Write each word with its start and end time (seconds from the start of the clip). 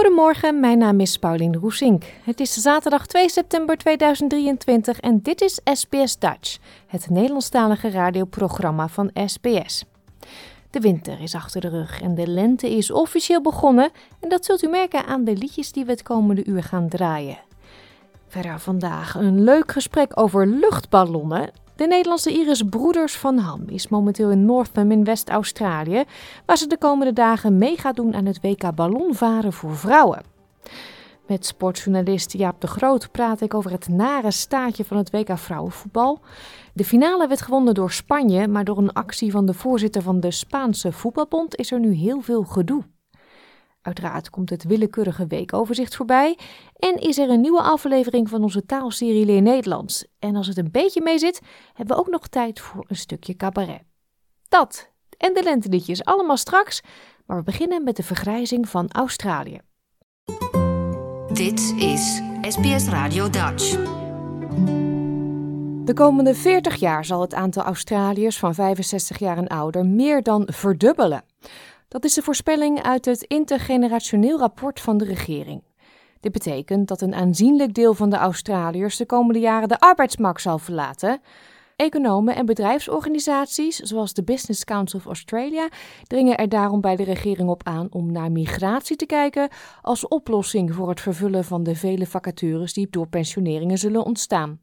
Goedemorgen, 0.00 0.60
mijn 0.60 0.78
naam 0.78 1.00
is 1.00 1.16
Pauline 1.18 1.58
Roesink. 1.58 2.04
Het 2.24 2.40
is 2.40 2.52
zaterdag 2.52 3.06
2 3.06 3.30
september 3.30 3.76
2023 3.76 5.00
en 5.00 5.20
dit 5.22 5.40
is 5.40 5.60
SBS 5.64 6.18
Dutch, 6.18 6.58
het 6.86 7.10
Nederlandstalige 7.10 7.90
radioprogramma 7.90 8.88
van 8.88 9.10
SBS. 9.26 9.84
De 10.70 10.80
winter 10.80 11.20
is 11.20 11.34
achter 11.34 11.60
de 11.60 11.68
rug 11.68 12.00
en 12.00 12.14
de 12.14 12.26
lente 12.26 12.76
is 12.76 12.90
officieel 12.90 13.42
begonnen 13.42 13.90
en 14.20 14.28
dat 14.28 14.44
zult 14.44 14.62
u 14.62 14.68
merken 14.68 15.04
aan 15.06 15.24
de 15.24 15.36
liedjes 15.36 15.72
die 15.72 15.84
we 15.84 15.90
het 15.90 16.02
komende 16.02 16.44
uur 16.44 16.62
gaan 16.62 16.88
draaien. 16.88 17.38
Verder 18.28 18.60
vandaag 18.60 19.14
een 19.14 19.44
leuk 19.44 19.72
gesprek 19.72 20.20
over 20.20 20.46
luchtballonnen. 20.46 21.50
De 21.80 21.86
Nederlandse 21.86 22.32
Iris 22.32 22.62
Broeders 22.62 23.16
van 23.16 23.38
Ham 23.38 23.62
is 23.66 23.88
momenteel 23.88 24.30
in 24.30 24.44
Northam 24.44 24.90
in 24.90 25.04
West-Australië, 25.04 26.04
waar 26.46 26.56
ze 26.56 26.66
de 26.66 26.78
komende 26.78 27.12
dagen 27.12 27.58
mee 27.58 27.76
gaat 27.76 27.96
doen 27.96 28.14
aan 28.14 28.26
het 28.26 28.40
WK 28.40 28.74
ballonvaren 28.74 29.52
voor 29.52 29.76
vrouwen. 29.76 30.22
Met 31.26 31.46
sportjournalist 31.46 32.32
Jaap 32.32 32.60
de 32.60 32.66
Groot 32.66 33.10
praat 33.10 33.40
ik 33.40 33.54
over 33.54 33.70
het 33.70 33.88
nare 33.88 34.30
staatje 34.30 34.84
van 34.84 34.96
het 34.96 35.10
WK 35.10 35.38
vrouwenvoetbal. 35.38 36.20
De 36.74 36.84
finale 36.84 37.26
werd 37.28 37.42
gewonnen 37.42 37.74
door 37.74 37.92
Spanje, 37.92 38.48
maar 38.48 38.64
door 38.64 38.78
een 38.78 38.92
actie 38.92 39.30
van 39.30 39.46
de 39.46 39.54
voorzitter 39.54 40.02
van 40.02 40.20
de 40.20 40.30
Spaanse 40.30 40.92
voetbalbond 40.92 41.56
is 41.56 41.72
er 41.72 41.80
nu 41.80 41.92
heel 41.92 42.20
veel 42.20 42.42
gedoe. 42.42 42.84
Uiteraard 43.82 44.30
komt 44.30 44.50
het 44.50 44.64
willekeurige 44.64 45.26
weekoverzicht 45.26 45.96
voorbij 45.96 46.38
en 46.76 46.96
is 46.96 47.18
er 47.18 47.30
een 47.30 47.40
nieuwe 47.40 47.62
aflevering 47.62 48.28
van 48.28 48.42
onze 48.42 48.66
taalserie 48.66 49.24
Leer 49.24 49.42
Nederlands. 49.42 50.06
En 50.18 50.36
als 50.36 50.46
het 50.46 50.58
een 50.58 50.70
beetje 50.70 51.02
mee 51.02 51.18
zit, 51.18 51.40
hebben 51.74 51.96
we 51.96 52.02
ook 52.02 52.08
nog 52.08 52.26
tijd 52.26 52.60
voor 52.60 52.84
een 52.88 52.96
stukje 52.96 53.36
cabaret. 53.36 53.82
Dat 54.48 54.90
en 55.16 55.34
de 55.34 55.42
lenteliedjes 55.42 56.04
allemaal 56.04 56.36
straks, 56.36 56.80
maar 57.26 57.36
we 57.36 57.42
beginnen 57.42 57.84
met 57.84 57.96
de 57.96 58.02
vergrijzing 58.02 58.68
van 58.68 58.90
Australië. 58.90 59.60
Dit 61.32 61.74
is 61.76 62.22
SBS 62.42 62.88
Radio 62.88 63.30
Dutch. 63.30 63.76
De 65.84 65.92
komende 65.94 66.34
40 66.34 66.76
jaar 66.76 67.04
zal 67.04 67.20
het 67.20 67.34
aantal 67.34 67.62
Australiërs 67.62 68.38
van 68.38 68.54
65 68.54 69.18
jaar 69.18 69.36
en 69.36 69.48
ouder 69.48 69.86
meer 69.86 70.22
dan 70.22 70.48
verdubbelen. 70.52 71.24
Dat 71.90 72.04
is 72.04 72.14
de 72.14 72.22
voorspelling 72.22 72.82
uit 72.82 73.04
het 73.04 73.22
intergenerationeel 73.22 74.38
rapport 74.38 74.80
van 74.80 74.98
de 74.98 75.04
regering. 75.04 75.62
Dit 76.20 76.32
betekent 76.32 76.88
dat 76.88 77.00
een 77.00 77.14
aanzienlijk 77.14 77.74
deel 77.74 77.94
van 77.94 78.10
de 78.10 78.16
Australiërs 78.16 78.96
de 78.96 79.06
komende 79.06 79.40
jaren 79.40 79.68
de 79.68 79.78
arbeidsmarkt 79.78 80.40
zal 80.40 80.58
verlaten. 80.58 81.20
Economen 81.76 82.34
en 82.34 82.46
bedrijfsorganisaties, 82.46 83.76
zoals 83.76 84.14
de 84.14 84.22
Business 84.22 84.64
Council 84.64 84.98
of 84.98 85.06
Australia, 85.06 85.68
dringen 86.06 86.36
er 86.36 86.48
daarom 86.48 86.80
bij 86.80 86.96
de 86.96 87.04
regering 87.04 87.48
op 87.48 87.62
aan 87.64 87.86
om 87.90 88.12
naar 88.12 88.32
migratie 88.32 88.96
te 88.96 89.06
kijken 89.06 89.48
als 89.82 90.08
oplossing 90.08 90.74
voor 90.74 90.88
het 90.88 91.00
vervullen 91.00 91.44
van 91.44 91.62
de 91.62 91.74
vele 91.74 92.06
vacatures 92.06 92.72
die 92.72 92.90
door 92.90 93.08
pensioneringen 93.08 93.78
zullen 93.78 94.04
ontstaan. 94.04 94.60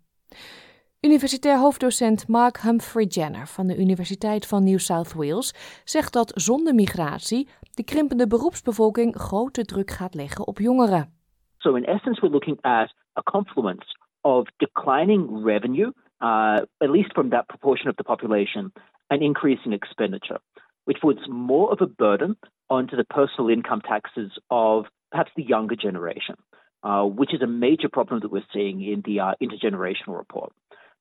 Universitair 1.02 1.58
hoofddocent 1.58 2.28
Mark 2.28 2.58
Humphrey 2.58 3.06
Jenner 3.06 3.48
van 3.48 3.68
de 3.68 3.78
Universiteit 3.78 4.48
van 4.48 4.64
New 4.64 4.78
South 4.78 5.14
Wales 5.14 5.82
zegt 5.84 6.14
dat 6.14 6.32
zonder 6.36 6.76
migratie 6.76 7.48
de 7.74 7.84
krimpende 7.84 8.28
beroepsbevolking 8.28 9.16
grote 9.16 9.66
druk 9.66 9.92
gaat 9.92 10.14
leggen 10.14 10.48
op 10.48 10.60
jongeren. 10.60 11.14
So 11.58 11.76
in 11.76 11.86
essence, 11.86 12.22
we're 12.22 12.34
looking 12.34 12.58
at 12.62 12.94
a 13.14 13.22
confluence 13.22 13.86
of 14.22 14.48
declining 14.58 15.44
revenue, 15.44 15.92
uh, 16.20 16.62
at 16.78 16.90
least 16.90 17.12
from 17.12 17.30
that 17.30 17.46
proportion 17.46 17.90
of 17.90 17.96
the 17.96 18.04
population, 18.04 18.72
and 19.08 19.22
increasing 19.22 19.74
expenditure, 19.74 20.40
which 20.84 21.00
puts 21.00 21.28
more 21.28 21.72
of 21.72 21.82
a 21.82 21.88
burden 21.96 22.38
onto 22.66 22.96
the 22.96 23.04
personal 23.04 23.50
income 23.50 23.82
taxes 23.82 24.32
of 24.50 24.86
perhaps 25.12 25.32
the 25.36 25.44
younger 25.48 25.76
generation, 25.76 26.36
uh, 26.82 27.04
which 27.18 27.34
is 27.34 27.42
a 27.42 27.48
major 27.48 27.90
problem 27.90 28.20
that 28.20 28.32
we're 28.32 28.50
seeing 28.52 28.82
in 28.82 29.02
the 29.02 29.20
uh, 29.20 29.34
intergenerational 29.40 30.18
report. 30.18 30.52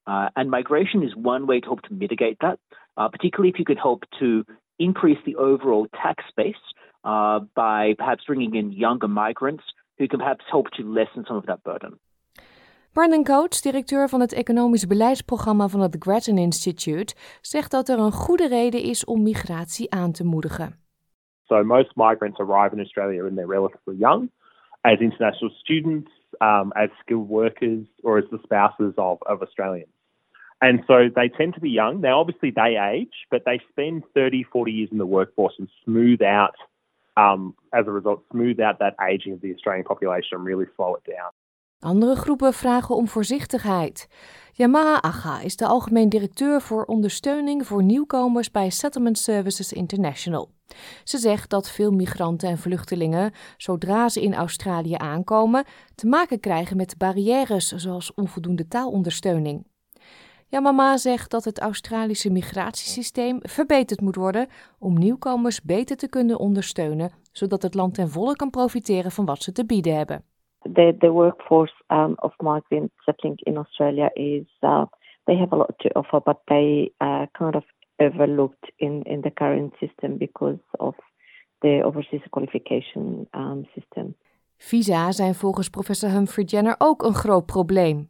Uh, 0.06 0.28
and 0.36 0.50
migration 0.50 1.02
is 1.02 1.14
one 1.16 1.46
way 1.46 1.60
to 1.60 1.66
help 1.66 1.82
to 1.82 1.92
mitigate 1.92 2.38
that, 2.40 2.58
uh, 2.96 3.08
particularly 3.08 3.50
if 3.50 3.58
you 3.58 3.64
could 3.64 3.78
help 3.78 4.04
to 4.18 4.44
increase 4.78 5.18
the 5.24 5.36
overall 5.36 5.86
tax 6.02 6.24
base 6.36 6.54
uh, 7.04 7.40
by 7.54 7.94
perhaps 7.98 8.24
bringing 8.26 8.54
in 8.54 8.72
younger 8.72 9.08
migrants 9.08 9.64
who 9.98 10.06
can 10.08 10.18
perhaps 10.18 10.44
help 10.50 10.66
to 10.76 10.82
lessen 10.82 11.24
some 11.26 11.36
of 11.36 11.46
that 11.46 11.62
burden. 11.62 11.98
Brandon 12.92 13.24
Coates, 13.24 13.62
directeur 13.62 14.08
van 14.08 14.20
het 14.20 14.32
economisch 14.32 14.86
beleidsprogramma 14.86 15.68
van 15.68 15.80
het 15.80 15.96
Grattan 15.98 16.38
Institute, 16.38 17.14
zegt 17.40 17.70
dat 17.70 17.88
er 17.88 17.98
een 17.98 18.12
goede 18.12 18.48
reden 18.48 18.82
is 18.82 19.04
om 19.04 19.22
migratie 19.22 19.90
aan 19.90 20.12
te 20.12 20.24
moedigen. 20.24 20.84
So 21.44 21.64
most 21.64 21.96
migrants 21.96 22.38
arrive 22.38 22.72
in 22.72 22.78
Australia 22.78 23.22
when 23.22 23.34
they're 23.34 23.52
relatively 23.54 23.96
young, 23.98 24.30
as 24.80 24.98
international 24.98 25.50
students, 25.50 26.10
um, 26.40 26.72
as 26.72 26.88
skilled 27.00 27.28
workers, 27.28 27.86
or 28.02 28.18
as 28.18 28.28
the 28.30 28.38
spouses 28.42 28.94
of, 28.94 29.22
of 29.22 29.40
Australians. 29.40 29.95
And 30.60 30.80
so 30.86 31.08
they 31.14 31.28
tend 31.28 31.54
to 31.54 31.60
be 31.60 31.70
young. 31.70 32.00
Now, 32.00 32.20
obviously, 32.20 32.50
they 32.50 32.76
age, 32.76 33.26
but 33.30 33.44
they 33.44 33.60
spend 33.70 34.04
30, 34.14 34.44
40 34.44 34.72
years 34.72 34.90
in 34.90 34.98
the 34.98 35.06
workforce 35.06 35.54
and 35.58 35.68
smooth 35.84 36.22
out, 36.22 36.56
um, 37.16 37.54
as 37.72 37.86
a 37.86 37.90
result, 37.90 38.22
smooth 38.30 38.60
out 38.60 38.78
that 38.78 38.94
aging 38.98 39.32
of 39.34 39.40
the 39.40 39.52
Australian 39.52 39.84
population 39.84 40.38
and 40.38 40.46
really 40.46 40.66
slow 40.76 40.94
it 40.94 41.04
down. 41.04 41.32
Andere 41.80 42.16
groepen 42.16 42.52
vragen 42.52 42.94
om 42.94 43.08
voorzichtigheid. 43.08 44.08
Yamaha 44.52 45.02
Aga 45.02 45.40
is 45.40 45.56
de 45.56 45.66
algemeen 45.66 46.08
directeur 46.08 46.60
voor 46.60 46.84
ondersteuning 46.84 47.66
voor 47.66 47.82
nieuwkomers 47.82 48.50
bij 48.50 48.70
Settlement 48.70 49.18
Services 49.18 49.72
International. 49.72 50.50
Ze 51.04 51.18
zegt 51.18 51.50
dat 51.50 51.70
veel 51.70 51.90
migranten 51.90 52.48
en 52.48 52.58
vluchtelingen, 52.58 53.32
zodra 53.56 54.08
ze 54.08 54.22
in 54.22 54.34
Australië 54.34 54.94
aankomen, 54.96 55.64
te 55.94 56.06
maken 56.06 56.40
krijgen 56.40 56.76
met 56.76 56.98
barrières 56.98 57.68
zoals 57.68 58.14
onvoldoende 58.14 58.68
taalondersteuning. 58.68 59.64
Yamama 60.48 60.96
zegt 60.96 61.30
dat 61.30 61.44
het 61.44 61.60
Australische 61.60 62.30
migratiesysteem 62.30 63.38
verbeterd 63.42 64.00
moet 64.00 64.16
worden 64.16 64.46
om 64.78 64.98
nieuwkomers 64.98 65.62
beter 65.62 65.96
te 65.96 66.08
kunnen 66.08 66.38
ondersteunen, 66.38 67.10
zodat 67.32 67.62
het 67.62 67.74
land 67.74 67.94
ten 67.94 68.08
volle 68.08 68.36
kan 68.36 68.50
profiteren 68.50 69.10
van 69.10 69.24
wat 69.24 69.42
ze 69.42 69.52
te 69.52 69.66
bieden 69.66 69.96
hebben. 69.96 70.24
the 70.74 70.96
the 71.00 71.10
workforce 71.10 71.74
um, 71.90 72.14
of 72.22 72.32
migrants 72.40 72.94
settling 73.04 73.38
in 73.44 73.56
Australia 73.56 74.10
is 74.14 74.46
uh, 74.62 74.84
they 75.26 75.36
have 75.36 75.52
a 75.52 75.56
lot 75.56 75.74
to 75.78 75.88
offer, 75.94 76.20
but 76.20 76.38
they 76.46 76.90
uh, 77.00 77.26
kind 77.32 77.54
of 77.54 77.64
overlooked 77.98 78.72
in 78.76 79.02
in 79.02 79.20
the 79.22 79.30
current 79.30 79.74
system 79.80 80.18
because 80.18 80.60
of 80.78 80.94
the 81.60 81.82
overseas 81.84 82.22
qualification 82.30 83.28
um, 83.34 83.66
system. 83.74 84.14
Visa 84.58 85.12
zijn 85.12 85.34
volgens 85.34 85.70
professor 85.70 86.10
Humphrey 86.10 86.44
Jenner 86.44 86.74
ook 86.78 87.02
een 87.02 87.14
groot 87.14 87.46
probleem. 87.46 88.08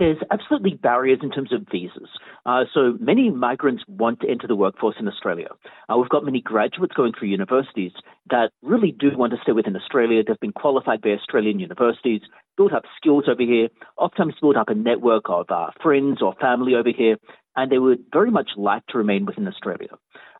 There's 0.00 0.16
absolutely 0.30 0.72
barriers 0.82 1.18
in 1.22 1.30
terms 1.30 1.52
of 1.52 1.66
visas. 1.70 2.08
Uh, 2.46 2.64
so 2.72 2.96
many 2.98 3.28
migrants 3.28 3.84
want 3.86 4.20
to 4.20 4.30
enter 4.30 4.46
the 4.46 4.56
workforce 4.56 4.96
in 4.98 5.06
Australia. 5.06 5.48
Uh, 5.90 5.98
we've 5.98 6.08
got 6.08 6.24
many 6.24 6.40
graduates 6.40 6.94
going 6.96 7.12
through 7.12 7.28
universities 7.28 7.92
that 8.30 8.50
really 8.62 8.92
do 8.92 9.10
want 9.14 9.32
to 9.32 9.38
stay 9.42 9.52
within 9.52 9.76
Australia. 9.76 10.22
They've 10.26 10.40
been 10.40 10.54
qualified 10.54 11.02
by 11.02 11.10
Australian 11.10 11.60
universities, 11.60 12.22
built 12.56 12.72
up 12.72 12.84
skills 12.96 13.24
over 13.28 13.42
here, 13.42 13.68
oftentimes 13.98 14.36
built 14.40 14.56
up 14.56 14.70
a 14.70 14.74
network 14.74 15.24
of 15.28 15.50
uh, 15.50 15.66
friends 15.82 16.22
or 16.22 16.34
family 16.40 16.74
over 16.76 16.90
here, 16.96 17.18
and 17.54 17.70
they 17.70 17.78
would 17.78 18.06
very 18.10 18.30
much 18.30 18.52
like 18.56 18.86
to 18.86 18.96
remain 18.96 19.26
within 19.26 19.46
Australia. 19.46 19.90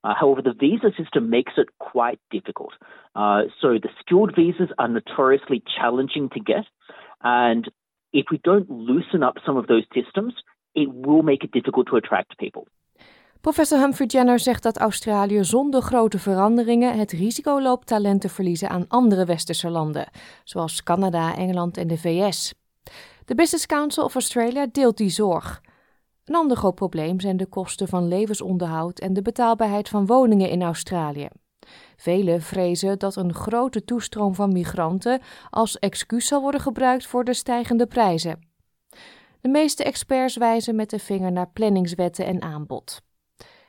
Uh, 0.03 0.15
however, 0.19 0.41
the 0.41 0.55
visa 0.59 0.91
system 0.97 1.29
makes 1.29 1.53
it 1.59 1.69
quite 1.79 2.19
difficult. 2.31 2.73
Uh, 3.15 3.43
so 3.61 3.75
the 3.75 3.91
skilled 4.01 4.35
visas 4.35 4.71
are 4.79 4.89
notoriously 4.89 5.63
challenging 5.77 6.31
to 6.31 6.41
get, 6.41 6.65
and 7.23 7.69
if 8.11 8.29
we 8.31 8.39
don't 8.41 8.69
loosen 8.69 9.23
up 9.23 9.39
some 9.45 9.59
of 9.59 9.67
those 9.67 9.87
systems, 9.89 10.45
it 10.73 10.89
will 10.93 11.23
make 11.23 11.45
it 11.45 11.53
difficult 11.53 11.87
to 11.87 11.97
attract 11.97 12.37
people. 12.37 12.67
Professor 13.41 13.79
Humphrey 13.79 14.07
Jenner 14.07 14.39
zegt 14.39 14.63
dat 14.63 14.79
Australië 14.79 15.45
zonder 15.45 15.83
grote 15.83 16.19
veranderingen 16.19 16.99
het 16.99 17.13
risico 17.13 17.61
loopt 17.61 17.87
talent 17.87 18.21
te 18.21 18.29
verliezen 18.29 18.69
aan 18.69 18.85
andere 18.89 19.25
westerse 19.25 19.71
landen, 19.71 20.11
zoals 20.45 20.83
Canada, 20.83 21.37
Engeland 21.37 21.77
en 21.77 21.87
de 21.87 21.99
VS. 21.99 22.55
De 23.25 23.35
Business 23.35 23.67
Council 23.67 24.05
of 24.05 24.15
Australia 24.15 24.67
deelt 24.73 24.97
die 24.97 25.09
zorg. 25.09 25.61
Een 26.25 26.35
ander 26.35 26.57
groot 26.57 26.75
probleem 26.75 27.21
zijn 27.21 27.37
de 27.37 27.47
kosten 27.47 27.89
van 27.89 28.09
levensonderhoud 28.09 28.99
en 28.99 29.13
de 29.13 29.23
betaalbaarheid 29.23 29.89
van 29.89 30.07
woningen 30.07 30.51
in 30.51 30.63
Australië. 30.63 31.29
Velen 32.01 32.43
vrezen 32.43 32.99
dat 32.99 33.17
een 33.17 33.35
grote 33.35 33.85
toestroom 33.85 34.35
van 34.35 34.53
migranten 34.53 35.21
als 35.51 35.79
excuus 35.79 36.27
zal 36.27 36.41
worden 36.41 36.61
gebruikt 36.61 37.07
voor 37.07 37.25
de 37.25 37.35
stijgende 37.35 37.87
prijzen. 37.87 38.49
De 39.41 39.49
meeste 39.49 39.85
experts 39.85 40.37
wijzen 40.37 40.77
met 40.77 40.91
de 40.91 40.99
vinger 40.99 41.33
naar 41.33 41.51
planningswetten 41.51 42.27
en 42.27 42.43
aanbod. 42.43 43.01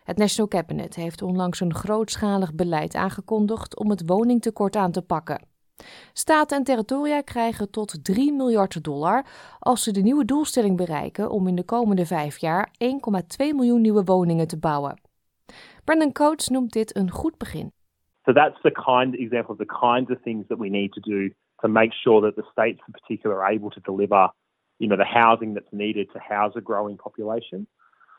Het 0.03 0.17
National 0.17 0.47
Cabinet 0.49 0.95
heeft 0.95 1.21
onlangs 1.21 1.59
een 1.59 1.73
grootschalig 1.73 2.53
beleid 2.53 2.95
aangekondigd 2.95 3.77
om 3.79 3.89
het 3.89 4.03
woningtekort 4.05 4.75
aan 4.75 4.91
te 4.91 5.01
pakken. 5.01 5.45
Staten 6.13 6.57
en 6.57 6.63
territoria 6.63 7.21
krijgen 7.21 7.69
tot 7.69 8.03
3 8.03 8.33
miljard 8.33 8.83
dollar 8.83 9.25
als 9.59 9.83
ze 9.83 9.91
de 9.91 10.01
nieuwe 10.01 10.25
doelstelling 10.25 10.77
bereiken 10.77 11.31
om 11.31 11.47
in 11.47 11.55
de 11.55 11.63
komende 11.63 12.05
vijf 12.05 12.37
jaar 12.37 12.73
1,2 12.83 12.87
miljoen 13.37 13.81
nieuwe 13.81 14.03
woningen 14.03 14.47
te 14.47 14.57
bouwen. 14.57 15.01
Brendan 15.83 16.11
Coates 16.11 16.47
noemt 16.47 16.73
dit 16.73 16.95
een 16.95 17.11
goed 17.11 17.37
begin. 17.37 17.71
So 18.25 18.33
that's 18.33 18.55
the 18.63 18.71
kind 18.71 19.15
example 19.15 19.53
of 19.53 19.57
the 19.57 19.65
kinds 19.65 20.11
of 20.11 20.21
things 20.21 20.45
that 20.49 20.59
we 20.59 20.69
need 20.69 20.93
to 20.93 21.01
do 21.01 21.31
to 21.61 21.67
make 21.67 21.91
sure 22.03 22.21
that 22.21 22.35
the 22.35 22.43
states 22.51 22.79
in 22.87 22.93
particular 22.93 23.43
are 23.43 23.51
able 23.51 23.69
to 23.71 23.79
deliver, 23.81 24.29
you 24.79 24.87
know, 24.87 24.97
the 24.97 25.05
housing 25.05 25.53
that's 25.53 25.71
needed 25.71 26.07
to 26.13 26.19
house 26.19 26.53
a 26.55 26.61
growing 26.61 26.97
population. 26.97 27.67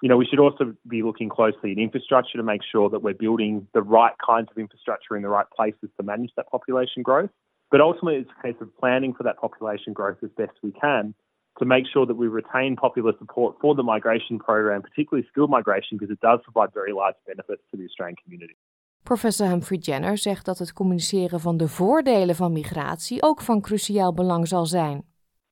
You 0.01 0.09
know, 0.09 0.17
we 0.17 0.27
should 0.27 0.41
also 0.41 0.75
be 0.89 1.03
looking 1.03 1.29
closely 1.29 1.73
at 1.73 1.79
infrastructure 1.79 2.37
to 2.37 2.43
make 2.43 2.63
sure 2.71 2.91
that 2.91 3.03
we're 3.03 3.15
building 3.15 3.69
the 3.73 3.83
right 3.83 4.15
kinds 4.25 4.49
of 4.51 4.59
infrastructure 4.59 5.17
in 5.17 5.23
the 5.23 5.29
right 5.29 5.47
places 5.55 5.91
to 5.97 6.03
manage 6.03 6.31
that 6.37 6.49
population 6.51 7.03
growth. 7.03 7.31
But 7.71 7.81
ultimately, 7.81 8.21
it's 8.21 8.31
a 8.39 8.43
case 8.43 8.61
of 8.61 8.77
planning 8.77 9.15
for 9.15 9.23
that 9.23 9.39
population 9.39 9.93
growth 9.93 10.19
as 10.23 10.31
best 10.37 10.53
we 10.63 10.73
can 10.73 11.15
to 11.59 11.65
make 11.65 11.85
sure 11.93 12.07
that 12.07 12.15
we 12.15 12.27
retain 12.27 12.77
popular 12.77 13.13
support 13.19 13.57
for 13.61 13.75
the 13.75 13.83
migration 13.83 14.39
program, 14.39 14.83
particularly 14.83 15.27
skilled 15.31 15.51
migration, 15.51 15.99
because 15.99 16.11
it 16.11 16.21
does 16.21 16.41
provide 16.43 16.73
very 16.75 16.93
large 16.93 17.15
benefits 17.27 17.63
to 17.71 17.77
the 17.77 17.85
Australian 17.85 18.17
community. 18.23 18.57
Professor 19.03 19.49
Humphrey 19.49 19.79
Jenner 19.79 20.19
zegt 20.19 20.45
dat 20.45 20.59
het 20.59 20.73
communiceren 20.73 21.41
van 21.41 21.57
de 21.57 21.69
voordelen 21.69 22.35
van 22.35 22.53
migratie 22.53 23.23
ook 23.23 23.41
van 23.41 23.61
cruciaal 23.61 24.15
belang 24.15 24.49
zal 24.49 24.67
zijn. 24.67 25.05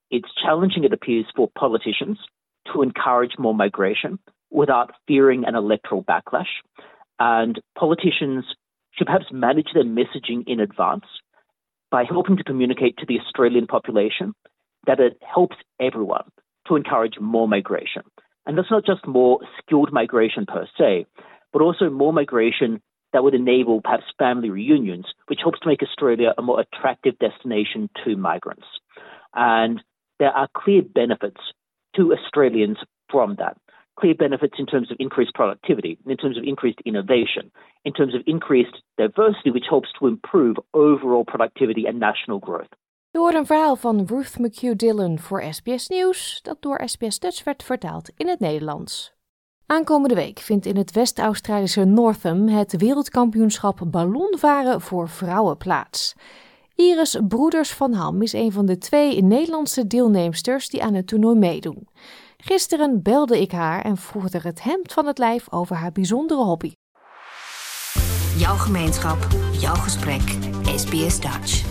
It's 0.08 0.40
challenging, 0.40 0.84
it 0.84 0.92
appears, 0.92 1.30
for 1.30 1.48
politicians 1.48 2.30
to 2.62 2.82
encourage 2.82 3.40
more 3.40 3.56
migration 3.56 4.20
without 4.48 4.90
fearing 5.04 5.46
an 5.46 5.54
electoral 5.54 6.02
backlash. 6.02 6.60
And 7.16 7.62
politicians 7.72 8.56
should 8.90 9.06
perhaps 9.06 9.30
manage 9.30 9.72
their 9.72 9.86
messaging 9.86 10.44
in 10.44 10.60
advance 10.60 11.06
by 11.88 12.04
helping 12.04 12.36
to 12.36 12.44
communicate 12.44 12.96
to 12.96 13.06
the 13.06 13.18
Australian 13.20 13.66
population 13.66 14.34
that 14.86 15.00
it 15.00 15.16
helps 15.34 15.56
everyone 15.78 16.24
to 16.66 16.76
encourage 16.76 17.18
more 17.20 17.48
migration. 17.48 18.02
And 18.46 18.56
that's 18.56 18.70
not 18.70 18.86
just 18.86 19.06
more 19.06 19.38
skilled 19.58 19.92
migration 19.92 20.46
per 20.46 20.66
se, 20.78 21.06
but 21.52 21.62
also 21.62 21.90
more 21.90 22.12
migration 22.12 22.80
that 23.12 23.22
would 23.22 23.34
enable 23.34 23.80
perhaps 23.80 24.04
family 24.18 24.50
reunions, 24.50 25.06
which 25.26 25.40
helps 25.42 25.60
to 25.60 25.68
make 25.68 25.82
Australia 25.82 26.32
a 26.38 26.42
more 26.42 26.60
attractive 26.60 27.18
destination 27.18 27.88
to 28.04 28.16
migrants. 28.16 28.66
And 29.34 29.82
there 30.18 30.30
are 30.30 30.48
clear 30.54 30.82
benefits 30.82 31.40
to 31.96 32.12
Australians 32.12 32.78
from 33.10 33.36
that. 33.38 33.56
Clear 33.98 34.14
benefits 34.14 34.54
in 34.58 34.66
terms 34.66 34.90
of 34.90 34.96
increased 35.00 35.34
productivity, 35.34 35.98
in 36.06 36.16
terms 36.16 36.38
of 36.38 36.44
increased 36.44 36.80
innovation, 36.84 37.50
in 37.84 37.92
terms 37.92 38.14
of 38.14 38.22
increased 38.26 38.76
diversity, 38.96 39.50
which 39.50 39.66
helps 39.68 39.88
to 39.98 40.06
improve 40.06 40.56
overall 40.72 41.24
productivity 41.24 41.86
and 41.86 41.98
national 41.98 42.38
growth. 42.38 42.72
Door 43.12 43.32
een 43.32 43.46
verhaal 43.46 43.76
van 43.76 44.04
Ruth 44.06 44.38
McHugh 44.38 44.76
Dillon 44.76 45.18
voor 45.18 45.42
SBS 45.42 45.88
Nieuws, 45.88 46.42
dat 46.42 46.62
door 46.62 46.82
SBS 46.84 47.18
Dutch 47.18 47.44
werd 47.44 47.62
vertaald 47.62 48.12
in 48.16 48.28
het 48.28 48.40
Nederlands. 48.40 49.19
Aankomende 49.70 50.14
week 50.14 50.38
vindt 50.38 50.66
in 50.66 50.76
het 50.76 50.92
West-Australische 50.92 51.84
Northam 51.84 52.48
het 52.48 52.76
wereldkampioenschap 52.76 53.80
ballonvaren 53.86 54.80
voor 54.80 55.08
vrouwen 55.08 55.56
plaats. 55.56 56.14
Iris 56.74 57.18
Broeders 57.28 57.72
van 57.72 57.92
Ham 57.92 58.22
is 58.22 58.32
een 58.32 58.52
van 58.52 58.66
de 58.66 58.78
twee 58.78 59.22
Nederlandse 59.22 59.86
deelnemsters 59.86 60.68
die 60.68 60.82
aan 60.82 60.94
het 60.94 61.06
toernooi 61.06 61.38
meedoen. 61.38 61.88
Gisteren 62.36 63.02
belde 63.02 63.40
ik 63.40 63.52
haar 63.52 63.82
en 63.82 63.96
vroeg 63.96 64.28
er 64.28 64.44
het 64.44 64.62
hemd 64.62 64.92
van 64.92 65.06
het 65.06 65.18
lijf 65.18 65.52
over 65.52 65.76
haar 65.76 65.92
bijzondere 65.92 66.42
hobby. 66.42 66.72
Jouw 68.36 68.56
gemeenschap, 68.56 69.26
jouw 69.52 69.74
gesprek, 69.74 70.38
SBS 70.64 71.20
Dutch. 71.20 71.64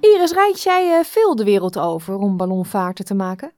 Iris, 0.00 0.32
reis 0.32 0.62
jij 0.62 0.98
eh, 0.98 1.04
veel 1.04 1.36
de 1.36 1.44
wereld 1.44 1.78
over 1.78 2.16
om 2.16 2.36
ballonvaarten 2.36 3.04
te 3.04 3.14
maken? 3.14 3.52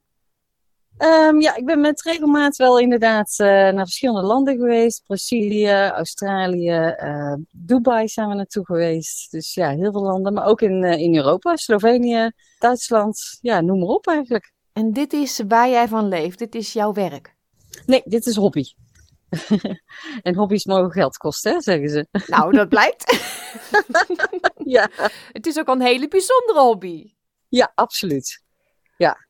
Um, 0.98 1.40
ja, 1.40 1.56
ik 1.56 1.64
ben 1.64 1.80
met 1.80 2.02
regelmaat 2.02 2.56
wel 2.56 2.78
inderdaad 2.78 3.34
uh, 3.38 3.46
naar 3.46 3.84
verschillende 3.84 4.26
landen 4.26 4.56
geweest. 4.56 5.02
Brazilië, 5.06 5.88
Australië, 5.88 6.94
uh, 7.02 7.34
Dubai 7.50 8.08
zijn 8.08 8.28
we 8.28 8.34
naartoe 8.34 8.64
geweest. 8.64 9.30
Dus 9.30 9.54
ja, 9.54 9.70
heel 9.70 9.92
veel 9.92 10.02
landen. 10.02 10.32
Maar 10.32 10.46
ook 10.46 10.60
in, 10.60 10.82
uh, 10.82 10.98
in 10.98 11.16
Europa, 11.16 11.56
Slovenië, 11.56 12.30
Duitsland. 12.58 13.38
Ja, 13.40 13.60
noem 13.60 13.78
maar 13.78 13.88
op 13.88 14.06
eigenlijk. 14.06 14.52
En 14.72 14.92
dit 14.92 15.12
is 15.12 15.40
waar 15.48 15.68
jij 15.68 15.88
van 15.88 16.08
leeft? 16.08 16.38
Dit 16.38 16.54
is 16.54 16.72
jouw 16.72 16.92
werk? 16.92 17.34
Nee, 17.86 18.02
dit 18.04 18.26
is 18.26 18.36
hobby. 18.36 18.64
en 20.22 20.34
hobby's 20.34 20.64
mogen 20.64 20.90
geld 20.90 21.16
kosten, 21.16 21.52
hè, 21.52 21.60
zeggen 21.60 21.88
ze. 21.88 22.06
Nou, 22.26 22.52
dat 22.52 22.68
blijkt. 22.68 23.12
ja. 24.76 24.88
Het 25.32 25.46
is 25.46 25.58
ook 25.58 25.68
een 25.68 25.80
hele 25.80 26.08
bijzondere 26.08 26.60
hobby. 26.60 27.12
Ja, 27.48 27.72
absoluut. 27.74 28.42
Ja. 28.96 29.26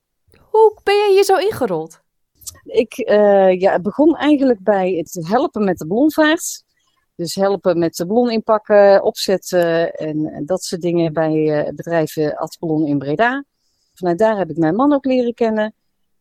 Hoe 0.55 0.81
ben 0.83 0.97
jij 0.97 1.11
hier 1.13 1.25
zo 1.25 1.37
ingerold? 1.37 2.01
Ik 2.65 2.99
uh, 2.99 3.61
ja, 3.61 3.81
begon 3.81 4.17
eigenlijk 4.17 4.63
bij 4.63 4.93
het 4.93 5.27
helpen 5.29 5.65
met 5.65 5.79
de 5.79 5.87
ballonvaart. 5.87 6.65
Dus 7.17 7.35
helpen 7.35 7.79
met 7.79 7.95
de 7.95 8.07
ballon 8.07 8.31
inpakken, 8.31 9.03
opzetten 9.03 9.93
en, 9.93 10.43
dat 10.47 10.63
soort 10.63 10.81
dingen 10.81 11.13
bij 11.13 11.35
uh, 11.35 11.73
bedrijven 11.75 12.37
Atballon 12.37 12.87
in 12.87 12.99
Breda. 12.99 13.45
Vanuit 13.95 14.19
daar 14.19 14.37
heb 14.37 14.51
ik 14.51 14.57
mijn 14.57 14.75
man 14.75 14.93
ook 14.93 15.05
leren 15.05 15.35
kennen. 15.35 15.75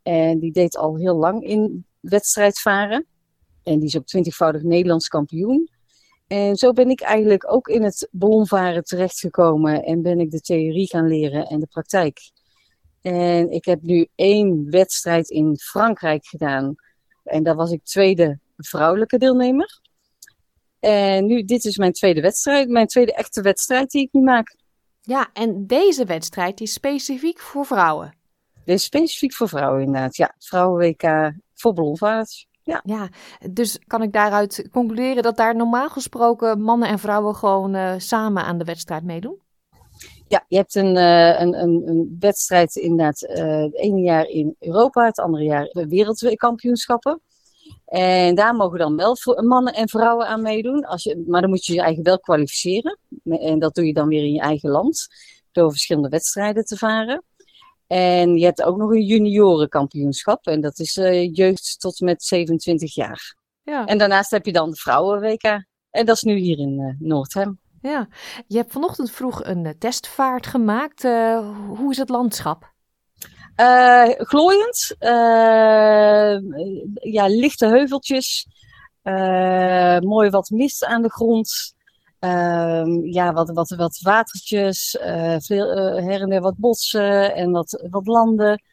En 0.03 0.39
die 0.39 0.51
deed 0.51 0.77
al 0.77 0.95
heel 0.95 1.15
lang 1.15 1.43
in 1.43 1.85
wedstrijdvaren. 1.99 3.05
En 3.63 3.79
die 3.79 3.87
is 3.87 3.97
ook 3.97 4.05
twintigvoudig 4.05 4.63
Nederlands 4.63 5.07
kampioen. 5.07 5.69
En 6.27 6.55
zo 6.55 6.71
ben 6.71 6.89
ik 6.89 7.01
eigenlijk 7.01 7.51
ook 7.51 7.67
in 7.67 7.83
het 7.83 8.07
ballonvaren 8.11 8.83
terechtgekomen 8.83 9.83
en 9.83 10.01
ben 10.01 10.19
ik 10.19 10.31
de 10.31 10.41
theorie 10.41 10.87
gaan 10.87 11.07
leren 11.07 11.47
en 11.47 11.59
de 11.59 11.67
praktijk. 11.67 12.31
En 13.03 13.51
ik 13.51 13.65
heb 13.65 13.81
nu 13.81 14.07
één 14.15 14.69
wedstrijd 14.69 15.29
in 15.29 15.57
Frankrijk 15.57 16.25
gedaan. 16.25 16.75
En 17.23 17.43
daar 17.43 17.55
was 17.55 17.71
ik 17.71 17.83
tweede 17.83 18.39
vrouwelijke 18.57 19.17
deelnemer. 19.17 19.81
En 20.79 21.25
nu, 21.25 21.43
dit 21.43 21.65
is 21.65 21.77
mijn 21.77 21.91
tweede 21.91 22.21
wedstrijd, 22.21 22.69
mijn 22.69 22.87
tweede 22.87 23.13
echte 23.13 23.41
wedstrijd 23.41 23.91
die 23.91 24.01
ik 24.01 24.09
nu 24.11 24.21
maak. 24.21 24.55
Ja, 25.01 25.29
en 25.33 25.67
deze 25.67 26.05
wedstrijd 26.05 26.61
is 26.61 26.73
specifiek 26.73 27.39
voor 27.39 27.65
vrouwen. 27.65 28.13
Dit 28.65 28.75
is 28.75 28.83
specifiek 28.83 29.33
voor 29.33 29.49
vrouwen 29.49 29.81
inderdaad. 29.83 30.15
Ja, 30.15 30.35
vrouwen-WK 30.39 31.33
voor 31.53 31.73
ballonvaart. 31.73 32.47
Ja. 32.61 32.81
ja, 32.85 33.09
dus 33.51 33.79
kan 33.87 34.01
ik 34.01 34.11
daaruit 34.13 34.67
concluderen 34.71 35.23
dat 35.23 35.37
daar 35.37 35.55
normaal 35.55 35.89
gesproken 35.89 36.61
mannen 36.61 36.87
en 36.87 36.99
vrouwen 36.99 37.35
gewoon 37.35 37.75
uh, 37.75 37.93
samen 37.97 38.43
aan 38.43 38.57
de 38.57 38.63
wedstrijd 38.63 39.03
meedoen? 39.03 39.42
Ja, 40.27 40.45
je 40.47 40.57
hebt 40.57 40.75
een, 40.75 40.95
uh, 40.95 41.39
een, 41.39 41.61
een, 41.61 41.81
een, 41.85 42.15
wedstrijd 42.19 42.75
inderdaad 42.75 43.21
uh, 43.21 43.61
het 43.61 43.75
ene 43.75 44.01
jaar 44.01 44.25
in 44.25 44.55
Europa, 44.59 45.05
het 45.05 45.19
andere 45.19 45.43
jaar 45.43 45.69
wereldkampioenschappen. 45.87 47.21
En 47.85 48.35
daar 48.35 48.55
mogen 48.55 48.79
dan 48.79 48.95
wel 48.95 49.17
mannen 49.43 49.73
en 49.73 49.89
vrouwen 49.89 50.27
aan 50.27 50.41
meedoen. 50.41 50.85
Als 50.85 51.03
je, 51.03 51.23
maar 51.27 51.41
dan 51.41 51.49
moet 51.49 51.65
je 51.65 51.73
je 51.73 51.81
eigen 51.81 52.03
wel 52.03 52.19
kwalificeren. 52.19 52.99
En 53.23 53.59
dat 53.59 53.75
doe 53.75 53.85
je 53.85 53.93
dan 53.93 54.07
weer 54.07 54.23
in 54.23 54.33
je 54.33 54.41
eigen 54.41 54.69
land. 54.69 55.07
Door 55.51 55.71
verschillende 55.71 56.09
wedstrijden 56.09 56.65
te 56.65 56.77
varen. 56.77 57.23
En 57.87 58.37
je 58.37 58.45
hebt 58.45 58.63
ook 58.63 58.77
nog 58.77 58.91
een 58.91 59.05
juniorenkampioenschap. 59.05 60.47
En 60.47 60.61
dat 60.61 60.79
is 60.79 60.97
uh, 60.97 61.33
jeugd 61.33 61.79
tot 61.79 61.99
met 61.99 62.23
27 62.23 62.95
jaar. 62.95 63.35
Ja. 63.63 63.85
En 63.85 63.97
daarnaast 63.97 64.31
heb 64.31 64.45
je 64.45 64.51
dan 64.51 64.69
de 64.69 64.75
vrouwen-WK. 64.75 65.43
En 65.89 66.05
dat 66.05 66.15
is 66.15 66.21
nu 66.21 66.35
hier 66.35 66.59
in 66.59 66.79
uh, 66.79 67.09
Noordhem. 67.09 67.59
Ja, 67.83 68.07
je 68.47 68.57
hebt 68.57 68.71
vanochtend 68.71 69.11
vroeg 69.11 69.43
een 69.43 69.65
uh, 69.65 69.71
testvaart 69.79 70.47
gemaakt. 70.47 71.03
hoe 71.67 71.87
is 71.89 71.97
het 71.97 72.09
landschap? 72.09 72.71
glooiend. 74.17 74.95
ja, 76.93 77.27
lichte 77.27 77.67
heuveltjes. 77.67 78.47
mooi 79.99 80.29
wat 80.29 80.49
mist 80.49 80.85
aan 80.85 81.01
de 81.01 81.11
grond. 81.11 81.75
Uh, 82.19 83.11
ja, 83.13 83.33
wat, 83.33 83.49
wat, 83.49 83.69
wat 83.69 83.99
watertjes, 84.01 84.97
veel, 85.37 85.67
her 86.01 86.21
en 86.21 86.29
der 86.29 86.41
wat 86.41 86.57
bossen 86.57 87.35
en 87.35 87.51
wat, 87.51 87.83
wat 87.89 88.07
landen. 88.07 88.63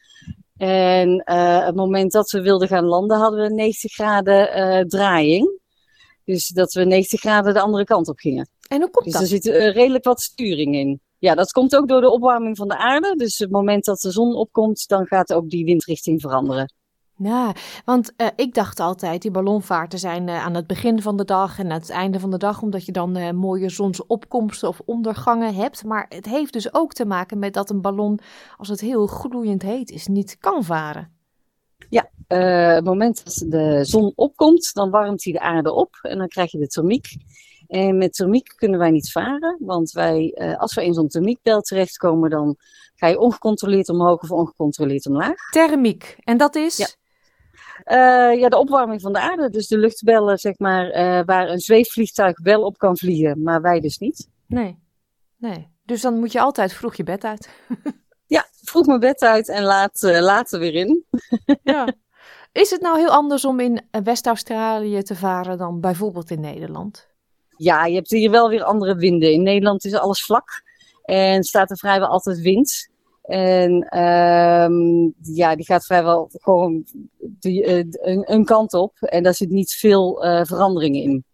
En 0.56 1.22
het 1.64 1.74
moment 1.74 2.12
dat 2.12 2.30
we 2.30 2.42
wilden 2.42 2.68
gaan 2.68 2.84
landen, 2.84 3.18
hadden 3.18 3.40
we 3.40 3.54
90 3.54 3.92
graden 3.92 4.88
draaiing. 4.88 5.59
Dus 6.30 6.48
dat 6.48 6.72
we 6.72 6.84
90 6.84 7.20
graden 7.20 7.54
de 7.54 7.60
andere 7.60 7.84
kant 7.84 8.08
op 8.08 8.18
gingen. 8.18 8.48
En 8.68 8.80
hoe 8.80 8.90
komt 8.90 9.04
dus 9.04 9.12
dat? 9.12 9.22
er 9.22 9.28
zit 9.28 9.46
uh, 9.46 9.74
redelijk 9.74 10.04
wat 10.04 10.20
sturing 10.20 10.74
in. 10.74 11.00
Ja, 11.18 11.34
dat 11.34 11.52
komt 11.52 11.76
ook 11.76 11.88
door 11.88 12.00
de 12.00 12.10
opwarming 12.10 12.56
van 12.56 12.68
de 12.68 12.78
aarde. 12.78 13.14
Dus 13.16 13.38
het 13.38 13.50
moment 13.50 13.84
dat 13.84 14.00
de 14.00 14.10
zon 14.10 14.34
opkomt, 14.34 14.88
dan 14.88 15.06
gaat 15.06 15.32
ook 15.32 15.50
die 15.50 15.64
windrichting 15.64 16.20
veranderen. 16.20 16.74
Ja, 17.16 17.54
want 17.84 18.12
uh, 18.16 18.26
ik 18.36 18.54
dacht 18.54 18.80
altijd, 18.80 19.22
die 19.22 19.30
ballonvaarten 19.30 19.98
zijn 19.98 20.28
uh, 20.28 20.44
aan 20.44 20.54
het 20.54 20.66
begin 20.66 21.02
van 21.02 21.16
de 21.16 21.24
dag 21.24 21.58
en 21.58 21.64
aan 21.64 21.78
het 21.78 21.90
einde 21.90 22.20
van 22.20 22.30
de 22.30 22.38
dag, 22.38 22.62
omdat 22.62 22.86
je 22.86 22.92
dan 22.92 23.16
uh, 23.16 23.30
mooie 23.30 23.68
zonsopkomsten 23.68 24.68
of 24.68 24.80
ondergangen 24.84 25.54
hebt. 25.54 25.84
Maar 25.84 26.06
het 26.08 26.26
heeft 26.26 26.52
dus 26.52 26.74
ook 26.74 26.92
te 26.92 27.04
maken 27.04 27.38
met 27.38 27.52
dat 27.52 27.70
een 27.70 27.80
ballon, 27.80 28.18
als 28.56 28.68
het 28.68 28.80
heel 28.80 29.06
gloeiend 29.06 29.62
heet 29.62 29.90
is, 29.90 30.06
niet 30.06 30.36
kan 30.38 30.64
varen. 30.64 31.19
Ja, 31.88 32.10
het 32.26 32.84
moment 32.84 33.24
dat 33.24 33.50
de 33.50 33.84
zon 33.84 34.12
opkomt, 34.14 34.74
dan 34.74 34.90
warmt 34.90 35.24
hij 35.24 35.32
de 35.32 35.40
aarde 35.40 35.72
op 35.72 35.98
en 36.02 36.18
dan 36.18 36.28
krijg 36.28 36.50
je 36.50 36.58
de 36.58 36.66
thermiek. 36.66 37.06
En 37.66 37.98
met 37.98 38.12
thermiek 38.12 38.52
kunnen 38.56 38.78
wij 38.78 38.90
niet 38.90 39.12
varen, 39.12 39.56
want 39.60 39.90
wij, 39.90 40.34
als 40.58 40.74
we 40.74 40.84
in 40.84 40.94
zo'n 40.94 41.08
thermiekbel 41.08 41.60
terechtkomen, 41.60 42.30
dan 42.30 42.56
ga 42.94 43.06
je 43.06 43.18
ongecontroleerd 43.18 43.88
omhoog 43.88 44.22
of 44.22 44.30
ongecontroleerd 44.30 45.06
omlaag. 45.06 45.50
Thermiek, 45.50 46.16
en 46.18 46.36
dat 46.36 46.54
is? 46.54 46.76
Ja. 46.76 46.88
Uh, 47.84 48.40
ja, 48.40 48.48
de 48.48 48.58
opwarming 48.58 49.00
van 49.00 49.12
de 49.12 49.20
aarde. 49.20 49.50
Dus 49.50 49.68
de 49.68 49.78
luchtbellen, 49.78 50.38
zeg 50.38 50.58
maar, 50.58 50.86
uh, 50.86 51.24
waar 51.24 51.48
een 51.48 51.60
zweefvliegtuig 51.60 52.40
wel 52.42 52.62
op 52.62 52.78
kan 52.78 52.96
vliegen, 52.96 53.42
maar 53.42 53.62
wij 53.62 53.80
dus 53.80 53.98
niet. 53.98 54.28
Nee, 54.46 54.78
nee. 55.36 55.68
Dus 55.84 56.00
dan 56.00 56.18
moet 56.18 56.32
je 56.32 56.40
altijd 56.40 56.72
vroeg 56.72 56.94
je 56.94 57.02
bed 57.02 57.24
uit. 57.24 57.48
ja, 58.30 58.46
vroeg 58.62 58.86
mijn 58.86 59.00
bed 59.00 59.20
uit 59.20 59.48
en 59.48 59.62
laat, 59.62 60.02
uh, 60.02 60.20
later 60.20 60.58
weer 60.58 60.74
in. 60.74 61.04
ja. 61.62 61.94
Is 62.52 62.70
het 62.70 62.80
nou 62.80 62.98
heel 62.98 63.10
anders 63.10 63.44
om 63.44 63.60
in 63.60 63.82
West-Australië 64.04 65.02
te 65.02 65.16
varen 65.16 65.58
dan 65.58 65.80
bijvoorbeeld 65.80 66.30
in 66.30 66.40
Nederland? 66.40 67.08
Ja, 67.56 67.84
je 67.86 67.94
hebt 67.94 68.10
hier 68.10 68.30
wel 68.30 68.48
weer 68.48 68.62
andere 68.62 68.94
winden. 68.94 69.32
In 69.32 69.42
Nederland 69.42 69.84
is 69.84 69.94
alles 69.94 70.24
vlak 70.24 70.62
en 71.04 71.42
staat 71.42 71.70
er 71.70 71.76
vrijwel 71.76 72.08
altijd 72.08 72.40
wind. 72.40 72.88
En 73.22 73.98
um, 73.98 75.14
ja, 75.22 75.56
die 75.56 75.64
gaat 75.64 75.86
vrijwel 75.86 76.30
gewoon 76.32 76.84
die, 77.18 77.66
uh, 77.66 77.84
een, 77.90 78.32
een, 78.32 78.44
kant 78.44 78.74
op. 78.74 78.96
En 79.00 79.22
daar 79.22 79.34
zit 79.34 79.50
niet 79.50 79.72
veel 79.72 80.26
uh, 80.26 80.44
veranderingen 80.44 81.02
in. 81.02 81.24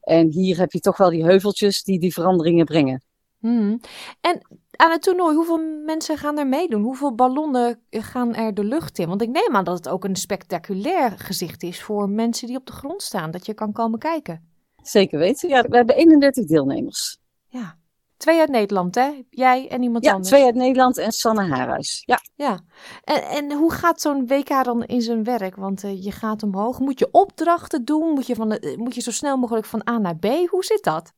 En 0.00 0.30
hier 0.30 0.58
heb 0.58 0.72
je 0.72 0.80
toch 0.80 0.96
wel 0.96 1.10
die 1.10 1.24
heuveltjes 1.24 1.82
die 1.82 1.98
die 1.98 2.12
veranderingen 2.12 2.64
brengen. 2.64 3.02
Hmm. 3.42 3.80
En 4.20 4.40
aan 4.82 4.90
het 4.90 5.02
toernooi, 5.02 5.34
hoeveel 5.36 5.58
mensen 5.84 6.18
gaan 6.18 6.38
er 6.38 6.46
meedoen? 6.46 6.82
Hoeveel 6.82 7.14
ballonnen 7.14 7.80
gaan 7.90 8.34
er 8.34 8.54
de 8.54 8.64
lucht 8.64 8.98
in? 8.98 9.08
Want 9.08 9.22
ik 9.22 9.28
neem 9.28 9.56
aan 9.56 9.64
dat 9.64 9.76
het 9.76 9.88
ook 9.88 10.04
een 10.04 10.16
spectaculair 10.16 11.10
gezicht 11.18 11.62
is 11.62 11.82
voor 11.82 12.08
mensen 12.08 12.46
die 12.46 12.56
op 12.56 12.66
de 12.66 12.72
grond 12.72 13.02
staan. 13.02 13.30
Dat 13.30 13.46
je 13.46 13.54
kan 13.54 13.72
komen 13.72 13.98
kijken. 13.98 14.48
Zeker 14.82 15.18
weten. 15.18 15.48
Ja, 15.48 15.62
we 15.62 15.76
hebben 15.76 15.96
31 15.96 16.46
deelnemers. 16.46 17.18
Ja. 17.48 17.76
Twee 18.16 18.40
uit 18.40 18.48
Nederland, 18.48 18.94
hè? 18.94 19.24
Jij 19.30 19.68
en 19.68 19.82
iemand 19.82 20.04
ja, 20.04 20.10
anders. 20.10 20.28
twee 20.28 20.44
uit 20.44 20.54
Nederland 20.54 20.98
en 20.98 21.12
Sanne 21.12 21.42
Haarhuis. 21.42 22.02
Ja. 22.06 22.20
ja. 22.34 22.60
En, 23.04 23.22
en 23.22 23.52
hoe 23.52 23.72
gaat 23.72 24.00
zo'n 24.00 24.26
WK 24.26 24.64
dan 24.64 24.84
in 24.84 25.02
zijn 25.02 25.24
werk? 25.24 25.56
Want 25.56 25.84
uh, 25.84 26.04
je 26.04 26.12
gaat 26.12 26.42
omhoog. 26.42 26.78
Moet 26.78 26.98
je 26.98 27.08
opdrachten 27.10 27.84
doen? 27.84 28.10
Moet 28.10 28.26
je, 28.26 28.34
van 28.34 28.48
de, 28.48 28.74
moet 28.78 28.94
je 28.94 29.00
zo 29.00 29.10
snel 29.10 29.36
mogelijk 29.36 29.66
van 29.66 29.88
A 29.88 29.98
naar 29.98 30.16
B? 30.16 30.24
Hoe 30.24 30.64
zit 30.64 30.84
dat? 30.84 31.12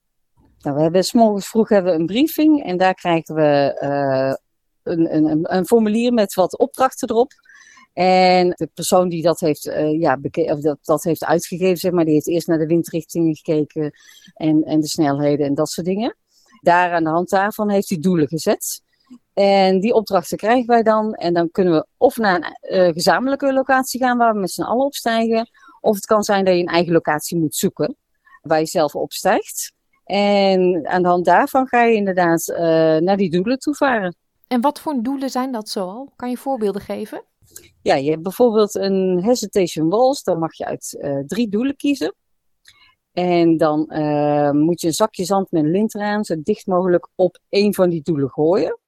Nou, 0.65 0.77
we 0.77 0.83
hebben 0.83 1.05
morgens 1.13 1.49
vroeg 1.49 1.69
hebben 1.69 1.93
we 1.93 1.99
een 1.99 2.07
briefing 2.07 2.65
en 2.65 2.77
daar 2.77 2.95
krijgen 2.95 3.35
we 3.35 3.79
uh, 3.83 4.35
een, 4.83 5.15
een, 5.15 5.55
een 5.55 5.67
formulier 5.67 6.13
met 6.13 6.35
wat 6.35 6.59
opdrachten 6.59 7.11
erop. 7.11 7.33
En 7.93 8.49
de 8.49 8.69
persoon 8.75 9.09
die 9.09 9.23
dat 9.23 9.41
heeft, 9.41 9.67
uh, 9.67 10.01
ja, 10.01 10.19
of 10.33 10.61
dat, 10.61 10.79
dat 10.83 11.03
heeft 11.03 11.25
uitgegeven, 11.25 11.77
zeg 11.77 11.93
maar, 11.93 12.05
die 12.05 12.15
heeft 12.15 12.29
eerst 12.29 12.47
naar 12.47 12.59
de 12.59 12.67
windrichtingen 12.67 13.37
gekeken 13.37 13.93
en, 14.35 14.63
en 14.63 14.81
de 14.81 14.87
snelheden 14.87 15.47
en 15.47 15.55
dat 15.55 15.69
soort 15.69 15.87
dingen. 15.87 16.17
Daar 16.61 16.93
aan 16.93 17.05
de 17.05 17.11
hand 17.11 17.29
daarvan 17.29 17.71
heeft 17.71 17.89
hij 17.89 17.99
doelen 17.99 18.29
gezet. 18.29 18.83
En 19.33 19.81
die 19.81 19.95
opdrachten 19.95 20.37
krijgen 20.37 20.67
wij 20.67 20.83
dan. 20.83 21.15
En 21.15 21.35
dan 21.35 21.51
kunnen 21.51 21.73
we 21.73 21.87
of 21.97 22.17
naar 22.17 22.59
een 22.61 22.87
uh, 22.87 22.93
gezamenlijke 22.93 23.53
locatie 23.53 24.01
gaan 24.01 24.19
waar 24.19 24.33
we 24.33 24.41
met 24.41 24.51
z'n 24.51 24.63
allen 24.63 24.85
opstijgen. 24.85 25.51
Of 25.81 25.95
het 25.95 26.07
kan 26.07 26.23
zijn 26.23 26.45
dat 26.45 26.55
je 26.55 26.61
een 26.61 26.67
eigen 26.67 26.93
locatie 26.93 27.39
moet 27.39 27.55
zoeken 27.55 27.97
waar 28.43 28.59
je 28.59 28.67
zelf 28.67 28.95
opstijgt. 28.95 29.74
En 30.05 30.87
aan 30.87 31.03
de 31.03 31.09
hand 31.09 31.25
daarvan 31.25 31.67
ga 31.67 31.83
je 31.83 31.95
inderdaad 31.95 32.49
uh, 32.49 32.57
naar 32.97 33.17
die 33.17 33.31
doelen 33.31 33.59
toe 33.59 33.75
varen. 33.75 34.17
En 34.47 34.61
wat 34.61 34.81
voor 34.81 35.03
doelen 35.03 35.31
zijn 35.31 35.53
dat 35.53 35.69
zoal? 35.69 36.13
Kan 36.17 36.31
je 36.31 36.37
voorbeelden 36.37 36.83
geven? 36.83 37.25
Ja, 37.83 37.95
je 37.95 38.11
hebt 38.11 38.23
bijvoorbeeld 38.23 38.75
een 38.75 39.23
hesitation 39.23 39.89
walls. 39.89 40.23
Dan 40.23 40.39
mag 40.39 40.55
je 40.55 40.65
uit 40.65 40.99
uh, 41.01 41.19
drie 41.27 41.49
doelen 41.49 41.77
kiezen. 41.77 42.15
En 43.13 43.57
dan 43.57 43.87
uh, 43.89 44.51
moet 44.51 44.81
je 44.81 44.87
een 44.87 44.93
zakje 44.93 45.25
zand 45.25 45.51
met 45.51 45.65
een 45.65 45.71
lint 45.71 45.95
eraan, 45.95 46.25
zo 46.25 46.35
dicht 46.43 46.67
mogelijk 46.67 47.09
op 47.15 47.39
één 47.49 47.75
van 47.75 47.91
die 47.91 48.03
doelen 48.03 48.31
gooien. 48.31 48.79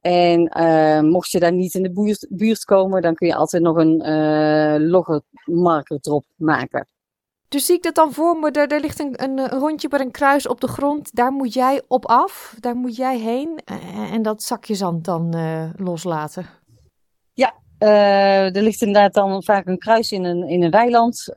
En 0.00 0.58
uh, 0.58 1.00
mocht 1.00 1.30
je 1.30 1.40
daar 1.40 1.52
niet 1.52 1.74
in 1.74 1.82
de 1.82 1.92
buurt, 1.92 2.26
buurt, 2.30 2.64
komen, 2.64 3.02
dan 3.02 3.14
kun 3.14 3.26
je 3.26 3.34
altijd 3.34 3.62
nog 3.62 3.76
een 3.76 4.06
uh, 4.06 4.88
loggermarker 4.88 5.98
erop 6.00 6.24
maken. 6.36 6.88
Dus 7.48 7.66
zie 7.66 7.76
ik 7.76 7.82
dat 7.82 7.94
dan 7.94 8.12
voor 8.12 8.36
me, 8.36 8.50
er, 8.50 8.80
ligt 8.80 9.00
een, 9.00 9.22
een, 9.22 9.48
rondje 9.48 9.88
met 9.90 10.00
een 10.00 10.10
kruis 10.10 10.46
op 10.46 10.60
de 10.60 10.68
grond, 10.68 11.14
daar 11.14 11.32
moet 11.32 11.54
jij 11.54 11.82
op 11.88 12.06
af, 12.06 12.54
daar 12.60 12.76
moet 12.76 12.96
jij 12.96 13.18
heen 13.18 13.60
en 14.12 14.22
dat 14.22 14.42
zakje 14.42 14.74
zand 14.74 15.04
dan 15.04 15.36
loslaten. 15.76 16.46
Ja, 17.32 17.54
Uh, 17.78 18.56
er 18.56 18.62
ligt 18.62 18.82
inderdaad 18.82 19.14
dan 19.14 19.42
vaak 19.42 19.66
een 19.66 19.78
kruis 19.78 20.12
in 20.12 20.24
een, 20.24 20.48
in 20.48 20.62
een 20.62 20.70
weiland. 20.70 21.32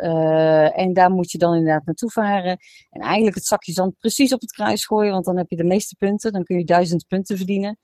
En 0.76 0.94
daar 0.94 1.12
moet 1.12 1.32
je 1.32 1.38
dan 1.38 1.56
inderdaad 1.56 1.86
naartoe 1.86 2.12
varen. 2.12 2.58
En 2.90 3.02
eigenlijk 3.02 3.36
het 3.36 3.46
zakje 3.46 3.72
zand 3.72 3.98
precies 4.00 4.34
op 4.34 4.42
het 4.42 4.52
kruis 4.52 4.86
gooien. 4.86 5.12
Want 5.12 5.26
dan 5.26 5.38
heb 5.38 5.50
je 5.50 5.56
de 5.56 5.64
meeste 5.64 5.96
punten. 5.96 6.32
Dan 6.32 6.44
kun 6.44 6.58
je 6.58 6.66
duizend 6.66 7.08
punten 7.08 7.38
verdienen. 7.38 7.78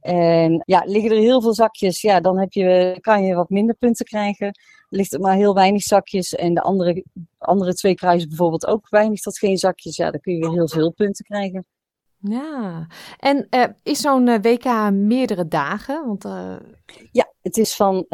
En 0.00 0.62
ja, 0.64 0.82
liggen 0.86 1.10
er 1.10 1.16
heel 1.16 1.42
veel 1.42 1.54
zakjes. 1.54 2.00
Ja, 2.00 2.20
dan 2.20 2.38
heb 2.38 2.52
je, 2.52 2.98
kan 3.00 3.24
je 3.24 3.34
wat 3.34 3.48
minder 3.48 3.74
punten 3.74 4.06
krijgen. 4.06 4.58
Ligt 4.88 5.12
er 5.12 5.20
maar 5.20 5.36
heel 5.36 5.54
weinig 5.54 5.82
zakjes. 5.82 6.34
En 6.34 6.54
de 6.54 6.62
andere, 6.62 7.04
andere 7.38 7.74
twee 7.74 7.94
kruisen 7.94 8.28
bijvoorbeeld 8.28 8.66
ook 8.66 8.88
weinig 8.88 9.20
tot 9.20 9.38
geen 9.38 9.56
zakjes. 9.56 9.96
Ja, 9.96 10.10
dan 10.10 10.20
kun 10.20 10.34
je 10.34 10.50
heel 10.50 10.68
veel 10.68 10.92
punten 10.92 11.24
krijgen. 11.24 11.66
Ja, 12.20 12.86
en 13.18 13.46
uh, 13.50 13.64
is 13.82 14.00
zo'n 14.00 14.26
uh, 14.26 14.38
WK 14.40 14.90
meerdere 14.90 15.48
dagen? 15.48 16.06
Want, 16.06 16.24
uh... 16.24 16.56
Ja, 17.12 17.32
het 17.42 17.56
is 17.56 17.76
van 17.76 18.06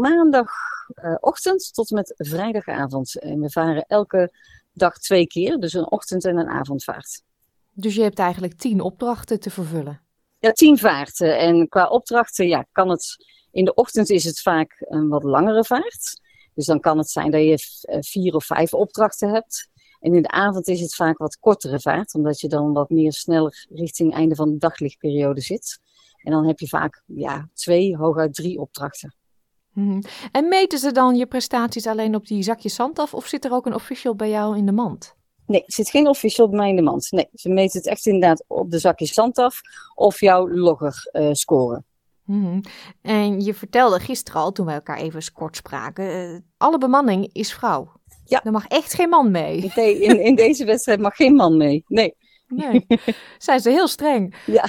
maandagochtend 0.00 1.74
tot 1.74 1.90
en 1.90 1.96
met 1.96 2.14
vrijdagavond. 2.16 3.20
En 3.20 3.40
we 3.40 3.50
varen 3.50 3.84
elke 3.88 4.30
dag 4.72 4.98
twee 4.98 5.26
keer, 5.26 5.56
dus 5.56 5.72
een 5.72 5.90
ochtend- 5.90 6.24
en 6.24 6.36
een 6.36 6.48
avondvaart. 6.48 7.22
Dus 7.72 7.94
je 7.94 8.02
hebt 8.02 8.18
eigenlijk 8.18 8.54
tien 8.54 8.80
opdrachten 8.80 9.40
te 9.40 9.50
vervullen? 9.50 10.05
Ja, 10.46 10.52
tien 10.52 10.78
vaarten. 10.78 11.38
En 11.38 11.68
qua 11.68 11.88
opdrachten, 11.88 12.48
ja, 12.48 12.66
kan 12.72 12.88
het... 12.88 13.16
In 13.50 13.64
de 13.64 13.74
ochtend 13.74 14.10
is 14.10 14.24
het 14.24 14.40
vaak 14.40 14.76
een 14.78 15.08
wat 15.08 15.22
langere 15.22 15.64
vaart. 15.64 16.20
Dus 16.54 16.66
dan 16.66 16.80
kan 16.80 16.98
het 16.98 17.10
zijn 17.10 17.30
dat 17.30 17.40
je 17.40 17.58
vier 18.00 18.34
of 18.34 18.44
vijf 18.44 18.74
opdrachten 18.74 19.32
hebt. 19.32 19.70
En 20.00 20.14
in 20.14 20.22
de 20.22 20.28
avond 20.28 20.68
is 20.68 20.80
het 20.80 20.94
vaak 20.94 21.18
wat 21.18 21.38
kortere 21.38 21.80
vaart, 21.80 22.14
omdat 22.14 22.40
je 22.40 22.48
dan 22.48 22.72
wat 22.72 22.90
meer 22.90 23.12
sneller 23.12 23.66
richting 23.70 24.14
einde 24.14 24.34
van 24.34 24.50
de 24.50 24.58
daglichtperiode 24.58 25.40
zit. 25.40 25.80
En 26.22 26.32
dan 26.32 26.46
heb 26.46 26.58
je 26.58 26.68
vaak 26.68 27.02
ja, 27.06 27.48
twee, 27.54 27.96
hooguit 27.96 28.34
drie 28.34 28.58
opdrachten. 28.58 29.14
Mm-hmm. 29.72 30.02
En 30.32 30.48
meten 30.48 30.78
ze 30.78 30.92
dan 30.92 31.16
je 31.16 31.26
prestaties 31.26 31.86
alleen 31.86 32.14
op 32.14 32.26
die 32.26 32.42
zakjes 32.42 32.74
zand 32.74 32.98
af, 32.98 33.14
of 33.14 33.26
zit 33.26 33.44
er 33.44 33.52
ook 33.52 33.66
een 33.66 33.74
official 33.74 34.14
bij 34.14 34.30
jou 34.30 34.56
in 34.56 34.66
de 34.66 34.72
mand? 34.72 35.14
Nee, 35.46 35.60
er 35.60 35.72
zit 35.72 35.90
geen 35.90 36.08
official 36.08 36.48
bij 36.48 36.58
mij 36.58 36.68
in 36.68 36.76
de 36.76 36.82
mand. 36.82 37.10
Nee, 37.10 37.28
ze 37.34 37.48
meten 37.48 37.78
het 37.78 37.88
echt 37.88 38.06
inderdaad 38.06 38.44
op 38.46 38.70
de 38.70 38.78
zakjes 38.78 39.12
zand 39.12 39.38
af 39.38 39.60
of 39.94 40.20
jouw 40.20 40.48
logger 40.48 41.10
uh, 41.12 41.28
scoren. 41.32 41.84
Mm-hmm. 42.24 42.60
En 43.02 43.40
je 43.40 43.54
vertelde 43.54 44.00
gisteren 44.00 44.40
al, 44.40 44.52
toen 44.52 44.66
we 44.66 44.72
elkaar 44.72 44.98
even 44.98 45.32
kort 45.32 45.56
spraken, 45.56 46.04
uh, 46.04 46.38
alle 46.56 46.78
bemanning 46.78 47.28
is 47.32 47.52
vrouw. 47.52 47.92
Ja. 48.24 48.44
Er 48.44 48.52
mag 48.52 48.66
echt 48.66 48.94
geen 48.94 49.08
man 49.08 49.30
mee. 49.30 49.72
Nee, 49.74 50.00
in, 50.00 50.20
in 50.20 50.34
deze 50.34 50.64
wedstrijd 50.64 51.00
mag 51.00 51.16
geen 51.16 51.34
man 51.34 51.56
mee. 51.56 51.84
Nee. 51.86 52.14
Nee. 52.46 52.86
Zijn 53.38 53.60
ze 53.60 53.70
heel 53.70 53.88
streng. 53.88 54.36
Ja. 54.46 54.68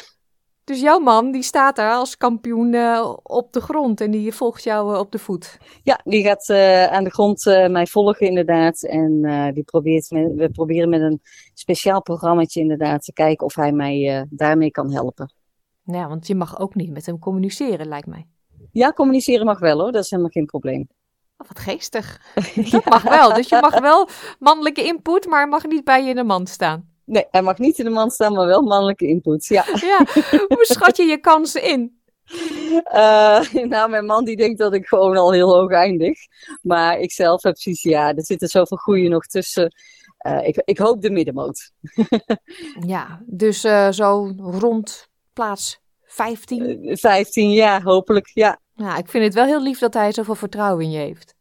Dus 0.67 0.81
jouw 0.81 1.00
man, 1.00 1.31
die 1.31 1.43
staat 1.43 1.75
daar 1.75 1.93
als 1.93 2.17
kampioen 2.17 2.74
uh, 2.74 3.13
op 3.24 3.53
de 3.53 3.62
grond 3.62 4.01
en 4.01 4.12
die 4.12 4.33
volgt 4.33 4.63
jou 4.63 4.93
uh, 4.93 5.00
op 5.00 5.12
de 5.12 5.19
voet. 5.19 5.57
Ja, 5.83 6.00
die 6.03 6.24
gaat 6.24 6.50
uh, 6.50 6.86
aan 6.86 7.03
de 7.03 7.09
grond 7.09 7.45
mij 7.45 7.88
volgen 7.88 8.27
inderdaad. 8.27 8.83
En 8.83 9.21
die 9.53 9.63
probeert 9.63 10.12
met, 10.12 10.33
we 10.36 10.50
proberen 10.50 10.89
met 10.89 11.01
een 11.01 11.21
speciaal 11.53 12.01
programmaatje 12.01 12.59
inderdaad 12.59 13.03
te 13.03 13.13
kijken 13.13 13.45
of 13.45 13.55
hij 13.55 13.71
mij 13.71 14.25
daarmee 14.29 14.71
kan 14.71 14.91
helpen. 14.91 15.33
Ja, 15.83 16.07
want 16.07 16.27
je 16.27 16.36
mag 16.36 16.59
ook 16.59 16.75
niet 16.75 16.91
met 16.91 17.05
hem 17.05 17.19
communiceren, 17.19 17.88
lijkt 17.88 18.07
mij. 18.07 18.27
Ja, 18.71 18.91
communiceren 18.91 19.45
mag 19.45 19.59
wel 19.59 19.79
hoor, 19.79 19.91
dat 19.91 20.03
is 20.03 20.09
helemaal 20.09 20.31
geen 20.31 20.45
probleem. 20.45 20.88
Oh, 21.38 21.47
wat 21.47 21.59
geestig. 21.59 22.21
Dat 22.71 22.86
mag 22.86 23.03
wel. 23.03 23.33
Dus 23.33 23.50
je 23.50 23.57
mag 23.62 23.79
wel 23.79 24.07
mannelijke 24.39 24.83
input, 24.83 25.25
maar 25.25 25.47
mag 25.47 25.65
niet 25.65 25.83
bij 25.83 26.03
je 26.03 26.09
in 26.09 26.15
de 26.15 26.24
mand 26.24 26.50
staan. 26.50 26.97
Nee, 27.07 27.25
hij 27.31 27.41
mag 27.41 27.57
niet 27.57 27.79
in 27.79 27.85
de 27.85 27.91
mand 27.91 28.13
staan, 28.13 28.33
maar 28.33 28.45
wel 28.45 28.61
mannelijke 28.61 29.07
input. 29.07 29.45
Ja. 29.45 29.65
ja. 29.73 30.05
Hoe 30.47 30.65
schat 30.65 30.97
je 30.97 31.03
je 31.03 31.17
kansen 31.17 31.63
in? 31.63 31.99
Uh, 32.93 33.51
nou, 33.73 33.89
mijn 33.89 34.05
man 34.05 34.25
die 34.25 34.35
denkt 34.35 34.57
dat 34.57 34.73
ik 34.73 34.87
gewoon 34.87 35.17
al 35.17 35.31
heel 35.31 35.55
hoog 35.55 35.71
eindig. 35.71 36.19
Maar 36.61 36.99
ik 36.99 37.11
zelf 37.11 37.43
heb 37.43 37.53
precies, 37.53 37.81
ja, 37.81 38.15
er 38.15 38.25
zitten 38.25 38.47
zoveel 38.47 38.77
groeien 38.77 39.09
nog 39.09 39.25
tussen. 39.25 39.73
Uh, 40.27 40.47
ik, 40.47 40.61
ik 40.65 40.77
hoop 40.77 41.01
de 41.01 41.09
middenmoot. 41.09 41.71
ja, 42.93 43.21
dus 43.25 43.65
uh, 43.65 43.91
zo 43.91 44.33
rond 44.37 45.09
plaats 45.33 45.79
15? 46.03 46.97
15, 46.97 47.51
ja, 47.51 47.81
hopelijk, 47.81 48.31
ja. 48.33 48.59
Ja, 48.77 48.98
ik 48.98 49.07
vind 49.07 49.24
het 49.24 49.34
wel 49.34 49.46
heel 49.46 49.62
lief 49.62 49.79
dat 49.79 49.93
hij 49.93 50.12
zoveel 50.12 50.36
vertrouwen 50.36 50.84
in 50.84 50.91
je 50.91 50.98
heeft. 50.98 51.36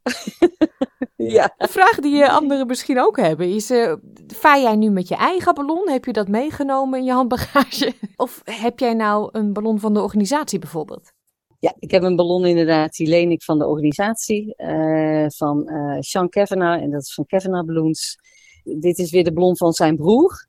ja. 1.16 1.54
Een 1.58 1.68
vraag 1.68 1.98
die 1.98 2.26
anderen 2.26 2.66
misschien 2.66 3.00
ook 3.00 3.16
hebben 3.16 3.54
is: 3.54 3.70
uh, 3.70 3.92
vaar 4.26 4.60
jij 4.60 4.76
nu 4.76 4.90
met 4.90 5.08
je 5.08 5.16
eigen 5.16 5.54
ballon? 5.54 5.88
Heb 5.88 6.04
je 6.04 6.12
dat 6.12 6.28
meegenomen 6.28 6.98
in 6.98 7.04
je 7.04 7.12
handbagage? 7.12 7.92
Of 8.16 8.42
heb 8.44 8.78
jij 8.78 8.94
nou 8.94 9.28
een 9.32 9.52
ballon 9.52 9.80
van 9.80 9.94
de 9.94 10.02
organisatie 10.02 10.58
bijvoorbeeld? 10.58 11.12
Ja, 11.58 11.74
ik 11.78 11.90
heb 11.90 12.02
een 12.02 12.16
ballon 12.16 12.46
inderdaad, 12.46 12.96
die 12.96 13.08
leen 13.08 13.30
ik 13.30 13.42
van 13.42 13.58
de 13.58 13.66
organisatie, 13.66 14.54
uh, 14.56 15.26
van 15.28 15.70
Sean 16.00 16.28
Kavanagh, 16.28 16.82
en 16.82 16.90
dat 16.90 17.02
is 17.02 17.14
van 17.14 17.26
Kavanagh 17.26 17.66
Balloons. 17.66 18.18
Dit 18.62 18.98
is 18.98 19.10
weer 19.10 19.24
de 19.24 19.32
ballon 19.32 19.56
van 19.56 19.72
zijn 19.72 19.96
broer. 19.96 20.46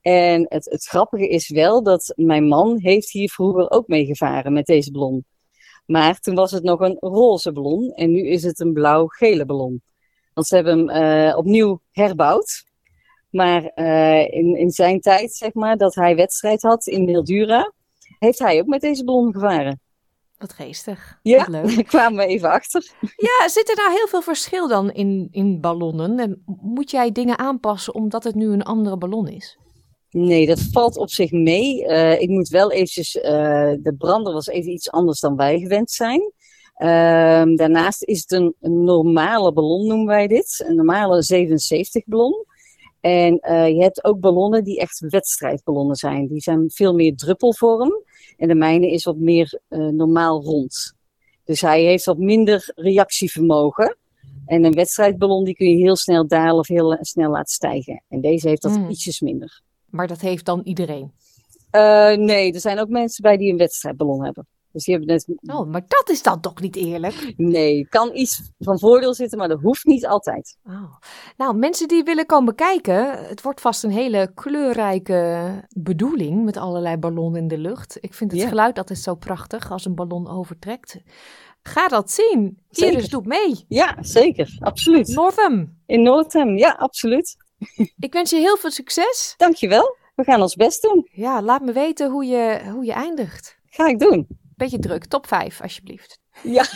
En 0.00 0.46
het, 0.48 0.64
het 0.64 0.84
grappige 0.84 1.28
is 1.28 1.48
wel 1.48 1.82
dat 1.82 2.12
mijn 2.16 2.48
man 2.48 2.78
heeft 2.78 3.10
hier 3.10 3.30
vroeger 3.30 3.70
ook 3.70 3.86
meegevaren 3.86 4.52
met 4.52 4.66
deze 4.66 4.90
ballon. 4.90 5.24
Maar 5.90 6.18
toen 6.18 6.34
was 6.34 6.50
het 6.50 6.62
nog 6.62 6.80
een 6.80 6.96
roze 7.00 7.52
ballon 7.52 7.92
en 7.92 8.10
nu 8.10 8.26
is 8.26 8.42
het 8.42 8.60
een 8.60 8.72
blauw-gele 8.72 9.44
ballon. 9.44 9.82
Want 10.34 10.46
ze 10.46 10.54
hebben 10.54 10.88
hem 10.88 11.28
uh, 11.28 11.36
opnieuw 11.36 11.80
herbouwd. 11.90 12.64
Maar 13.30 13.72
uh, 13.74 14.20
in, 14.20 14.56
in 14.56 14.70
zijn 14.70 15.00
tijd, 15.00 15.34
zeg 15.34 15.54
maar, 15.54 15.76
dat 15.76 15.94
hij 15.94 16.16
wedstrijd 16.16 16.62
had 16.62 16.86
in 16.86 17.04
Mildura, 17.04 17.72
heeft 18.18 18.38
hij 18.38 18.60
ook 18.60 18.66
met 18.66 18.80
deze 18.80 19.04
ballon 19.04 19.32
gevaren. 19.32 19.80
Wat 20.38 20.52
geestig. 20.52 21.18
Ja, 21.22 21.38
Wat 21.38 21.48
leuk. 21.48 21.74
daar 21.74 21.84
kwamen 21.94 22.18
we 22.18 22.26
even 22.26 22.50
achter. 22.50 22.90
Ja, 23.00 23.48
zit 23.48 23.68
er 23.68 23.76
nou 23.76 23.90
heel 23.90 24.08
veel 24.08 24.22
verschil 24.22 24.68
dan 24.68 24.90
in, 24.90 25.28
in 25.30 25.60
ballonnen? 25.60 26.18
En 26.18 26.42
moet 26.62 26.90
jij 26.90 27.12
dingen 27.12 27.38
aanpassen 27.38 27.94
omdat 27.94 28.24
het 28.24 28.34
nu 28.34 28.46
een 28.52 28.62
andere 28.62 28.96
ballon 28.98 29.28
is? 29.28 29.58
Nee, 30.10 30.46
dat 30.46 30.60
valt 30.60 30.96
op 30.96 31.10
zich 31.10 31.30
mee. 31.30 31.84
Uh, 31.84 32.20
ik 32.20 32.28
moet 32.28 32.48
wel 32.48 32.72
eventjes, 32.72 33.16
uh, 33.16 33.22
de 33.80 33.94
brander 33.98 34.32
was 34.32 34.46
even 34.46 34.72
iets 34.72 34.90
anders 34.90 35.20
dan 35.20 35.36
wij 35.36 35.58
gewend 35.58 35.90
zijn. 35.90 36.32
Uh, 36.78 37.56
daarnaast 37.56 38.02
is 38.02 38.20
het 38.20 38.32
een, 38.32 38.54
een, 38.60 38.84
normale 38.84 39.52
ballon, 39.52 39.86
noemen 39.86 40.06
wij 40.06 40.26
dit. 40.26 40.64
Een 40.68 40.74
normale 40.76 41.22
77 41.22 42.04
ballon. 42.06 42.44
En 43.00 43.40
uh, 43.50 43.68
je 43.68 43.82
hebt 43.82 44.04
ook 44.04 44.20
ballonnen 44.20 44.64
die 44.64 44.78
echt 44.78 45.00
wedstrijdballonnen 45.08 45.96
zijn. 45.96 46.26
Die 46.26 46.40
zijn 46.40 46.70
veel 46.70 46.94
meer 46.94 47.16
druppelvorm. 47.16 47.92
En 48.36 48.48
de 48.48 48.54
mijne 48.54 48.90
is 48.90 49.04
wat 49.04 49.16
meer 49.16 49.60
normaal 49.68 50.42
rond. 50.42 50.94
Dus 51.44 51.60
hij 51.60 51.82
heeft 51.82 52.04
wat 52.04 52.18
minder 52.18 52.72
reactievermogen. 52.74 53.96
En 54.46 54.64
een 54.64 54.74
wedstrijdballon 54.74 55.44
die 55.44 55.54
kun 55.54 55.68
je 55.70 55.76
heel 55.76 55.96
snel 55.96 56.26
dalen 56.26 56.58
of 56.58 56.68
heel 56.68 56.98
snel 57.00 57.30
laten 57.30 57.54
stijgen. 57.54 58.02
En 58.08 58.20
deze 58.20 58.48
heeft 58.48 58.62
dat 58.62 58.76
Mm. 58.76 58.90
ietsjes 58.90 59.20
minder. 59.20 59.62
Maar 59.90 60.06
dat 60.06 60.20
heeft 60.20 60.44
dan 60.44 60.60
iedereen. 60.64 61.12
Uh, 61.72 62.12
nee, 62.16 62.52
er 62.52 62.60
zijn 62.60 62.78
ook 62.78 62.88
mensen 62.88 63.22
bij 63.22 63.36
die 63.36 63.50
een 63.52 63.58
wedstrijdballon 63.58 64.24
hebben. 64.24 64.46
Dus 64.72 64.84
die 64.84 64.94
hebben 64.96 65.14
net... 65.14 65.56
Oh, 65.56 65.66
maar 65.70 65.84
dat 65.88 66.08
is 66.10 66.22
dan 66.22 66.40
toch 66.40 66.60
niet 66.60 66.76
eerlijk? 66.76 67.32
Nee, 67.36 67.88
kan 67.88 68.10
iets 68.14 68.50
van 68.58 68.78
voordeel 68.78 69.14
zitten, 69.14 69.38
maar 69.38 69.48
dat 69.48 69.60
hoeft 69.60 69.84
niet 69.84 70.06
altijd. 70.06 70.56
Oh. 70.64 70.96
Nou, 71.36 71.56
mensen 71.56 71.88
die 71.88 72.02
willen 72.02 72.26
komen 72.26 72.54
kijken, 72.54 73.26
het 73.28 73.42
wordt 73.42 73.60
vast 73.60 73.84
een 73.84 73.90
hele 73.90 74.30
kleurrijke 74.34 75.52
bedoeling 75.68 76.44
met 76.44 76.56
allerlei 76.56 76.96
ballonnen 76.96 77.40
in 77.40 77.48
de 77.48 77.58
lucht. 77.58 77.96
Ik 78.00 78.14
vind 78.14 78.30
het 78.32 78.40
Ja. 78.40 78.48
geluid 78.48 78.78
altijd 78.78 78.98
zo 78.98 79.14
prachtig 79.14 79.70
als 79.70 79.84
een 79.84 79.94
ballon 79.94 80.28
overtrekt. 80.28 80.98
Ga 81.62 81.88
dat 81.88 82.10
zien. 82.10 82.58
Zeker. 82.68 82.92
Iris 82.94 83.08
doet 83.08 83.26
mee. 83.26 83.64
Ja, 83.68 83.96
zeker. 84.00 84.56
Absoluut. 84.58 85.08
Northam, 85.08 85.76
In 85.86 86.02
Noordhem, 86.02 86.56
ja, 86.56 86.70
absoluut. 86.70 87.36
Ik 87.98 88.12
wens 88.12 88.30
je 88.30 88.36
heel 88.36 88.56
veel 88.56 88.70
succes. 88.70 89.34
Dankjewel. 89.36 89.96
We 90.14 90.24
gaan 90.24 90.42
ons 90.42 90.54
best 90.54 90.82
doen. 90.82 91.08
Ja, 91.12 91.42
laat 91.42 91.62
me 91.62 91.72
weten 91.72 92.10
hoe 92.10 92.24
je, 92.24 92.60
hoe 92.72 92.84
je 92.84 92.92
eindigt. 92.92 93.58
Ga 93.66 93.86
ik 93.86 93.98
doen. 93.98 94.26
Beetje 94.56 94.78
druk, 94.78 95.04
top 95.04 95.26
5 95.26 95.60
alsjeblieft. 95.60 96.18
Ja. 96.42 96.62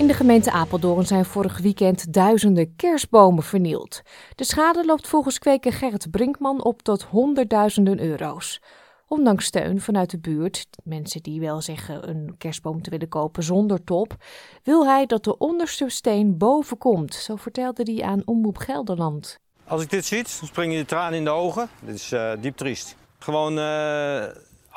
In 0.06 0.12
de 0.12 0.18
gemeente 0.18 0.50
Apeldoorn 0.50 1.06
zijn 1.06 1.24
vorig 1.24 1.58
weekend 1.58 2.12
duizenden 2.12 2.76
kerstbomen 2.76 3.42
vernield. 3.42 4.02
De 4.34 4.44
schade 4.44 4.84
loopt 4.84 5.06
volgens 5.06 5.38
kweker 5.38 5.72
Gerrit 5.72 6.10
Brinkman 6.10 6.64
op 6.64 6.82
tot 6.82 7.02
honderdduizenden 7.02 8.00
euro's. 8.00 8.60
Ondanks 9.08 9.44
steun 9.44 9.80
vanuit 9.80 10.10
de 10.10 10.18
buurt, 10.18 10.66
mensen 10.84 11.22
die 11.22 11.40
wel 11.40 11.60
zeggen 11.60 12.08
een 12.08 12.34
kerstboom 12.38 12.82
te 12.82 12.90
willen 12.90 13.08
kopen 13.08 13.42
zonder 13.42 13.84
top, 13.84 14.16
wil 14.62 14.86
hij 14.86 15.06
dat 15.06 15.24
de 15.24 15.38
onderste 15.38 15.88
steen 15.88 16.38
boven 16.38 16.78
komt. 16.78 17.14
Zo 17.14 17.36
vertelde 17.36 17.92
hij 17.92 18.02
aan 18.02 18.22
Omroep 18.24 18.56
Gelderland. 18.56 19.38
Als 19.64 19.82
ik 19.82 19.90
dit 19.90 20.04
zie, 20.04 20.22
springen 20.26 20.76
je 20.76 20.84
tranen 20.84 21.18
in 21.18 21.24
de 21.24 21.30
ogen. 21.30 21.68
Dit 21.84 21.94
is 21.94 22.12
eh, 22.12 22.32
diep 22.40 22.56
triest. 22.56 22.96
Gewoon 23.18 23.58
eh, 23.58 24.24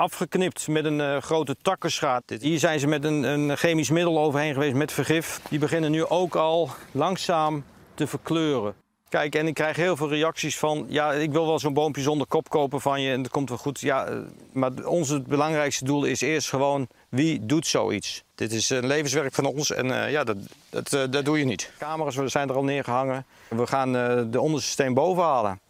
afgeknipt 0.00 0.68
met 0.68 0.84
een 0.84 1.00
eh, 1.00 1.16
grote 1.16 1.56
takkenschaat. 1.62 2.22
Hier 2.40 2.58
zijn 2.58 2.80
ze 2.80 2.86
met 2.86 3.04
een, 3.04 3.22
een 3.22 3.56
chemisch 3.56 3.90
middel 3.90 4.18
overheen 4.18 4.52
geweest 4.52 4.74
met 4.74 4.92
vergif. 4.92 5.40
Die 5.48 5.58
beginnen 5.58 5.90
nu 5.90 6.04
ook 6.04 6.34
al 6.34 6.70
langzaam 6.90 7.64
te 7.94 8.06
verkleuren. 8.06 8.74
Kijk, 9.08 9.34
en 9.34 9.46
ik 9.46 9.54
krijg 9.54 9.76
heel 9.76 9.96
veel 9.96 10.08
reacties 10.08 10.58
van... 10.58 10.86
ja, 10.88 11.12
ik 11.12 11.32
wil 11.32 11.46
wel 11.46 11.58
zo'n 11.58 11.72
boompje 11.72 12.02
zonder 12.02 12.26
kop 12.26 12.48
kopen 12.48 12.80
van 12.80 13.00
je 13.02 13.12
en 13.12 13.22
dat 13.22 13.30
komt 13.30 13.48
wel 13.48 13.58
goed. 13.58 13.80
Ja, 13.80 14.06
eh, 14.06 14.16
maar 14.52 14.70
ons 14.84 15.22
belangrijkste 15.22 15.84
doel 15.84 16.04
is 16.04 16.20
eerst 16.20 16.48
gewoon... 16.48 16.88
wie 17.08 17.46
doet 17.46 17.66
zoiets? 17.66 18.22
Dit 18.34 18.52
is 18.52 18.70
een 18.70 18.86
levenswerk 18.86 19.34
van 19.34 19.44
ons 19.44 19.72
en 19.72 20.04
eh, 20.04 20.10
ja, 20.10 20.24
dat, 20.24 20.36
dat, 20.70 21.12
dat 21.12 21.24
doe 21.24 21.38
je 21.38 21.44
niet. 21.44 21.72
Camera's 21.78 22.32
zijn 22.32 22.48
er 22.48 22.54
al 22.54 22.64
neergehangen. 22.64 23.24
We 23.48 23.66
gaan 23.66 23.92
de 24.30 24.40
onderste 24.40 24.70
steen 24.70 24.94
boven 24.94 25.22
halen. 25.22 25.60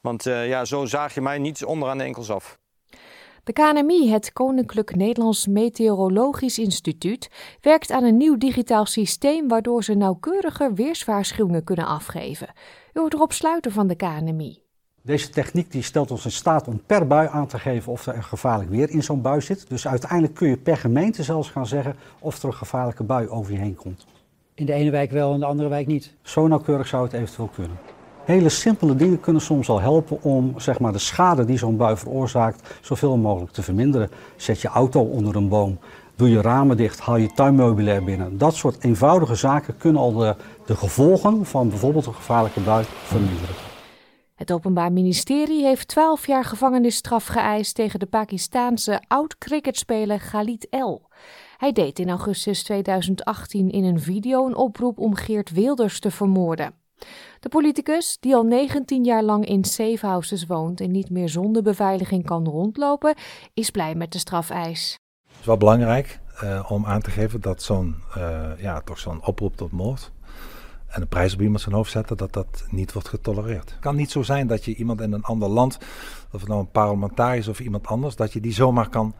Want 0.00 0.24
ja, 0.24 0.64
zo 0.64 0.84
zaag 0.84 1.14
je 1.14 1.20
mij 1.20 1.38
niet 1.38 1.64
onderaan 1.64 1.98
de 1.98 2.04
enkels 2.04 2.30
af. 2.30 2.58
De 3.50 3.56
KNMI, 3.62 4.10
het 4.10 4.32
Koninklijk 4.32 4.96
Nederlands 4.96 5.46
Meteorologisch 5.46 6.58
Instituut, 6.58 7.30
werkt 7.60 7.90
aan 7.90 8.04
een 8.04 8.16
nieuw 8.16 8.36
digitaal 8.36 8.86
systeem 8.86 9.48
waardoor 9.48 9.84
ze 9.84 9.94
nauwkeuriger 9.94 10.74
weerswaarschuwingen 10.74 11.64
kunnen 11.64 11.86
afgeven. 11.86 12.48
U 12.92 13.00
hoort 13.00 13.14
Rob 13.14 13.30
Sluiter 13.30 13.72
van 13.72 13.86
de 13.86 13.94
KNMI. 13.94 14.62
Deze 15.02 15.28
techniek 15.28 15.72
die 15.72 15.82
stelt 15.82 16.10
ons 16.10 16.24
in 16.24 16.30
staat 16.30 16.68
om 16.68 16.82
per 16.86 17.06
bui 17.06 17.28
aan 17.28 17.46
te 17.46 17.58
geven 17.58 17.92
of 17.92 18.06
er 18.06 18.14
een 18.14 18.24
gevaarlijk 18.24 18.70
weer 18.70 18.90
in 18.90 19.02
zo'n 19.02 19.22
bui 19.22 19.40
zit. 19.40 19.68
Dus 19.68 19.88
uiteindelijk 19.88 20.34
kun 20.34 20.48
je 20.48 20.56
per 20.56 20.76
gemeente 20.76 21.22
zelfs 21.22 21.50
gaan 21.50 21.66
zeggen 21.66 21.96
of 22.18 22.42
er 22.42 22.48
een 22.48 22.54
gevaarlijke 22.54 23.04
bui 23.04 23.28
over 23.28 23.52
je 23.52 23.58
heen 23.58 23.74
komt. 23.74 24.06
In 24.54 24.66
de 24.66 24.72
ene 24.72 24.90
wijk 24.90 25.10
wel 25.10 25.32
en 25.32 25.40
de 25.40 25.46
andere 25.46 25.68
wijk 25.68 25.86
niet. 25.86 26.14
Zo 26.22 26.46
nauwkeurig 26.46 26.86
zou 26.86 27.04
het 27.04 27.12
eventueel 27.12 27.50
kunnen. 27.54 27.78
Hele 28.30 28.48
simpele 28.48 28.96
dingen 28.96 29.20
kunnen 29.20 29.42
soms 29.42 29.68
al 29.68 29.80
helpen 29.80 30.22
om 30.22 30.54
zeg 30.56 30.78
maar, 30.78 30.92
de 30.92 30.98
schade 30.98 31.44
die 31.44 31.58
zo'n 31.58 31.76
bui 31.76 31.96
veroorzaakt 31.96 32.78
zoveel 32.80 33.16
mogelijk 33.16 33.52
te 33.52 33.62
verminderen. 33.62 34.10
Zet 34.36 34.60
je 34.60 34.68
auto 34.68 35.00
onder 35.00 35.36
een 35.36 35.48
boom, 35.48 35.78
doe 36.16 36.30
je 36.30 36.40
ramen 36.40 36.76
dicht, 36.76 37.00
haal 37.00 37.16
je 37.16 37.32
tuinmeubilair 37.32 38.04
binnen. 38.04 38.38
Dat 38.38 38.54
soort 38.54 38.84
eenvoudige 38.84 39.34
zaken 39.34 39.76
kunnen 39.76 40.02
al 40.02 40.12
de, 40.12 40.36
de 40.66 40.76
gevolgen 40.76 41.46
van 41.46 41.68
bijvoorbeeld 41.68 42.06
een 42.06 42.14
gevaarlijke 42.14 42.60
bui 42.60 42.84
verminderen. 42.84 43.54
Het 44.34 44.52
Openbaar 44.52 44.92
Ministerie 44.92 45.64
heeft 45.64 45.88
12 45.88 46.26
jaar 46.26 46.44
gevangenisstraf 46.44 47.26
geëist 47.26 47.74
tegen 47.74 47.98
de 47.98 48.06
Pakistaanse 48.06 49.02
oud-cricketspeler 49.06 50.18
Khalid 50.18 50.66
El. 50.68 51.08
Hij 51.56 51.72
deed 51.72 51.98
in 51.98 52.08
augustus 52.08 52.62
2018 52.62 53.70
in 53.70 53.84
een 53.84 54.00
video 54.00 54.46
een 54.46 54.56
oproep 54.56 54.98
om 54.98 55.14
Geert 55.14 55.50
Wilders 55.50 56.00
te 56.00 56.10
vermoorden. 56.10 56.79
De 57.40 57.48
politicus, 57.48 58.16
die 58.20 58.34
al 58.34 58.42
19 58.44 59.04
jaar 59.04 59.22
lang 59.22 59.46
in 59.46 59.64
safe 59.64 60.06
houses 60.06 60.46
woont 60.46 60.80
en 60.80 60.90
niet 60.90 61.10
meer 61.10 61.28
zonder 61.28 61.62
beveiliging 61.62 62.26
kan 62.26 62.44
rondlopen, 62.44 63.14
is 63.54 63.70
blij 63.70 63.94
met 63.94 64.12
de 64.12 64.18
strafeis. 64.18 64.98
is 65.40 65.46
wel 65.46 65.56
belangrijk. 65.56 66.20
om 66.68 66.86
aan 66.86 67.00
te 67.00 67.10
geven 67.10 67.40
dat 67.40 67.62
zo'n 67.62 67.96
ja, 68.58 68.80
toch 68.80 68.98
zo'n 68.98 69.26
oproep 69.26 69.56
tot 69.56 69.70
moord 69.72 70.12
en 70.90 71.00
een 71.00 71.08
prijs 71.08 71.34
op 71.34 71.40
iemand 71.40 71.60
zijn 71.60 71.74
hoofd 71.74 71.90
zetten, 71.90 72.16
dat 72.16 72.32
dat 72.32 72.64
niet 72.70 72.92
wordt 72.92 73.08
getolereerd. 73.08 73.70
Het 73.70 73.78
kan 73.78 73.96
niet 73.96 74.10
zo 74.10 74.22
zijn 74.22 74.46
dat 74.46 74.64
je 74.64 74.74
iemand 74.74 75.00
in 75.00 75.12
een 75.12 75.22
ander 75.22 75.48
land, 75.48 75.78
of 76.32 76.40
het 76.40 76.48
nou 76.48 76.60
een 76.60 76.70
parlementariër 76.70 77.38
is 77.38 77.48
of 77.48 77.60
iemand 77.60 77.86
anders, 77.86 78.16
dat 78.16 78.32
je 78.32 78.40
die 78.40 78.52
zomaar 78.52 78.88
kan 78.88 79.14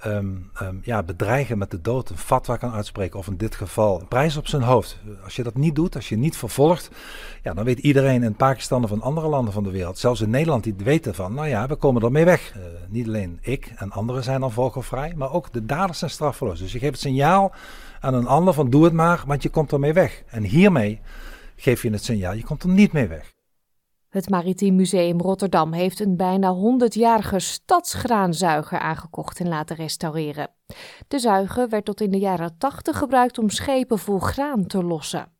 Ehm, 0.00 0.26
ehm, 0.54 0.76
ja, 0.82 1.02
bedreigen 1.02 1.58
met 1.58 1.70
de 1.70 1.80
dood, 1.80 2.10
een 2.10 2.18
fatwa 2.18 2.56
kan 2.56 2.72
uitspreken 2.72 3.18
of 3.18 3.26
in 3.26 3.36
dit 3.36 3.54
geval 3.54 4.04
prijs 4.08 4.36
op 4.36 4.46
zijn 4.46 4.62
hoofd. 4.62 4.98
Als 5.24 5.36
je 5.36 5.42
dat 5.42 5.56
niet 5.56 5.74
doet, 5.74 5.94
als 5.94 6.08
je 6.08 6.16
niet 6.16 6.36
vervolgt, 6.36 6.90
ja, 7.42 7.54
dan 7.54 7.64
weet 7.64 7.78
iedereen 7.78 8.22
in 8.22 8.34
Pakistan 8.34 8.84
of 8.84 8.90
in 8.90 9.02
andere 9.02 9.28
landen 9.28 9.52
van 9.52 9.62
de 9.62 9.70
wereld, 9.70 9.98
zelfs 9.98 10.20
in 10.20 10.30
Nederland, 10.30 10.64
die 10.64 10.74
weten 10.76 11.14
van, 11.14 11.34
nou 11.34 11.48
ja, 11.48 11.66
we 11.66 11.74
komen 11.74 12.02
ermee 12.02 12.24
weg. 12.24 12.54
Uh, 12.56 12.62
niet 12.88 13.06
alleen 13.06 13.38
ik 13.40 13.72
en 13.76 13.90
anderen 13.90 14.22
zijn 14.22 14.40
dan 14.40 14.52
vogelvrij, 14.52 15.12
maar 15.16 15.32
ook 15.32 15.52
de 15.52 15.66
daders 15.66 15.98
zijn 15.98 16.10
straffeloos. 16.10 16.58
Dus 16.58 16.72
je 16.72 16.78
geeft 16.78 16.92
het 16.92 17.00
signaal 17.00 17.52
aan 18.00 18.14
een 18.14 18.26
ander 18.26 18.54
van 18.54 18.70
doe 18.70 18.84
het 18.84 18.92
maar, 18.92 19.22
want 19.26 19.42
je 19.42 19.48
komt 19.48 19.72
ermee 19.72 19.92
weg. 19.92 20.22
En 20.26 20.42
hiermee 20.42 21.00
geef 21.56 21.82
je 21.82 21.90
het 21.90 22.04
signaal, 22.04 22.32
je 22.32 22.44
komt 22.44 22.62
er 22.62 22.68
niet 22.68 22.92
mee 22.92 23.08
weg. 23.08 23.32
Het 24.10 24.30
Maritiem 24.30 24.74
Museum 24.74 25.20
Rotterdam 25.20 25.72
heeft 25.72 26.00
een 26.00 26.16
bijna 26.16 26.54
100-jarige 26.54 27.38
stadsgraanzuiger 27.38 28.78
aangekocht 28.78 29.40
en 29.40 29.48
laten 29.48 29.76
restaureren. 29.76 30.50
De 31.08 31.18
zuiger 31.18 31.68
werd 31.68 31.84
tot 31.84 32.00
in 32.00 32.10
de 32.10 32.18
jaren 32.18 32.58
80 32.58 32.98
gebruikt 32.98 33.38
om 33.38 33.50
schepen 33.50 33.98
vol 33.98 34.18
graan 34.18 34.66
te 34.66 34.84
lossen. 34.84 35.32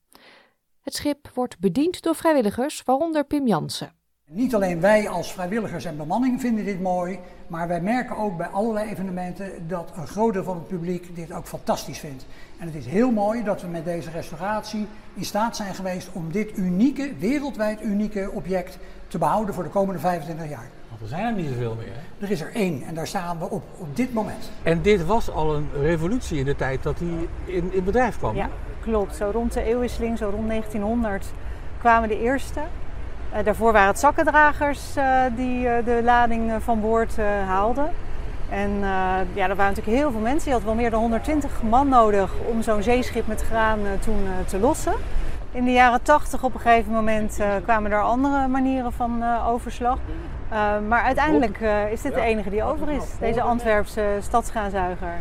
Het 0.80 0.94
schip 0.94 1.30
wordt 1.34 1.58
bediend 1.58 2.02
door 2.02 2.14
vrijwilligers, 2.14 2.82
waaronder 2.82 3.24
Pim 3.24 3.46
Jansen. 3.46 3.99
Niet 4.32 4.54
alleen 4.54 4.80
wij 4.80 5.08
als 5.08 5.32
vrijwilligers 5.32 5.84
en 5.84 5.96
bemanning 5.96 6.40
vinden 6.40 6.64
dit 6.64 6.80
mooi, 6.80 7.18
maar 7.46 7.68
wij 7.68 7.80
merken 7.80 8.16
ook 8.16 8.36
bij 8.36 8.46
allerlei 8.46 8.90
evenementen 8.90 9.68
dat 9.68 9.92
een 9.96 10.06
groot 10.06 10.32
deel 10.32 10.44
van 10.44 10.56
het 10.56 10.68
publiek 10.68 11.16
dit 11.16 11.32
ook 11.32 11.46
fantastisch 11.46 11.98
vindt. 11.98 12.26
En 12.58 12.66
het 12.66 12.74
is 12.74 12.86
heel 12.86 13.10
mooi 13.10 13.44
dat 13.44 13.62
we 13.62 13.68
met 13.68 13.84
deze 13.84 14.10
restauratie 14.10 14.86
in 15.14 15.24
staat 15.24 15.56
zijn 15.56 15.74
geweest 15.74 16.08
om 16.12 16.32
dit 16.32 16.56
unieke, 16.56 17.12
wereldwijd 17.18 17.82
unieke 17.82 18.30
object 18.32 18.78
te 19.08 19.18
behouden 19.18 19.54
voor 19.54 19.64
de 19.64 19.70
komende 19.70 20.00
25 20.00 20.48
jaar. 20.48 20.70
Want 20.88 21.00
er 21.00 21.08
zijn 21.08 21.24
er 21.24 21.32
niet 21.32 21.48
zoveel 21.48 21.74
meer. 21.74 21.92
Hè? 21.92 22.24
Er 22.24 22.30
is 22.30 22.40
er 22.40 22.54
één 22.54 22.82
en 22.82 22.94
daar 22.94 23.06
staan 23.06 23.38
we 23.38 23.50
op 23.50 23.62
op 23.78 23.96
dit 23.96 24.12
moment. 24.12 24.50
En 24.62 24.82
dit 24.82 25.06
was 25.06 25.30
al 25.30 25.54
een 25.54 25.68
revolutie 25.80 26.38
in 26.38 26.44
de 26.44 26.56
tijd 26.56 26.82
dat 26.82 26.98
hij 26.98 27.28
in, 27.44 27.72
in 27.72 27.84
bedrijf 27.84 28.18
kwam. 28.18 28.36
Ja, 28.36 28.48
klopt. 28.80 29.16
Zo 29.16 29.30
rond 29.32 29.52
de 29.52 29.62
eeuwwisseling, 29.62 30.18
zo 30.18 30.28
rond 30.28 30.48
1900 30.48 31.26
kwamen 31.78 32.08
de 32.08 32.20
eerste. 32.20 32.60
Uh, 33.34 33.44
daarvoor 33.44 33.72
waren 33.72 33.88
het 33.88 33.98
zakkendragers 33.98 34.96
uh, 34.96 35.22
die 35.36 35.64
uh, 35.64 35.84
de 35.84 36.00
lading 36.04 36.52
van 36.58 36.80
boord 36.80 37.16
haalden. 37.46 37.90
En 38.48 38.78
ja, 39.34 39.48
er 39.48 39.56
waren 39.56 39.74
natuurlijk 39.74 39.96
heel 39.96 40.10
veel 40.10 40.20
mensen. 40.20 40.48
Je 40.48 40.56
had 40.56 40.64
wel 40.64 40.74
meer 40.74 40.90
dan 40.90 41.00
120 41.00 41.62
man 41.62 41.88
nodig 41.88 42.32
om 42.48 42.62
zo'n 42.62 42.82
zeeschip 42.82 43.26
met 43.26 43.42
graan 43.42 43.78
toen 44.00 44.26
te 44.46 44.58
lossen. 44.58 44.92
In 45.52 45.64
de 45.64 45.72
jaren 45.72 46.02
80 46.02 46.44
op 46.44 46.54
een 46.54 46.60
gegeven 46.60 46.92
moment 46.92 47.38
kwamen 47.62 47.90
er 47.90 48.02
andere 48.02 48.48
manieren 48.48 48.92
van 48.92 49.24
overslag. 49.46 49.98
maar 50.88 51.02
uiteindelijk 51.02 51.60
is 51.92 52.02
dit 52.02 52.14
de 52.14 52.20
enige 52.20 52.50
die 52.50 52.62
over 52.62 52.90
is, 52.90 53.04
deze 53.20 53.42
Antwerpse 53.42 54.18
stadsgraanzuiger. 54.20 55.14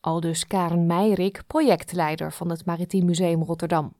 Aldus 0.00 0.46
Karen 0.46 0.86
Meirik, 0.86 1.42
projectleider 1.46 2.32
van 2.32 2.50
het 2.50 2.66
Maritiem 2.66 3.04
Museum 3.04 3.42
Rotterdam. 3.42 3.92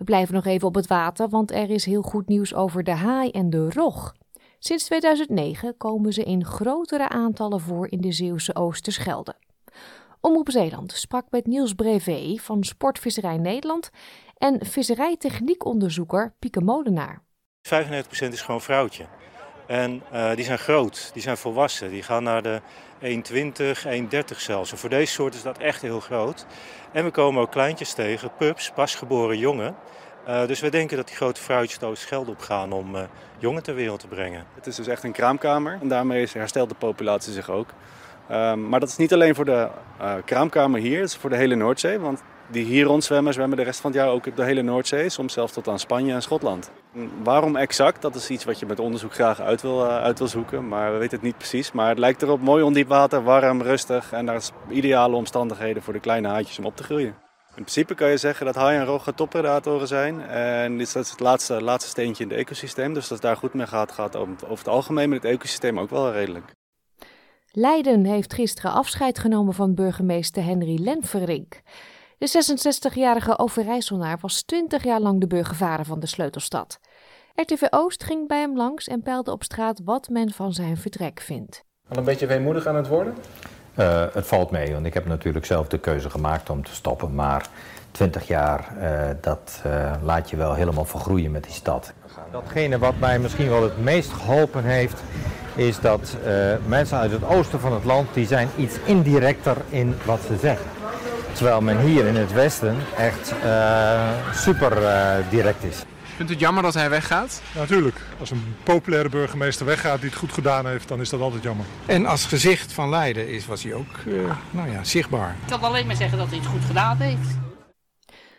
We 0.00 0.06
blijven 0.06 0.34
nog 0.34 0.44
even 0.44 0.68
op 0.68 0.74
het 0.74 0.86
water, 0.86 1.28
want 1.28 1.50
er 1.50 1.70
is 1.70 1.84
heel 1.84 2.02
goed 2.02 2.28
nieuws 2.28 2.54
over 2.54 2.84
de 2.84 2.90
haai 2.90 3.30
en 3.30 3.50
de 3.50 3.70
rog. 3.70 4.14
Sinds 4.58 4.84
2009 4.84 5.76
komen 5.76 6.12
ze 6.12 6.22
in 6.22 6.44
grotere 6.44 7.08
aantallen 7.08 7.60
voor 7.60 7.90
in 7.90 8.00
de 8.00 8.12
Zeeuwse 8.12 8.54
Oosterschelde. 8.54 9.34
Omroep 10.20 10.50
Zeeland 10.50 10.92
sprak 10.92 11.26
met 11.30 11.46
Niels 11.46 11.74
Brevé 11.74 12.36
van 12.36 12.64
Sportvisserij 12.64 13.36
Nederland 13.36 13.90
en 14.36 14.66
visserijtechniekonderzoeker 14.66 16.34
Pieke 16.38 16.60
Molenaar. 16.60 17.22
95% 17.22 17.68
is 18.10 18.42
gewoon 18.42 18.60
vrouwtje. 18.60 19.06
En 19.70 20.02
uh, 20.12 20.34
die 20.34 20.44
zijn 20.44 20.58
groot, 20.58 21.10
die 21.12 21.22
zijn 21.22 21.36
volwassen. 21.36 21.90
Die 21.90 22.02
gaan 22.02 22.22
naar 22.22 22.42
de 22.42 22.60
1,20, 23.02 23.08
1,30 24.32 24.36
zelfs. 24.36 24.72
En 24.72 24.78
voor 24.78 24.88
deze 24.88 25.12
soort 25.12 25.34
is 25.34 25.42
dat 25.42 25.58
echt 25.58 25.82
heel 25.82 26.00
groot. 26.00 26.46
En 26.92 27.04
we 27.04 27.10
komen 27.10 27.42
ook 27.42 27.50
kleintjes 27.50 27.92
tegen, 27.92 28.30
pups, 28.38 28.70
pasgeboren 28.70 29.38
jongen. 29.38 29.76
Uh, 30.28 30.46
dus 30.46 30.60
we 30.60 30.68
denken 30.68 30.96
dat 30.96 31.06
die 31.06 31.16
grote 31.16 31.40
vrouwtjes 31.40 31.78
de 31.78 31.92
geld 31.94 32.28
opgaan 32.28 32.72
om 32.72 32.94
uh, 32.94 33.02
jongen 33.38 33.62
ter 33.62 33.74
wereld 33.74 34.00
te 34.00 34.06
brengen. 34.06 34.44
Het 34.54 34.66
is 34.66 34.76
dus 34.76 34.86
echt 34.86 35.02
een 35.02 35.12
kraamkamer 35.12 35.78
en 35.80 35.88
daarmee 35.88 36.28
herstelt 36.32 36.68
de 36.68 36.74
populatie 36.74 37.32
zich 37.32 37.50
ook. 37.50 37.68
Um, 38.30 38.68
maar 38.68 38.80
dat 38.80 38.88
is 38.88 38.96
niet 38.96 39.12
alleen 39.12 39.34
voor 39.34 39.44
de 39.44 39.68
kraamkamer 40.24 40.80
hier, 40.80 41.00
het 41.00 41.08
is 41.08 41.16
voor 41.16 41.30
de 41.30 41.36
hele 41.36 41.54
Noordzee. 41.54 41.98
Want 41.98 42.22
die 42.50 42.64
hier 42.64 42.84
rondzwemmen, 42.84 43.32
zwemmen 43.32 43.56
de 43.56 43.62
rest 43.62 43.80
van 43.80 43.90
het 43.90 44.00
jaar 44.00 44.10
ook 44.10 44.26
op 44.26 44.36
de 44.36 44.44
hele 44.44 44.62
Noordzee, 44.62 45.08
soms 45.08 45.32
zelfs 45.32 45.52
tot 45.52 45.68
aan 45.68 45.78
Spanje 45.78 46.12
en 46.12 46.22
Schotland. 46.22 46.70
Waarom 47.22 47.56
exact? 47.56 48.02
Dat 48.02 48.14
is 48.14 48.30
iets 48.30 48.44
wat 48.44 48.58
je 48.58 48.66
met 48.66 48.80
onderzoek 48.80 49.14
graag 49.14 49.40
uit 49.40 49.62
wil, 49.62 49.84
uh, 49.84 50.02
uit 50.02 50.18
wil 50.18 50.28
zoeken, 50.28 50.68
maar 50.68 50.92
we 50.92 50.98
weten 50.98 51.16
het 51.16 51.26
niet 51.26 51.36
precies. 51.36 51.72
Maar 51.72 51.88
het 51.88 51.98
lijkt 51.98 52.22
erop 52.22 52.40
mooi 52.40 52.62
ondiep 52.62 52.88
water, 52.88 53.22
warm, 53.22 53.62
rustig 53.62 54.12
en 54.12 54.26
daar 54.26 54.36
is 54.36 54.50
ideale 54.70 55.16
omstandigheden 55.16 55.82
voor 55.82 55.92
de 55.92 56.00
kleine 56.00 56.28
haatjes 56.28 56.58
om 56.58 56.64
op 56.64 56.76
te 56.76 56.82
groeien. 56.82 57.14
In 57.56 57.66
principe 57.66 57.94
kan 57.94 58.10
je 58.10 58.16
zeggen 58.16 58.46
dat 58.46 58.54
haai 58.54 58.78
en 58.78 58.84
roggen 58.84 59.14
toppredatoren 59.14 59.86
zijn. 59.86 60.20
En 60.20 60.78
dit 60.78 60.86
is 60.86 60.94
het 60.94 61.20
laatste, 61.20 61.62
laatste 61.62 61.90
steentje 61.90 62.24
in 62.24 62.30
het 62.30 62.38
ecosysteem. 62.38 62.94
Dus 62.94 63.02
als 63.02 63.10
het 63.10 63.22
daar 63.22 63.36
goed 63.36 63.54
mee 63.54 63.66
gaat, 63.66 63.92
gaat 63.92 64.12
het 64.12 64.22
over 64.22 64.58
het 64.58 64.68
algemeen 64.68 65.08
met 65.08 65.22
het 65.22 65.32
ecosysteem 65.32 65.78
ook 65.78 65.90
wel 65.90 66.12
redelijk. 66.12 66.52
Leiden 67.52 68.04
heeft 68.04 68.34
gisteren 68.34 68.72
afscheid 68.72 69.18
genomen 69.18 69.54
van 69.54 69.74
burgemeester 69.74 70.44
Henry 70.44 70.82
Lenverink. 70.82 71.60
De 72.20 72.28
66-jarige 72.28 73.38
Overijsselnaar 73.38 74.18
was 74.20 74.42
20 74.42 74.84
jaar 74.84 75.00
lang 75.00 75.20
de 75.20 75.26
burgervader 75.26 75.84
van 75.84 76.00
de 76.00 76.06
sleutelstad. 76.06 76.78
RTV 77.34 77.62
Oost 77.70 78.04
ging 78.04 78.28
bij 78.28 78.40
hem 78.40 78.56
langs 78.56 78.88
en 78.88 79.02
peilde 79.02 79.32
op 79.32 79.42
straat 79.42 79.80
wat 79.84 80.08
men 80.08 80.30
van 80.30 80.52
zijn 80.52 80.76
vertrek 80.76 81.20
vindt. 81.20 81.64
Al 81.88 81.96
een 81.96 82.04
beetje 82.04 82.26
weemoedig 82.26 82.66
aan 82.66 82.74
het 82.76 82.88
worden? 82.88 83.14
Uh, 83.78 84.04
het 84.12 84.26
valt 84.26 84.50
mee, 84.50 84.72
want 84.72 84.86
ik 84.86 84.94
heb 84.94 85.06
natuurlijk 85.06 85.46
zelf 85.46 85.68
de 85.68 85.78
keuze 85.78 86.10
gemaakt 86.10 86.50
om 86.50 86.64
te 86.64 86.74
stoppen. 86.74 87.14
Maar 87.14 87.48
20 87.90 88.26
jaar, 88.26 88.72
uh, 88.78 89.08
dat 89.20 89.62
uh, 89.66 89.92
laat 90.02 90.30
je 90.30 90.36
wel 90.36 90.54
helemaal 90.54 90.84
vergroeien 90.84 91.30
met 91.30 91.44
die 91.44 91.52
stad. 91.52 91.92
Datgene 92.32 92.78
wat 92.78 92.98
mij 92.98 93.18
misschien 93.18 93.48
wel 93.48 93.62
het 93.62 93.78
meest 93.78 94.10
geholpen 94.10 94.64
heeft, 94.64 95.02
is 95.54 95.80
dat 95.80 96.16
mensen 96.66 96.98
uit 96.98 97.10
het 97.10 97.24
oosten 97.24 97.60
van 97.60 97.72
het 97.72 97.84
land, 97.84 98.14
die 98.14 98.26
zijn 98.26 98.48
iets 98.56 98.78
indirecter 98.84 99.56
in 99.68 99.94
wat 100.04 100.20
ze 100.20 100.36
zeggen. 100.36 100.79
Terwijl 101.40 101.60
men 101.60 101.80
hier 101.80 102.06
in 102.06 102.16
het 102.16 102.32
westen 102.32 102.76
echt 102.96 103.34
super 104.34 104.70
direct 105.30 105.64
is. 105.64 105.84
Vindt 106.16 106.30
het 106.32 106.40
jammer 106.40 106.62
dat 106.62 106.74
hij 106.74 106.90
weggaat? 106.90 107.42
Ja, 107.54 107.60
natuurlijk. 107.60 108.00
Als 108.18 108.30
een 108.30 108.54
populaire 108.62 109.08
burgemeester 109.08 109.66
weggaat 109.66 110.00
die 110.00 110.10
het 110.10 110.18
goed 110.18 110.32
gedaan 110.32 110.66
heeft, 110.66 110.88
dan 110.88 111.00
is 111.00 111.08
dat 111.08 111.20
altijd 111.20 111.42
jammer. 111.42 111.66
En 111.86 112.06
als 112.06 112.24
gezicht 112.24 112.72
van 112.72 112.88
Leiden 112.88 113.28
is, 113.28 113.46
was 113.46 113.62
hij 113.62 113.74
ook 113.74 113.96
uh, 114.06 114.36
nou 114.50 114.70
ja, 114.70 114.84
zichtbaar. 114.84 115.36
Ik 115.42 115.48
kan 115.48 115.60
alleen 115.60 115.86
maar 115.86 115.96
zeggen 115.96 116.18
dat 116.18 116.28
hij 116.28 116.36
het 116.38 116.46
goed 116.46 116.64
gedaan 116.64 116.96
heeft. 116.96 117.38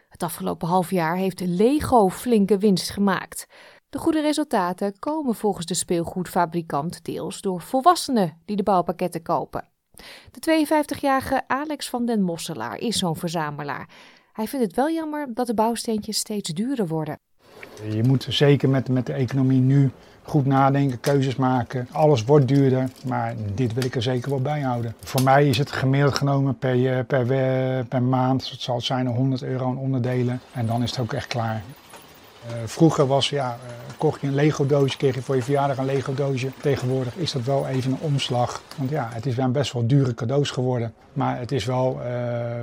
Het 0.09 0.23
afgelopen 0.23 0.67
half 0.67 0.91
jaar 0.91 1.15
heeft 1.15 1.39
Lego 1.39 2.09
flinke 2.09 2.57
winst 2.57 2.89
gemaakt. 2.89 3.45
De 3.89 3.97
goede 3.97 4.21
resultaten 4.21 4.99
komen 4.99 5.35
volgens 5.35 5.65
de 5.65 5.73
speelgoedfabrikant 5.73 7.05
deels 7.05 7.41
door 7.41 7.61
volwassenen 7.61 8.41
die 8.45 8.55
de 8.55 8.63
bouwpakketten 8.63 9.21
kopen. 9.21 9.70
De 10.31 10.65
52-jarige 10.67 11.41
Alex 11.47 11.89
van 11.89 12.05
den 12.05 12.21
Mosselaar 12.21 12.79
is 12.79 12.97
zo'n 12.97 13.15
verzamelaar. 13.15 13.87
Hij 14.33 14.47
vindt 14.47 14.65
het 14.65 14.75
wel 14.75 14.89
jammer 14.89 15.27
dat 15.33 15.47
de 15.47 15.53
bouwsteentjes 15.53 16.17
steeds 16.17 16.49
duurder 16.49 16.87
worden. 16.87 17.19
Je 17.89 18.03
moet 18.03 18.25
zeker 18.29 18.69
met, 18.69 18.89
met 18.89 19.05
de 19.05 19.13
economie 19.13 19.59
nu 19.59 19.91
goed 20.23 20.45
nadenken, 20.45 20.99
keuzes 20.99 21.35
maken. 21.35 21.87
Alles 21.91 22.23
wordt 22.23 22.47
duurder, 22.47 22.89
maar 23.05 23.35
dit 23.55 23.73
wil 23.73 23.83
ik 23.83 23.95
er 23.95 24.01
zeker 24.01 24.29
wel 24.29 24.41
bij 24.41 24.61
houden. 24.61 24.95
Voor 25.03 25.23
mij 25.23 25.47
is 25.47 25.57
het 25.57 25.71
gemiddeld 25.71 26.13
genomen 26.13 26.57
per, 26.57 27.05
per, 27.05 27.25
per 27.85 28.03
maand, 28.03 28.49
het 28.49 28.61
zal 28.61 28.81
zijn 28.81 29.07
100 29.07 29.43
euro 29.43 29.65
aan 29.65 29.77
onderdelen 29.77 30.41
en 30.53 30.65
dan 30.65 30.83
is 30.83 30.89
het 30.89 30.99
ook 30.99 31.13
echt 31.13 31.27
klaar. 31.27 31.63
Uh, 32.45 32.51
vroeger 32.65 33.07
was, 33.07 33.29
ja, 33.29 33.49
uh, 33.49 33.71
kocht 33.97 34.21
je 34.21 34.27
een 34.27 34.35
Lego 34.35 34.65
doosje, 34.65 34.97
kreeg 34.97 35.15
je 35.15 35.21
voor 35.21 35.35
je 35.35 35.41
verjaardag 35.41 35.77
een 35.77 35.85
Lego 35.85 36.13
doosje. 36.13 36.49
Tegenwoordig 36.61 37.15
is 37.15 37.31
dat 37.31 37.43
wel 37.43 37.67
even 37.67 37.91
een 37.91 37.97
omslag. 38.01 38.61
Want 38.77 38.89
ja, 38.89 39.09
het 39.11 39.25
is 39.25 39.35
wel 39.35 39.51
best 39.51 39.73
wel 39.73 39.87
dure 39.87 40.13
cadeaus 40.13 40.51
geworden. 40.51 40.93
Maar 41.13 41.39
het 41.39 41.51
is 41.51 41.65
wel 41.65 41.99
uh, 42.05 42.11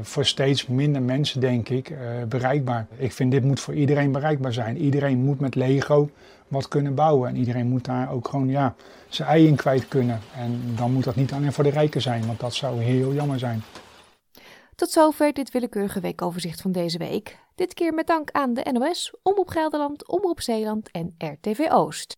voor 0.03 0.25
steeds 0.25 0.67
minder 0.67 1.03
mensen, 1.03 1.41
denk 1.41 1.69
ik, 1.69 1.93
bereikbaar. 2.29 2.87
Ik 2.97 3.13
vind 3.13 3.31
dit 3.31 3.45
moet 3.45 3.61
voor 3.61 3.75
iedereen 3.75 4.13
bereikbaar 4.13 4.53
zijn. 4.53 4.77
Iedereen 4.77 5.19
moet 5.19 5.41
met 5.41 5.55
Lego 5.55 6.11
wat 6.49 6.69
kunnen 6.69 6.95
bouwen. 6.95 7.29
En 7.29 7.37
iedereen 7.37 7.67
moet 7.67 7.85
daar 7.85 8.13
ook 8.13 8.29
gewoon 8.29 8.49
ja, 8.49 8.75
zijn 9.09 9.29
ei 9.29 9.47
in 9.47 9.57
kwijt 9.57 9.89
kunnen. 9.89 10.21
En 10.37 10.63
dan 10.77 10.93
moet 10.93 11.05
dat 11.05 11.17
niet 11.17 11.33
alleen 11.33 11.53
voor 11.53 11.65
de 11.65 11.71
rijken 11.71 12.01
zijn, 12.01 12.27
want 12.27 12.41
dat 12.41 12.55
zou 12.55 12.83
heel 12.83 13.13
jammer 13.13 13.39
zijn. 13.39 13.63
Tot 14.79 14.91
zover 14.91 15.33
dit 15.33 15.51
willekeurige 15.51 16.01
weekoverzicht 16.01 16.61
van 16.61 16.73
deze 16.73 16.99
week. 16.99 17.39
Dit 17.55 17.75
keer 17.75 17.95
met 17.95 18.07
dank 18.07 18.31
aan 18.31 18.55
de 18.55 18.69
NOS, 18.73 19.15
Omroep 19.23 19.49
Gelderland, 19.49 20.09
Omroep 20.09 20.41
Zeeland 20.41 20.91
en 20.91 21.15
RTV 21.19 21.67
Oost. 21.71 22.17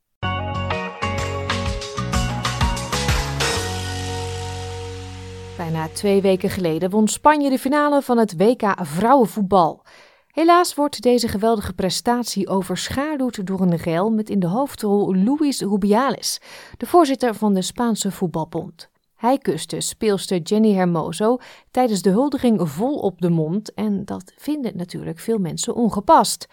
Bijna 5.56 5.88
twee 5.92 6.20
weken 6.20 6.50
geleden 6.50 6.90
won 6.90 7.08
Spanje 7.08 7.50
de 7.50 7.58
finale 7.58 8.02
van 8.02 8.18
het 8.18 8.36
WK 8.36 8.74
vrouwenvoetbal. 8.80 9.84
Helaas 10.26 10.74
wordt 10.74 11.02
deze 11.02 11.28
geweldige 11.28 11.72
prestatie 11.72 12.48
overschaduwd 12.48 13.46
door 13.46 13.60
een 13.60 13.76
rel 13.76 14.10
met 14.10 14.30
in 14.30 14.40
de 14.40 14.46
hoofdrol 14.46 15.14
Luis 15.14 15.60
Rubiales, 15.60 16.40
de 16.76 16.86
voorzitter 16.86 17.34
van 17.34 17.54
de 17.54 17.62
Spaanse 17.62 18.10
voetbalbond. 18.10 18.89
Hij 19.20 19.38
kuste 19.38 19.80
speelster 19.80 20.38
Jenny 20.38 20.72
Hermoso 20.72 21.38
tijdens 21.70 22.02
de 22.02 22.10
huldiging 22.10 22.70
vol 22.70 22.98
op 22.98 23.20
de 23.20 23.30
mond 23.30 23.74
en 23.74 24.04
dat 24.04 24.32
vinden 24.36 24.76
natuurlijk 24.76 25.18
veel 25.18 25.38
mensen 25.38 25.74
ongepast. 25.74 26.46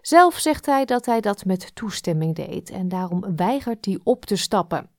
Zelf 0.00 0.38
zegt 0.38 0.66
hij 0.66 0.84
dat 0.84 1.06
hij 1.06 1.20
dat 1.20 1.44
met 1.44 1.74
toestemming 1.74 2.34
deed 2.34 2.70
en 2.70 2.88
daarom 2.88 3.36
weigert 3.36 3.84
hij 3.84 4.00
op 4.04 4.24
te 4.24 4.36
stappen. 4.36 4.90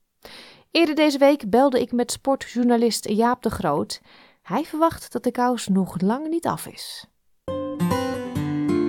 Eerder 0.71 0.95
deze 0.95 1.17
week 1.17 1.49
belde 1.49 1.81
ik 1.81 1.91
met 1.91 2.11
sportjournalist 2.11 3.09
Jaap 3.09 3.43
de 3.43 3.49
Groot. 3.49 4.01
Hij 4.41 4.63
verwacht 4.63 5.11
dat 5.11 5.23
de 5.23 5.31
kous 5.31 5.67
nog 5.67 6.01
lang 6.01 6.29
niet 6.29 6.45
af 6.45 6.67
is. 6.67 7.05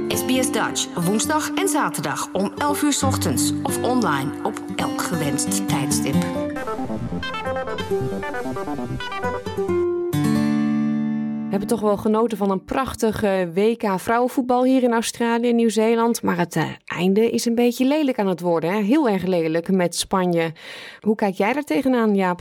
SBS 0.09 0.53
Dutch, 0.53 1.05
woensdag 1.05 1.51
en 1.55 1.69
zaterdag 1.69 2.33
om 2.33 2.53
11 2.59 2.83
uur 2.83 2.99
ochtends 3.05 3.53
of 3.63 3.83
online 3.83 4.31
op 4.43 4.63
elk 4.77 5.03
gewenst 5.03 5.69
tijdstip. 5.69 6.55
We 7.87 7.93
hebben 11.51 11.69
toch 11.69 11.81
wel 11.81 11.97
genoten 11.97 12.39
van 12.39 12.51
een 12.51 12.65
prachtige 12.65 13.51
WK 13.55 14.01
vrouwenvoetbal 14.01 14.65
hier 14.65 14.83
in 14.83 14.93
Australië 14.93 15.49
en 15.49 15.57
Nieuw-Zeeland. 15.57 16.23
Maar 16.23 16.37
het 16.37 16.57
eh, 16.57 16.71
einde 16.85 17.31
is 17.31 17.45
een 17.45 17.55
beetje 17.55 17.87
lelijk 17.87 18.19
aan 18.19 18.27
het 18.27 18.41
worden. 18.41 18.71
Hè? 18.71 18.81
Heel 18.81 19.09
erg 19.09 19.27
lelijk 19.27 19.71
met 19.71 19.95
Spanje. 19.95 20.53
Hoe 21.01 21.15
kijk 21.15 21.35
jij 21.35 21.53
daar 21.53 21.63
tegenaan, 21.63 22.15
Jaap? 22.15 22.41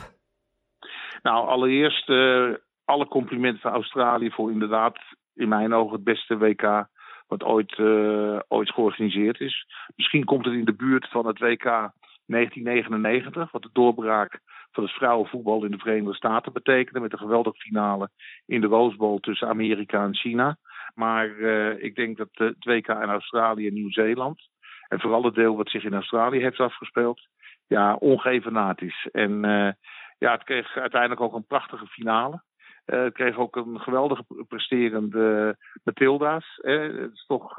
Nou, 1.22 1.48
allereerst 1.48 2.10
uh, 2.10 2.54
alle 2.86 3.08
complimenten 3.08 3.62
van 3.62 3.74
Australië 3.74 4.32
voor 4.32 4.52
inderdaad, 4.52 4.98
in 5.34 5.48
mijn 5.48 5.74
ogen, 5.74 5.94
het 5.94 6.04
beste 6.04 6.38
WK 6.38 6.88
wat 7.28 7.44
ooit, 7.44 7.78
uh, 7.78 8.40
ooit 8.48 8.72
georganiseerd 8.72 9.40
is. 9.40 9.66
Misschien 9.96 10.24
komt 10.24 10.46
het 10.46 10.54
in 10.54 10.66
de 10.66 10.76
buurt 10.76 11.10
van 11.10 11.28
het 11.28 11.40
WK 11.40 11.92
1999, 12.26 13.52
wat 13.52 13.62
de 13.62 13.70
doorbraak 13.74 14.40
van 14.76 14.84
het 14.84 14.94
vrouwenvoetbal 14.94 15.64
in 15.64 15.72
de 15.72 15.78
Verenigde 15.78 16.16
Staten 16.16 16.54
betekende. 16.54 17.00
Met 17.00 17.12
een 17.12 17.18
geweldige 17.18 17.58
finale 17.58 18.10
in 18.46 18.62
de 18.62 18.68
Rose 18.68 19.18
tussen 19.22 19.48
Amerika 19.48 20.04
en 20.04 20.16
China. 20.16 20.58
Maar 20.94 21.28
uh, 21.28 21.84
ik 21.84 21.96
denk 21.96 22.18
dat 22.18 22.30
het 22.32 22.64
WK 22.64 22.88
in 22.88 23.10
Australië 23.10 23.68
en 23.68 23.74
Nieuw-Zeeland. 23.74 24.42
En 24.88 25.00
vooral 25.00 25.24
het 25.24 25.36
deel 25.36 25.56
wat 25.56 25.70
zich 25.70 25.84
in 25.84 25.94
Australië 25.94 26.40
heeft 26.40 26.60
afgespeeld. 26.60 27.28
Ja, 27.68 27.96
ongevenaard 27.96 28.82
is. 28.82 29.08
En 29.12 29.32
uh, 29.32 29.72
ja, 30.18 30.32
het 30.32 30.44
kreeg 30.44 30.78
uiteindelijk 30.78 31.22
ook 31.22 31.34
een 31.34 31.48
prachtige 31.48 31.88
finale. 31.88 32.44
Het 32.86 33.14
kreeg 33.14 33.38
ook 33.38 33.56
een 33.56 33.80
geweldige 33.80 34.24
presterende 34.48 35.58
Matilda's. 35.84 36.60
Hè. 36.62 36.80
Het 36.80 37.12
is 37.14 37.26
toch 37.26 37.56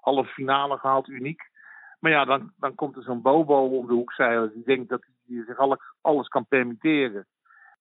halve 0.00 0.30
finale 0.30 0.78
gehaald, 0.78 1.08
uniek. 1.08 1.40
Maar 1.98 2.10
ja, 2.10 2.24
dan, 2.24 2.52
dan 2.56 2.74
komt 2.74 2.96
er 2.96 3.02
zo'n 3.02 3.22
Bobo 3.22 3.66
om 3.66 3.86
de 3.86 3.92
hoek 3.92 4.12
zeilen. 4.12 4.52
Die 4.52 4.64
denkt 4.64 4.88
dat 4.88 5.04
hij 5.26 5.44
zich 5.46 5.56
alles, 5.56 5.78
alles 6.00 6.28
kan 6.28 6.46
permitteren. 6.46 7.26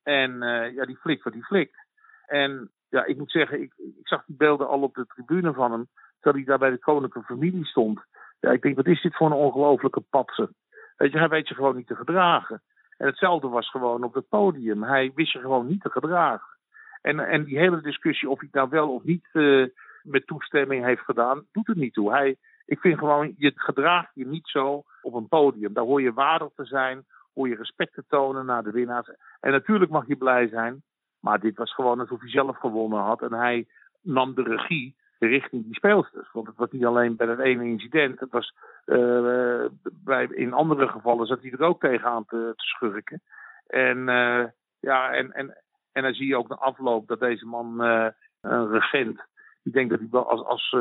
En 0.03 0.31
uh, 0.31 0.75
ja, 0.75 0.85
die 0.85 0.97
flikt 0.97 1.23
wat 1.23 1.33
die 1.33 1.45
flikt. 1.45 1.85
En 2.25 2.71
ja, 2.89 3.05
ik 3.05 3.17
moet 3.17 3.31
zeggen, 3.31 3.61
ik, 3.61 3.73
ik 3.77 4.07
zag 4.07 4.25
die 4.25 4.35
beelden 4.35 4.67
al 4.67 4.81
op 4.81 4.95
de 4.95 5.05
tribune 5.05 5.53
van 5.53 5.71
hem. 5.71 5.87
Terwijl 6.19 6.35
hij 6.35 6.45
daar 6.45 6.69
bij 6.69 6.69
de 6.69 6.83
koninklijke 6.83 7.33
familie 7.33 7.65
stond. 7.65 8.05
Ja, 8.39 8.51
ik 8.51 8.61
denk, 8.61 8.75
wat 8.75 8.87
is 8.87 9.01
dit 9.01 9.15
voor 9.15 9.27
een 9.27 9.33
ongelofelijke 9.33 10.01
patser? 10.09 10.49
Weet 10.97 11.11
je, 11.11 11.17
hij 11.17 11.29
weet 11.29 11.47
je 11.47 11.55
gewoon 11.55 11.75
niet 11.75 11.87
te 11.87 11.95
gedragen. 11.95 12.61
En 12.97 13.07
hetzelfde 13.07 13.47
was 13.47 13.69
gewoon 13.69 14.03
op 14.03 14.13
het 14.13 14.27
podium. 14.27 14.83
Hij 14.83 15.11
wist 15.15 15.31
je 15.31 15.39
gewoon 15.39 15.67
niet 15.67 15.81
te 15.81 15.89
gedragen. 15.89 16.57
En, 17.01 17.19
en 17.19 17.43
die 17.43 17.57
hele 17.57 17.81
discussie 17.81 18.29
of 18.29 18.39
hij 18.39 18.47
het 18.51 18.55
nou 18.55 18.69
wel 18.69 18.93
of 18.93 19.03
niet 19.03 19.27
uh, 19.33 19.67
met 20.01 20.27
toestemming 20.27 20.85
heeft 20.85 21.01
gedaan, 21.01 21.45
doet 21.51 21.67
het 21.67 21.77
niet 21.77 21.93
toe. 21.93 22.11
Hij, 22.11 22.37
ik 22.67 22.79
vind 22.79 22.97
gewoon, 22.97 23.33
je 23.37 23.51
gedraagt 23.55 24.11
je 24.13 24.25
niet 24.25 24.47
zo 24.47 24.83
op 25.01 25.13
een 25.13 25.27
podium. 25.27 25.73
Daar 25.73 25.83
hoor 25.83 26.01
je 26.01 26.13
waardig 26.13 26.49
te 26.55 26.65
zijn, 26.65 27.05
hoor 27.33 27.49
je 27.49 27.55
respect 27.55 27.93
te 27.93 28.03
tonen 28.07 28.45
naar 28.45 28.63
de 28.63 28.71
winnaars. 28.71 29.09
En 29.39 29.51
natuurlijk 29.51 29.91
mag 29.91 30.07
je 30.07 30.15
blij 30.15 30.47
zijn, 30.47 30.83
maar 31.19 31.39
dit 31.39 31.57
was 31.57 31.73
gewoon 31.73 31.99
alsof 31.99 32.19
hij 32.19 32.29
zelf 32.29 32.57
gewonnen 32.57 32.99
had. 32.99 33.21
En 33.21 33.33
hij 33.33 33.67
nam 34.01 34.33
de 34.33 34.43
regie 34.43 34.95
richting 35.19 35.63
die 35.63 35.75
speelsters. 35.75 36.31
Want 36.31 36.47
het 36.47 36.57
was 36.57 36.71
niet 36.71 36.85
alleen 36.85 37.15
bij 37.15 37.27
dat 37.27 37.39
ene 37.39 37.63
incident. 37.63 38.19
Het 38.19 38.31
was, 38.31 38.53
uh, 38.85 39.65
bij, 40.03 40.25
in 40.25 40.53
andere 40.53 40.87
gevallen 40.87 41.27
zat 41.27 41.41
hij 41.41 41.51
er 41.51 41.61
ook 41.61 41.79
tegenaan 41.79 42.25
te, 42.25 42.53
te 42.55 42.63
schurken. 42.63 43.21
En 43.67 43.97
uh, 43.97 44.43
ja, 44.79 45.11
en, 45.11 45.31
en, 45.31 45.57
en 45.91 46.03
dan 46.03 46.13
zie 46.13 46.27
je 46.27 46.37
ook 46.37 46.47
de 46.47 46.57
afloop 46.57 47.07
dat 47.07 47.19
deze 47.19 47.45
man, 47.45 47.85
uh, 47.85 48.07
een 48.41 48.71
regent, 48.71 49.21
die 49.63 49.73
denkt 49.73 49.89
dat 49.89 49.99
hij 49.99 50.07
wel 50.11 50.29
als, 50.29 50.43
als, 50.43 50.75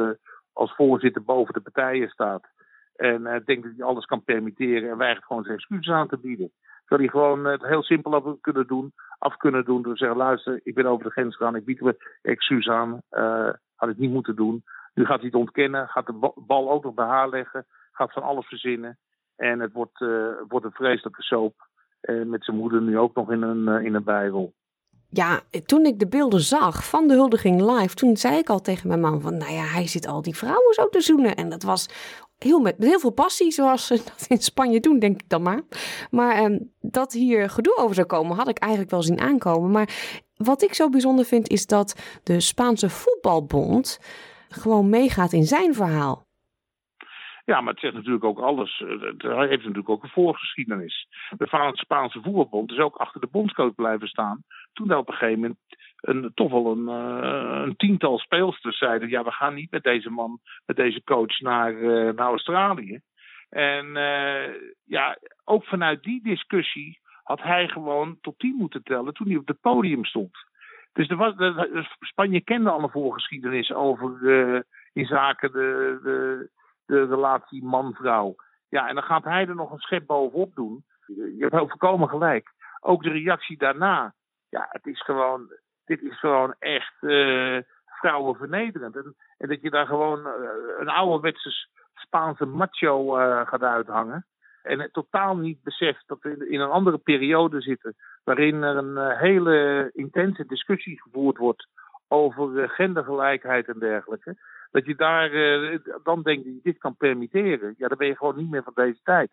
als 0.56 0.74
voorzitter 0.74 1.22
boven 1.22 1.54
de 1.54 1.60
partijen 1.60 2.08
staat. 2.08 2.44
En 2.94 3.20
uh, 3.20 3.36
denkt 3.44 3.62
dat 3.62 3.72
hij 3.76 3.84
alles 3.84 4.04
kan 4.04 4.24
permitteren 4.24 4.90
en 4.90 4.96
weigert 4.96 5.24
gewoon 5.24 5.42
zijn 5.42 5.56
excuses 5.56 5.92
aan 5.94 6.08
te 6.08 6.18
bieden. 6.18 6.52
Terwijl 6.84 7.10
hij 7.10 7.20
gewoon 7.20 7.44
het 7.44 7.62
heel 7.62 7.82
simpel 7.82 8.14
af 8.14 8.40
kunnen 8.40 8.66
doen, 8.66 8.92
af 9.18 9.36
kunnen 9.36 9.64
doen 9.64 9.82
door 9.82 9.92
te 9.92 9.98
zeggen: 9.98 10.18
luister, 10.18 10.60
ik 10.62 10.74
ben 10.74 10.86
over 10.86 11.04
de 11.04 11.10
grens 11.10 11.36
gegaan, 11.36 11.56
ik 11.56 11.64
bied 11.64 11.80
me 11.80 12.18
excuus 12.22 12.68
aan, 12.68 13.00
had 13.74 13.88
ik 13.88 13.98
niet 13.98 14.10
moeten 14.10 14.36
doen. 14.36 14.64
Nu 14.94 15.04
gaat 15.04 15.16
hij 15.16 15.26
het 15.26 15.34
ontkennen, 15.34 15.88
gaat 15.88 16.06
de 16.06 16.32
bal 16.46 16.70
ook 16.70 16.84
nog 16.84 16.94
bij 16.94 17.06
haar 17.06 17.28
leggen, 17.28 17.66
gaat 17.92 18.12
van 18.12 18.22
alles 18.22 18.46
verzinnen. 18.46 18.98
En 19.36 19.60
het 19.60 19.72
wordt, 19.72 19.98
wordt 20.48 20.64
een 20.64 20.72
vreselijke 20.72 21.22
soap. 21.22 21.54
En 22.00 22.30
met 22.30 22.44
zijn 22.44 22.56
moeder 22.56 22.82
nu 22.82 22.98
ook 22.98 23.14
nog 23.14 23.30
in 23.32 23.42
een, 23.42 23.84
in 23.84 23.94
een 23.94 24.04
bijrol 24.04 24.54
ja, 25.10 25.40
toen 25.66 25.86
ik 25.86 25.98
de 25.98 26.06
beelden 26.06 26.40
zag 26.40 26.84
van 26.84 27.08
de 27.08 27.14
huldiging 27.14 27.60
live, 27.60 27.94
toen 27.94 28.16
zei 28.16 28.38
ik 28.38 28.48
al 28.48 28.60
tegen 28.60 28.88
mijn 28.88 29.00
man 29.00 29.20
van, 29.20 29.36
nou 29.36 29.52
ja, 29.52 29.64
hij 29.64 29.86
zit 29.86 30.06
al 30.06 30.22
die 30.22 30.36
vrouwen 30.36 30.74
zo 30.74 30.88
te 30.88 31.00
zoenen. 31.00 31.34
En 31.34 31.48
dat 31.48 31.62
was 31.62 31.86
heel 32.38 32.60
met, 32.60 32.74
heel 32.78 32.98
veel 32.98 33.10
passie, 33.10 33.50
zoals 33.52 33.86
ze 33.86 33.94
dat 34.16 34.26
in 34.28 34.42
Spanje 34.42 34.80
doen, 34.80 34.98
denk 34.98 35.20
ik 35.20 35.28
dan 35.28 35.42
maar. 35.42 35.62
Maar 36.10 36.34
eh, 36.34 36.60
dat 36.80 37.12
hier 37.12 37.50
gedoe 37.50 37.76
over 37.76 37.94
zou 37.94 38.06
komen, 38.06 38.36
had 38.36 38.48
ik 38.48 38.58
eigenlijk 38.58 38.90
wel 38.90 39.02
zien 39.02 39.20
aankomen. 39.20 39.70
Maar 39.70 39.88
wat 40.36 40.62
ik 40.62 40.74
zo 40.74 40.88
bijzonder 40.88 41.24
vind, 41.24 41.48
is 41.48 41.66
dat 41.66 41.94
de 42.22 42.40
Spaanse 42.40 42.90
voetbalbond 42.90 43.98
gewoon 44.48 44.88
meegaat 44.88 45.32
in 45.32 45.46
zijn 45.46 45.74
verhaal. 45.74 46.25
Ja, 47.46 47.60
maar 47.60 47.72
het 47.72 47.82
zegt 47.82 47.94
natuurlijk 47.94 48.24
ook 48.24 48.38
alles. 48.38 48.78
Het 48.78 49.22
heeft 49.22 49.62
natuurlijk 49.62 49.88
ook 49.88 50.02
een 50.02 50.08
voorgeschiedenis. 50.08 51.08
De 51.36 51.70
Spaanse 51.72 52.20
voetbalbond 52.22 52.72
is 52.72 52.78
ook 52.78 52.96
achter 52.96 53.20
de 53.20 53.28
bondscoach 53.30 53.74
blijven 53.74 54.08
staan. 54.08 54.42
Toen 54.72 54.94
op 54.94 55.08
een 55.08 55.14
gegeven 55.14 55.40
moment 55.40 55.58
een, 56.00 56.30
toch 56.34 56.50
wel 56.50 56.70
een, 56.70 56.88
uh, 57.24 57.62
een 57.64 57.76
tiental 57.76 58.18
speelsters 58.18 58.78
zeiden: 58.78 59.08
ja, 59.08 59.24
we 59.24 59.30
gaan 59.30 59.54
niet 59.54 59.70
met 59.70 59.82
deze 59.82 60.10
man, 60.10 60.40
met 60.66 60.76
deze 60.76 61.02
coach 61.04 61.40
naar, 61.40 61.72
uh, 61.72 62.12
naar 62.12 62.28
Australië. 62.28 63.00
En 63.48 63.86
ja, 64.84 65.18
ook 65.44 65.64
vanuit 65.64 66.02
die 66.02 66.22
discussie 66.22 67.00
had 67.22 67.42
hij 67.42 67.68
gewoon 67.68 68.18
tot 68.20 68.38
tien 68.38 68.56
moeten 68.56 68.82
tellen 68.82 69.14
toen 69.14 69.26
hij 69.26 69.36
op 69.36 69.48
het 69.48 69.60
podium 69.60 70.04
stond. 70.04 70.36
Dus 70.92 71.08
er 71.08 71.16
was, 71.16 71.34
Spanje 72.00 72.40
kende 72.40 72.70
al 72.70 72.82
een 72.82 72.90
voorgeschiedenis 72.90 73.72
over 73.72 74.18
in 74.92 75.06
zaken 75.06 75.52
de, 75.52 75.98
de, 76.02 76.50
de 76.86 77.04
relatie 77.04 77.64
man-vrouw. 77.64 78.34
Ja, 78.68 78.88
en 78.88 78.94
dan 78.94 79.04
gaat 79.04 79.24
hij 79.24 79.46
er 79.46 79.54
nog 79.54 79.70
een 79.70 79.78
schep 79.78 80.06
bovenop 80.06 80.54
doen. 80.54 80.84
Je 81.06 81.36
hebt 81.38 81.52
heel 81.52 81.68
volkomen 81.68 82.08
gelijk. 82.08 82.52
Ook 82.80 83.02
de 83.02 83.10
reactie 83.10 83.58
daarna. 83.58 84.14
Ja, 84.48 84.66
het 84.70 84.86
is 84.86 85.02
gewoon, 85.02 85.52
dit 85.84 86.02
is 86.02 86.18
gewoon 86.18 86.54
echt 86.58 86.94
uh, 87.00 87.58
vrouwenvernederend. 87.84 88.96
En, 88.96 89.14
en, 89.38 89.48
dat 89.48 89.60
je 89.60 89.70
daar 89.70 89.86
gewoon 89.86 90.18
uh, 90.18 90.34
een 90.78 90.88
ouderwetse 90.88 91.50
Spaanse 91.94 92.46
macho 92.46 93.18
uh, 93.18 93.46
gaat 93.46 93.62
uithangen. 93.62 94.26
En 94.62 94.80
het 94.80 94.92
totaal 94.92 95.36
niet 95.36 95.62
beseft 95.62 96.02
dat 96.06 96.18
we 96.20 96.48
in 96.48 96.60
een 96.60 96.70
andere 96.70 96.98
periode 96.98 97.60
zitten. 97.60 97.94
Waarin 98.24 98.62
er 98.62 98.76
een 98.76 99.16
hele 99.16 99.90
intense 99.92 100.46
discussie 100.46 101.02
gevoerd 101.02 101.36
wordt 101.36 101.68
over 102.08 102.68
gendergelijkheid 102.68 103.68
en 103.68 103.78
dergelijke. 103.78 104.36
Dat 104.70 104.86
je 104.86 104.94
daar 104.94 105.32
uh, 105.32 105.78
dan 106.02 106.22
denkt 106.22 106.44
dat 106.44 106.54
je 106.54 106.60
dit 106.62 106.78
kan 106.78 106.96
permitteren. 106.96 107.74
Ja, 107.78 107.88
dan 107.88 107.98
ben 107.98 108.06
je 108.06 108.16
gewoon 108.16 108.36
niet 108.36 108.50
meer 108.50 108.62
van 108.62 108.72
deze 108.74 109.00
tijd. 109.02 109.30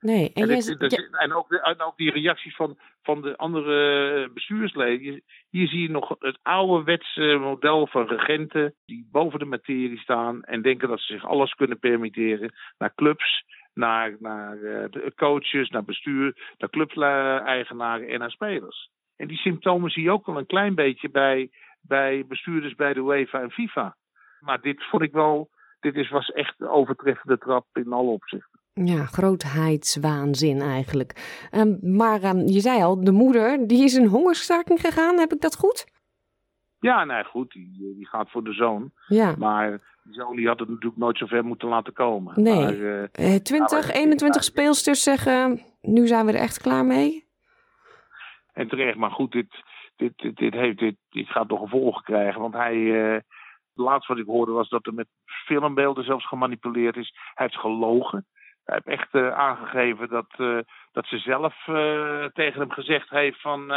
Nee, 0.00 0.32
en, 0.32 0.50
en, 0.50 0.78
en, 1.10 1.32
ook, 1.32 1.48
de, 1.48 1.60
en, 1.60 1.80
ook, 1.80 1.96
die 1.96 2.10
reacties 2.10 2.56
van, 2.56 2.78
van 3.02 3.22
de 3.22 3.36
andere 3.36 4.30
bestuursleden. 4.34 5.22
Hier 5.50 5.68
zie 5.68 5.82
je 5.82 5.90
nog 5.90 6.16
het 6.18 6.38
ouderwetse 6.42 7.36
model 7.40 7.86
van 7.86 8.06
regenten 8.06 8.74
die 8.84 9.08
boven 9.10 9.38
de 9.38 9.44
materie 9.44 9.98
staan 9.98 10.42
en 10.42 10.62
denken 10.62 10.88
dat 10.88 11.00
ze 11.00 11.12
zich 11.12 11.26
alles 11.26 11.54
kunnen 11.54 11.78
permitteren. 11.78 12.52
Naar 12.78 12.94
clubs, 12.94 13.44
naar, 13.74 14.16
naar 14.18 14.56
uh, 14.56 14.84
coaches, 15.14 15.68
naar 15.68 15.84
bestuur, 15.84 16.54
naar 16.58 16.70
clubeigenaren 16.70 18.08
en 18.08 18.18
naar 18.18 18.30
spelers. 18.30 18.90
En 19.16 19.28
die 19.28 19.38
symptomen 19.38 19.90
zie 19.90 20.02
je 20.02 20.10
ook 20.10 20.26
wel 20.26 20.38
een 20.38 20.46
klein 20.46 20.74
beetje 20.74 21.10
bij, 21.10 21.50
bij 21.80 22.26
bestuurders 22.26 22.74
bij 22.74 22.92
de 22.92 23.00
UEFA 23.00 23.40
en 23.40 23.50
FIFA. 23.50 23.96
Maar 24.40 24.60
dit 24.60 24.84
vond 24.84 25.02
ik 25.02 25.12
wel, 25.12 25.50
dit 25.80 25.94
is, 25.94 26.10
was 26.10 26.28
echt 26.30 26.54
een 26.58 26.68
overtreffende 26.68 27.38
trap 27.38 27.66
in 27.72 27.92
alle 27.92 28.10
opzichten. 28.10 28.58
Ja, 28.74 29.04
grootheidswaanzin 29.04 30.60
eigenlijk. 30.60 31.38
Ehm, 31.50 31.96
maar 31.96 32.22
ehm, 32.22 32.38
je 32.38 32.60
zei 32.60 32.82
al, 32.82 33.04
de 33.04 33.12
moeder, 33.12 33.66
die 33.66 33.84
is 33.84 33.94
in 33.94 34.06
hongerstaking 34.06 34.80
gegaan. 34.80 35.18
Heb 35.18 35.32
ik 35.32 35.40
dat 35.40 35.56
goed? 35.56 35.86
Ja, 36.80 37.04
nee, 37.04 37.24
goed. 37.24 37.52
Die, 37.52 37.94
die 37.96 38.06
gaat 38.06 38.30
voor 38.30 38.44
de 38.44 38.52
zoon. 38.52 38.90
Ja. 39.06 39.34
Maar 39.38 39.70
die 40.02 40.14
zoon 40.14 40.36
die 40.36 40.46
had 40.46 40.58
het 40.58 40.68
natuurlijk 40.68 40.96
nooit 40.96 41.18
zo 41.18 41.26
ver 41.26 41.44
moeten 41.44 41.68
laten 41.68 41.92
komen. 41.92 42.42
Nee. 42.42 42.60
Maar, 42.60 43.08
Eh, 43.12 43.34
20, 43.34 43.86
nou, 43.86 43.92
21 43.92 44.44
speelsters 44.44 45.02
zeggen, 45.02 45.60
nu 45.80 46.06
zijn 46.06 46.26
we 46.26 46.32
er 46.32 46.38
echt 46.38 46.60
klaar 46.60 46.84
mee. 46.84 47.28
En 48.52 48.68
terecht, 48.68 48.96
maar 48.96 49.10
goed, 49.10 49.32
dit, 49.32 49.46
dit, 49.96 50.12
dit, 50.16 50.36
dit, 50.36 50.52
heeft, 50.54 50.78
dit, 50.78 50.96
dit 51.10 51.28
gaat 51.28 51.48
toch 51.48 51.60
gevolgen 51.60 52.02
krijgen. 52.02 52.40
Want 52.40 52.54
hij, 52.54 52.74
eh, 53.14 53.20
het 53.80 53.88
laatste 53.90 54.12
wat 54.12 54.22
ik 54.22 54.28
hoorde 54.28 54.52
was 54.52 54.68
dat 54.68 54.86
er 54.86 54.94
met 54.94 55.08
filmbeelden 55.24 56.04
zelfs 56.04 56.26
gemanipuleerd 56.26 56.96
is. 56.96 57.14
Hij 57.34 57.46
heeft 57.46 57.60
gelogen. 57.60 58.26
Hij 58.64 58.80
heeft 58.82 59.00
echt 59.00 59.14
eh, 59.14 59.38
aangegeven 59.38 60.08
dat, 60.08 60.26
eh, 60.36 60.58
dat 60.92 61.06
ze 61.06 61.18
zelf 61.18 61.66
eh, 61.66 62.24
tegen 62.24 62.60
hem 62.60 62.70
gezegd 62.70 63.10
heeft 63.10 63.40
van 63.40 63.72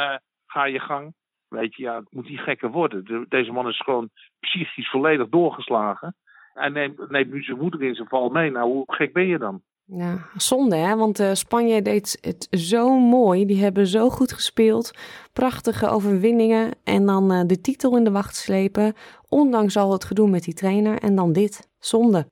ga 0.46 0.66
je 0.66 0.80
gang. 0.80 1.14
Weet 1.48 1.76
je, 1.76 1.84
ja, 1.84 1.96
het 1.96 2.12
moet 2.12 2.30
niet 2.30 2.40
gekker 2.40 2.72
worden. 2.72 3.06
De- 3.06 3.26
deze 3.28 3.52
man 3.52 3.68
is 3.68 3.80
gewoon 3.80 4.10
psychisch 4.40 4.90
volledig 4.90 5.30
doorgeslagen. 5.30 6.16
Neemt, 6.54 7.10
neemt 7.10 7.32
nu 7.32 7.44
zijn 7.44 7.58
moeder 7.58 7.84
in 7.84 7.96
zijn 7.96 8.08
val 8.08 8.30
mee. 8.30 8.52
Nou, 8.52 8.66
hoe 8.66 8.84
gek 8.94 9.14
ben 9.14 9.28
je 9.28 9.38
dan? 9.38 9.62
Ja, 9.86 10.18
zonde 10.36 10.76
hè, 10.76 10.96
want 10.96 11.20
eh, 11.20 11.32
Spanje 11.34 11.82
deed 11.82 12.18
het 12.22 12.48
zo 12.60 13.00
mooi. 13.00 13.46
Die 13.46 13.64
hebben 13.64 13.88
zo 13.88 14.10
goed 14.10 14.34
gespeeld. 14.34 14.92
Prachtige 15.34 15.90
overwinningen. 15.90 16.76
En 16.84 17.06
dan 17.06 17.32
eh, 17.32 17.42
de 17.46 17.62
titel 17.62 17.98
in 17.98 18.04
de 18.04 18.12
wacht 18.12 18.36
slepen. 18.36 18.94
Ondanks 19.30 19.78
al 19.78 19.92
het 19.92 20.06
gedoe 20.06 20.30
met 20.30 20.44
die 20.44 20.54
trainer. 20.54 20.98
En 21.00 21.16
dan 21.16 21.34
dit. 21.34 21.72
Zonde. 21.80 22.26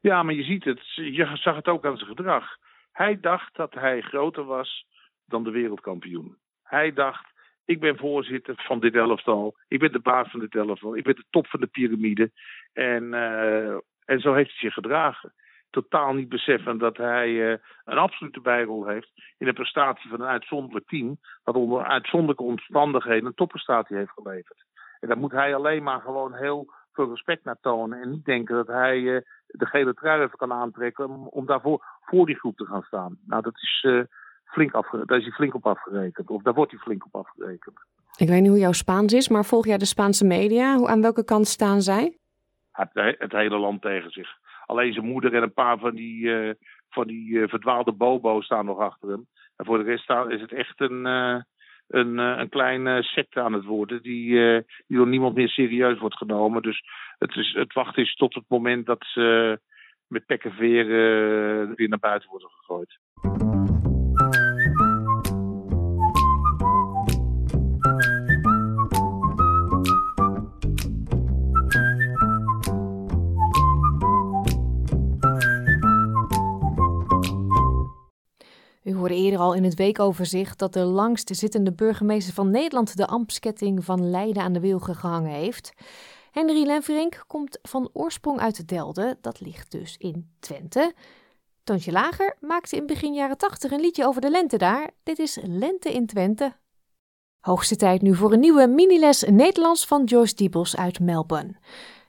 Ja, 0.00 0.22
maar 0.22 0.34
je 0.34 0.42
ziet 0.42 0.64
het. 0.64 0.94
Je 0.94 1.30
zag 1.34 1.56
het 1.56 1.68
ook 1.68 1.84
aan 1.86 1.96
zijn 1.96 2.08
gedrag. 2.08 2.44
Hij 2.92 3.20
dacht 3.20 3.56
dat 3.56 3.74
hij 3.74 4.00
groter 4.00 4.44
was 4.44 4.86
dan 5.26 5.44
de 5.44 5.50
wereldkampioen. 5.50 6.36
Hij 6.62 6.92
dacht, 6.92 7.32
ik 7.64 7.80
ben 7.80 7.96
voorzitter 7.96 8.54
van 8.56 8.80
dit 8.80 8.94
elftal. 8.94 9.56
Ik 9.68 9.78
ben 9.78 9.92
de 9.92 10.00
baas 10.00 10.30
van 10.30 10.40
dit 10.40 10.54
elftal. 10.54 10.96
Ik 10.96 11.04
ben 11.04 11.14
de 11.14 11.24
top 11.30 11.46
van 11.46 11.60
de 11.60 11.66
piramide. 11.66 12.30
En, 12.72 13.14
eh, 13.14 13.76
en 14.04 14.20
zo 14.20 14.34
heeft 14.34 14.50
hij 14.50 14.58
zich 14.58 14.74
gedragen. 14.74 15.34
Totaal 15.74 16.12
niet 16.12 16.28
beseffen 16.28 16.78
dat 16.78 16.96
hij 16.96 17.52
eh, 17.52 17.58
een 17.84 17.98
absolute 17.98 18.40
bijrol 18.40 18.86
heeft 18.86 19.10
in 19.38 19.46
de 19.46 19.52
prestatie 19.52 20.10
van 20.10 20.20
een 20.20 20.26
uitzonderlijk 20.26 20.86
team. 20.86 21.18
Dat 21.44 21.54
onder 21.54 21.84
uitzonderlijke 21.84 22.42
omstandigheden 22.42 23.26
een 23.26 23.34
topprestatie 23.34 23.96
heeft 23.96 24.10
geleverd. 24.10 24.64
En 25.00 25.08
daar 25.08 25.18
moet 25.18 25.32
hij 25.32 25.54
alleen 25.54 25.82
maar 25.82 26.00
gewoon 26.00 26.34
heel 26.34 26.72
veel 26.92 27.08
respect 27.08 27.44
naar 27.44 27.60
tonen. 27.60 28.00
En 28.00 28.10
niet 28.10 28.24
denken 28.24 28.54
dat 28.54 28.66
hij 28.66 29.14
eh, 29.14 29.22
de 29.46 29.66
gele 29.66 29.94
trui 29.94 30.22
even 30.22 30.38
kan 30.38 30.52
aantrekken 30.52 31.08
om, 31.08 31.26
om 31.26 31.46
daarvoor 31.46 31.84
voor 32.00 32.26
die 32.26 32.38
groep 32.38 32.56
te 32.56 32.66
gaan 32.66 32.82
staan. 32.82 33.18
Nou, 33.26 33.42
dat 33.42 33.56
is, 33.56 33.84
eh, 33.86 34.00
flink 34.44 34.72
afge 34.72 35.02
daar 35.06 35.18
is 35.18 35.24
hij 35.24 35.32
flink 35.32 35.54
op 35.54 35.66
afgerekend. 35.66 36.30
Of 36.30 36.42
daar 36.42 36.54
wordt 36.54 36.70
hij 36.70 36.80
flink 36.80 37.04
op 37.04 37.14
afgerekend. 37.14 37.78
Ik 38.16 38.28
weet 38.28 38.40
niet 38.40 38.50
hoe 38.50 38.58
jouw 38.58 38.72
Spaans 38.72 39.12
is, 39.12 39.28
maar 39.28 39.44
volg 39.44 39.66
jij 39.66 39.78
de 39.78 39.84
Spaanse 39.84 40.24
media? 40.24 40.76
Hoe, 40.76 40.88
aan 40.88 41.00
welke 41.00 41.24
kant 41.24 41.46
staan 41.46 41.80
zij? 41.80 42.18
Het 42.72 43.32
hele 43.32 43.58
land 43.58 43.82
tegen 43.82 44.10
zich. 44.10 44.42
Alleen 44.66 44.92
zijn 44.92 45.06
moeder 45.06 45.34
en 45.34 45.42
een 45.42 45.52
paar 45.52 45.78
van 45.78 45.94
die, 45.94 46.34
eh, 46.34 46.54
van 46.94 47.06
die 47.06 47.42
eh, 47.42 47.48
verdwaalde 47.48 47.92
bobo's 47.92 48.44
staan 48.44 48.64
nog 48.64 48.78
achter 48.78 49.08
hem. 49.08 49.26
En 49.56 49.64
voor 49.64 49.78
de 49.78 49.84
rest 49.84 50.10
is 50.28 50.40
het 50.40 50.52
echt 50.52 50.80
een, 50.80 51.06
eh, 51.06 51.40
een, 51.88 52.18
een 52.18 52.48
klein 52.48 52.86
eh, 52.86 53.02
secte 53.02 53.40
aan 53.40 53.52
het 53.52 53.64
worden. 53.64 54.02
Die, 54.02 54.30
die 54.86 54.96
door 54.96 55.08
niemand 55.08 55.34
meer 55.34 55.48
serieus 55.48 55.98
wordt 55.98 56.16
genomen. 56.16 56.62
Dus 56.62 56.82
het, 57.18 57.36
is, 57.36 57.52
het 57.52 57.72
wachten 57.72 58.02
is 58.02 58.14
tot 58.14 58.34
het 58.34 58.44
moment 58.48 58.86
dat 58.86 59.04
ze 59.06 59.58
met 60.06 60.26
pek 60.26 60.44
en 60.44 60.52
veer 60.52 60.86
weer 61.76 61.88
naar 61.88 61.98
buiten 61.98 62.30
worden 62.30 62.48
gegooid. 62.50 62.98
U 78.94 78.96
hoorde 78.96 79.14
eerder 79.14 79.40
al 79.40 79.54
in 79.54 79.64
het 79.64 79.74
weekoverzicht 79.74 80.58
dat 80.58 80.72
de 80.72 80.84
langst 80.84 81.30
zittende 81.32 81.72
burgemeester 81.72 82.34
van 82.34 82.50
Nederland 82.50 82.96
de 82.96 83.06
ambtsketting 83.06 83.84
van 83.84 84.10
Leiden 84.10 84.42
aan 84.42 84.52
de 84.52 84.60
wilgen 84.60 84.94
gehangen 84.94 85.30
heeft. 85.30 85.72
Henry 86.30 86.66
Lenverink 86.66 87.24
komt 87.26 87.58
van 87.62 87.90
oorsprong 87.92 88.40
uit 88.40 88.68
Delden, 88.68 89.18
dat 89.20 89.40
ligt 89.40 89.70
dus 89.70 89.96
in 89.98 90.30
Twente. 90.40 90.92
Toontje 91.64 91.92
Lager 91.92 92.36
maakte 92.40 92.76
in 92.76 92.86
begin 92.86 93.14
jaren 93.14 93.38
80 93.38 93.70
een 93.70 93.80
liedje 93.80 94.06
over 94.06 94.20
de 94.20 94.30
lente 94.30 94.56
daar. 94.56 94.90
Dit 95.02 95.18
is 95.18 95.38
Lente 95.42 95.92
in 95.92 96.06
Twente. 96.06 96.56
Hoogste 97.40 97.76
tijd 97.76 98.02
nu 98.02 98.14
voor 98.14 98.32
een 98.32 98.40
nieuwe 98.40 98.66
miniles 98.66 99.22
Nederlands 99.22 99.86
van 99.86 100.04
Joyce 100.04 100.34
Diebels 100.34 100.76
uit 100.76 101.00
Melbourne. 101.00 101.56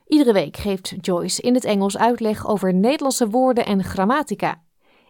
Iedere 0.06 0.32
week 0.32 0.56
geeft 0.56 0.94
Joyce 1.00 1.42
in 1.42 1.54
het 1.54 1.64
Engels 1.64 1.98
uitleg 1.98 2.46
over 2.46 2.74
Nederlandse 2.74 3.28
woorden 3.28 3.66
en 3.66 3.84
grammatica. 3.84 4.64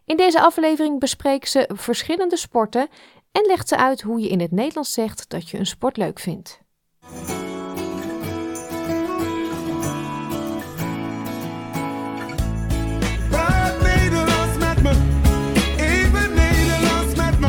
In 0.07 0.17
deze 0.17 0.41
aflevering 0.41 1.01
bespreekt 1.01 1.49
ze 1.49 1.69
verschillende 1.73 2.37
sporten 2.37 2.89
en 3.33 3.47
legt 3.47 3.69
ze 3.69 3.77
uit 3.77 4.01
hoe 4.01 4.21
je 4.21 4.29
in 4.29 4.41
het 4.41 4.51
Nederlands 4.51 4.93
zegt 4.93 5.29
dat 5.31 5.51
je 5.51 5.59
een 5.59 5.67
sport 5.67 5.97
leuk 5.97 6.19
vindt. 6.19 6.61
Waar 13.31 13.75
Nederlands 13.83 14.59
met 14.59 14.83
me, 14.83 14.91
even 15.79 16.35
Nederlands 16.35 17.15
met 17.17 17.39
me. 17.39 17.49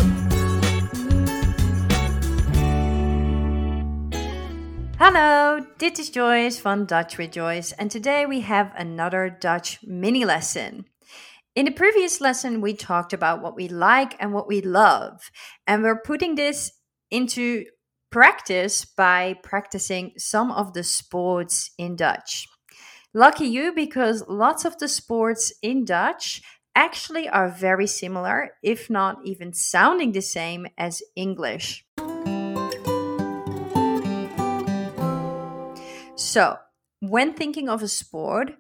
Hello, 4.98 5.60
this 5.78 6.00
is 6.00 6.10
Joyce 6.10 6.60
from 6.60 6.86
Dutch 6.86 7.15
with 7.15 7.34
Joyce, 7.34 7.78
and 7.78 7.91
today 7.91 8.28
we 8.28 8.41
have 8.41 8.72
another 8.78 9.36
Dutch 9.39 9.78
mini 9.82 10.26
lesson. 10.26 10.88
In 11.58 11.65
the 11.65 11.72
previous 11.72 12.22
lesson, 12.22 12.62
we 12.62 12.76
talked 12.76 13.13
about 13.13 13.41
what 13.41 13.56
we 13.56 13.67
like 13.67 14.15
and 14.20 14.32
what 14.32 14.48
we 14.48 14.62
love, 14.62 15.32
and 15.65 15.82
we're 15.82 16.00
putting 16.00 16.36
this 16.36 16.72
into 17.10 17.65
practice 18.12 18.86
by 18.86 19.38
practicing 19.41 20.12
some 20.20 20.52
of 20.52 20.74
the 20.74 20.84
sports 20.84 21.72
in 21.80 21.96
Dutch. 21.96 22.48
Lucky 23.12 23.48
you, 23.48 23.74
because 23.74 24.24
lots 24.28 24.65
of 24.65 24.78
the 24.78 24.88
sports 24.88 25.52
in 25.63 25.84
Dutch 25.84 26.43
actually 26.76 27.28
are 27.28 27.50
very 27.50 27.88
similar, 27.88 28.52
if 28.62 28.88
not 28.88 29.17
even 29.26 29.52
sounding 29.52 30.12
the 30.12 30.22
same 30.22 30.67
as 30.78 31.02
English. 31.15 31.84
So, 36.15 36.58
when 37.00 37.34
thinking 37.34 37.67
of 37.67 37.82
a 37.82 37.88
sport, 37.88 38.52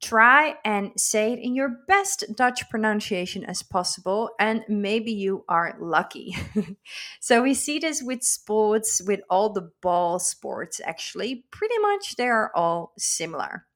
try 0.00 0.56
and 0.64 0.92
say 0.96 1.32
it 1.32 1.38
in 1.38 1.54
your 1.54 1.68
best 1.88 2.24
Dutch 2.36 2.68
pronunciation 2.70 3.44
as 3.44 3.62
possible, 3.62 4.30
and 4.38 4.64
maybe 4.68 5.12
you 5.12 5.44
are 5.48 5.76
lucky. 5.80 6.36
so, 7.20 7.42
we 7.42 7.54
see 7.54 7.78
this 7.78 8.02
with 8.02 8.22
sports, 8.22 9.02
with 9.06 9.20
all 9.28 9.50
the 9.50 9.70
ball 9.80 10.18
sports 10.18 10.80
actually. 10.84 11.44
Pretty 11.50 11.78
much 11.78 12.16
they 12.16 12.28
are 12.28 12.52
all 12.54 12.92
similar. 12.98 13.66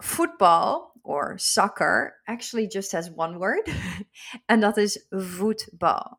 Football 0.00 0.92
or 1.04 1.36
soccer 1.38 2.14
actually 2.26 2.68
just 2.68 2.92
has 2.92 3.10
one 3.10 3.38
word, 3.38 3.68
and 4.48 4.62
that 4.62 4.78
is 4.78 4.98
voetbal. 5.12 6.18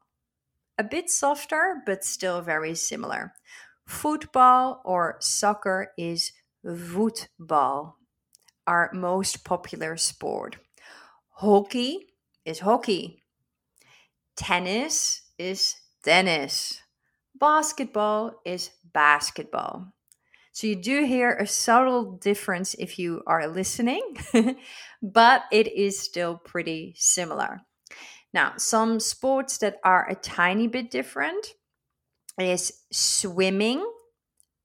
A 0.77 0.83
bit 0.83 1.09
softer, 1.09 1.81
but 1.85 2.03
still 2.03 2.41
very 2.41 2.75
similar. 2.75 3.33
Football 3.85 4.81
or 4.85 5.17
soccer 5.19 5.91
is 5.97 6.31
voetbal, 6.63 7.97
our 8.67 8.89
most 8.93 9.43
popular 9.43 9.97
sport. 9.97 10.57
Hockey 11.29 12.07
is 12.45 12.59
hockey. 12.59 13.23
Tennis 14.35 15.21
is 15.37 15.75
tennis. 16.03 16.81
Basketball 17.39 18.39
is 18.45 18.71
basketball. 18.93 19.93
So 20.51 20.67
you 20.67 20.75
do 20.75 21.03
hear 21.05 21.31
a 21.31 21.47
subtle 21.47 22.11
difference 22.17 22.75
if 22.75 22.99
you 22.99 23.23
are 23.25 23.47
listening, 23.47 24.17
but 25.01 25.43
it 25.51 25.73
is 25.73 25.99
still 25.99 26.37
pretty 26.37 26.93
similar. 26.95 27.61
Now, 28.33 28.53
some 28.57 28.99
sports 28.99 29.57
that 29.59 29.77
are 29.83 30.07
a 30.07 30.15
tiny 30.15 30.67
bit 30.67 30.91
different 30.91 31.47
is 32.39 32.81
swimming. 32.91 33.83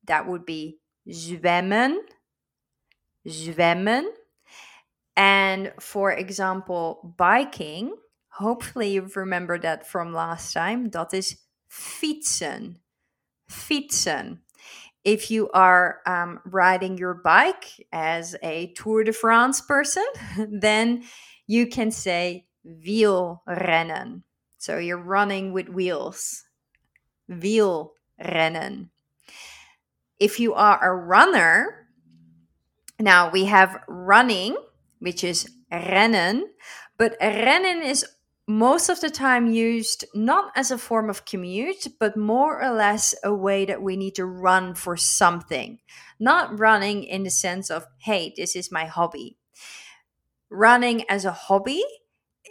That 0.07 0.27
would 0.27 0.45
be 0.45 0.79
zwemmen. 1.09 1.97
Zwemmen. 3.29 4.05
And 5.16 5.72
for 5.81 6.12
example, 6.12 7.14
biking, 7.16 7.95
hopefully 8.29 8.93
you've 8.93 9.16
remembered 9.16 9.62
that 9.62 9.87
from 9.87 10.12
last 10.12 10.53
time. 10.53 10.91
That 10.91 11.12
is 11.12 11.33
is 11.33 11.39
fietsen. 11.70 12.76
Fietsen. 13.51 14.39
If 15.05 15.31
you 15.31 15.49
are 15.51 16.01
um, 16.07 16.41
riding 16.45 16.99
your 16.99 17.14
bike 17.14 17.87
as 17.93 18.37
a 18.43 18.72
Tour 18.76 19.05
de 19.05 19.12
France 19.12 19.61
person, 19.61 20.05
then 20.51 21.05
you 21.47 21.66
can 21.66 21.91
say 21.91 22.47
wielrennen. 22.66 24.22
So 24.59 24.79
you're 24.79 24.99
running 25.03 25.53
with 25.53 25.68
wheels. 25.68 26.45
Wielrennen. 27.31 28.91
If 30.18 30.41
you 30.41 30.55
are 30.55 30.79
a 30.83 30.95
runner, 30.95 31.88
now 33.01 33.31
we 33.31 33.45
have 33.47 33.83
running, 33.89 34.57
which 34.99 35.23
is 35.25 35.49
rennen, 35.73 36.43
but 36.97 37.19
rennen 37.21 37.85
is 37.85 38.05
most 38.49 38.89
of 38.89 39.01
the 39.03 39.11
time 39.11 39.51
used 39.51 40.07
not 40.15 40.51
as 40.57 40.71
a 40.71 40.79
form 40.79 41.11
of 41.11 41.27
commute, 41.27 41.87
but 42.01 42.17
more 42.17 42.63
or 42.63 42.71
less 42.71 43.15
a 43.23 43.33
way 43.33 43.67
that 43.67 43.83
we 43.83 43.95
need 43.95 44.15
to 44.15 44.25
run 44.25 44.75
for 44.75 44.97
something. 44.97 45.79
Not 46.19 46.59
running 46.59 47.05
in 47.05 47.25
the 47.25 47.31
sense 47.31 47.71
of, 47.71 47.87
hey, 47.99 48.33
this 48.37 48.57
is 48.57 48.73
my 48.73 48.87
hobby. 48.87 49.37
Running 50.49 51.05
as 51.11 51.27
a 51.27 51.31
hobby 51.31 51.85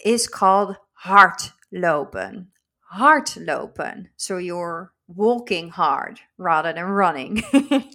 is 0.05 0.27
called 0.27 0.77
hardlopen. 1.03 2.47
Hardlopen. 2.93 4.09
So 4.15 4.37
you're 4.37 4.93
walking 5.07 5.69
hard 5.69 6.19
rather 6.37 6.73
than 6.73 6.85
running. 6.85 7.43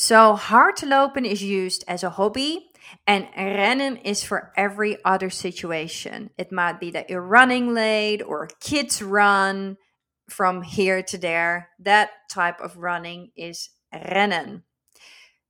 so 0.00 0.36
hardlopen 0.36 1.26
is 1.26 1.42
used 1.42 1.82
as 1.88 2.04
a 2.04 2.10
hobby 2.10 2.70
and 3.04 3.26
rennen 3.36 4.00
is 4.04 4.22
for 4.22 4.52
every 4.56 4.96
other 5.04 5.28
situation. 5.28 6.30
It 6.38 6.52
might 6.52 6.78
be 6.78 6.92
that 6.92 7.10
you're 7.10 7.20
running 7.20 7.74
late 7.74 8.22
or 8.22 8.48
kids 8.60 9.02
run 9.02 9.76
from 10.30 10.62
here 10.62 11.02
to 11.02 11.18
there. 11.18 11.70
That 11.80 12.10
type 12.30 12.60
of 12.60 12.76
running 12.76 13.32
is 13.36 13.70
rennen. 13.92 14.62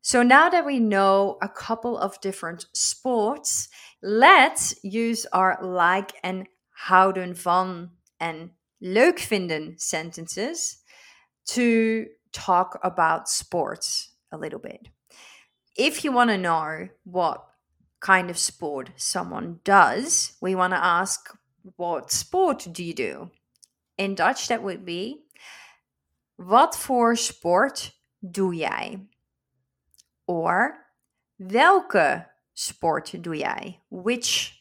So 0.01 0.23
now 0.23 0.49
that 0.49 0.65
we 0.65 0.79
know 0.79 1.37
a 1.43 1.49
couple 1.51 1.99
of 1.99 2.19
different 2.23 2.65
sports, 2.73 3.69
let's 4.03 4.75
use 4.83 5.27
our 5.31 5.59
like 5.61 6.13
and 6.25 6.49
houden 6.71 7.35
van 7.35 7.91
and 8.19 8.53
leuk 8.83 9.19
vinden 9.19 9.79
sentences 9.79 10.79
to 11.49 12.07
talk 12.33 12.81
about 12.83 13.29
sports 13.29 14.15
a 14.33 14.37
little 14.37 14.59
bit. 14.59 14.89
If 15.77 16.05
you 16.05 16.13
want 16.13 16.31
to 16.31 16.39
know 16.39 16.89
what 17.05 17.45
kind 18.01 18.31
of 18.31 18.39
sport 18.39 18.91
someone 18.97 19.61
does, 19.65 20.33
we 20.41 20.55
want 20.55 20.73
to 20.73 20.85
ask, 20.85 21.31
What 21.77 22.11
sport 22.11 22.67
do 22.73 22.83
you 22.83 22.95
do? 22.95 23.31
In 23.97 24.15
Dutch, 24.15 24.49
that 24.49 24.63
would 24.63 24.85
be, 24.85 25.25
Wat 26.37 26.77
voor 26.77 27.17
sport 27.17 27.93
doe 28.21 28.55
jij? 28.55 29.07
Or, 30.27 30.87
welke 31.37 32.27
sport 32.55 33.23
doe 33.23 33.37
jij? 33.37 33.81
Which, 33.89 34.53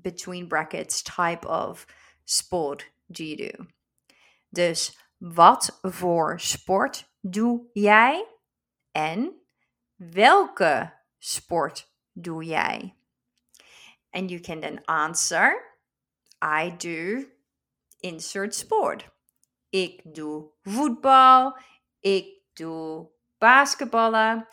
between 0.00 0.48
brackets, 0.48 1.02
type 1.02 1.46
of 1.46 1.86
sport 2.24 2.84
do 3.10 3.24
you 3.24 3.36
do? 3.36 3.66
Dus 4.50 4.96
wat 5.18 5.78
voor 5.82 6.40
sport 6.40 7.08
doe 7.20 7.70
jij? 7.72 8.31
En 8.92 9.42
welke 9.96 10.92
sport 11.18 11.92
doe 12.12 12.44
jij? 12.44 12.96
And 14.10 14.30
you 14.30 14.40
can 14.40 14.60
then 14.60 14.84
answer, 14.84 15.54
I 16.42 16.76
do 16.76 17.24
insert 18.00 18.54
sport. 18.54 19.08
Ik 19.70 20.14
doe 20.14 20.50
voetbal, 20.62 21.56
ik 22.00 22.26
doe 22.52 23.10
basketballen. 23.38 24.48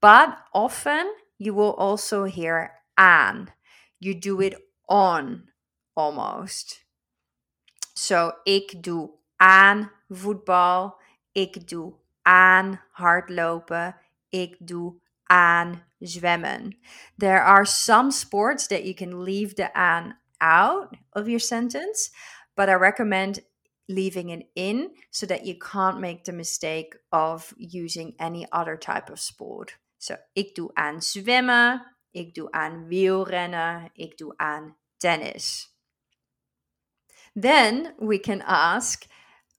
But 0.00 0.28
often 0.50 1.14
you 1.36 1.54
will 1.54 1.74
also 1.76 2.24
hear 2.24 2.84
aan. 2.94 3.54
You 3.98 4.18
do 4.18 4.40
it 4.40 4.60
on 4.86 5.50
almost. 5.92 6.86
So 7.94 8.32
ik 8.42 8.82
doe 8.82 9.10
aan 9.36 9.90
voetbal, 10.08 11.00
ik 11.32 11.68
doe 11.68 11.94
aan 12.24 12.80
hardlopen, 12.90 13.96
ik 14.28 14.56
doe 14.58 15.00
aan 15.24 15.84
zwemmen. 15.98 16.78
There 17.16 17.40
are 17.40 17.64
some 17.64 18.10
sports 18.10 18.66
that 18.66 18.84
you 18.84 18.94
can 18.94 19.22
leave 19.22 19.54
the 19.54 19.72
aan 19.72 20.18
out 20.38 20.96
of 21.12 21.26
your 21.26 21.40
sentence, 21.40 22.10
but 22.54 22.68
I 22.68 22.74
recommend 22.74 23.42
leaving 23.86 24.30
it 24.30 24.46
in 24.54 24.96
so 25.10 25.26
that 25.26 25.44
you 25.44 25.56
can't 25.58 26.00
make 26.00 26.24
the 26.24 26.32
mistake 26.32 26.96
of 27.10 27.54
using 27.56 28.14
any 28.18 28.46
other 28.50 28.76
type 28.76 29.10
of 29.10 29.18
sport. 29.18 29.78
So, 29.98 30.16
ik 30.32 30.54
doe 30.54 30.70
aan 30.74 31.02
zwemmen, 31.02 31.96
ik 32.10 32.34
doe 32.34 32.50
aan 32.50 32.86
wielrennen, 32.86 33.90
ik 33.92 34.16
doe 34.16 34.34
aan 34.36 34.76
tennis. 34.96 35.72
Then 37.40 37.94
we 37.98 38.20
can 38.20 38.42
ask, 38.42 39.04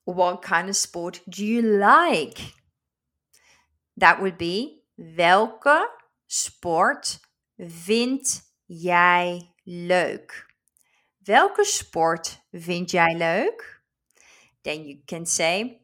what 0.06 0.41
kind 0.41 0.70
of 0.70 0.76
sport 0.76 1.22
do 1.28 1.45
you 1.45 1.62
like? 1.62 2.39
That 3.97 4.22
would 4.22 4.38
be, 4.38 4.84
welke 4.97 5.88
sport 6.28 7.20
vind 7.58 8.41
jij 8.66 9.53
leuk? 9.64 10.45
Welke 11.24 11.64
sport 11.64 12.39
vind 12.51 12.91
jij 12.91 13.16
leuk? 13.16 13.82
Then 14.62 14.86
you 14.86 15.01
can 15.06 15.26
say, 15.26 15.82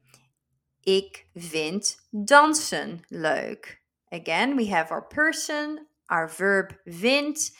ik 0.84 1.28
vind 1.36 1.98
dansen 2.10 3.02
leuk. 3.10 3.82
Again, 4.12 4.56
we 4.56 4.68
have 4.68 4.92
our 4.92 5.08
person, 5.08 5.88
our 6.10 6.28
verb 6.28 6.74
vind, 6.86 7.52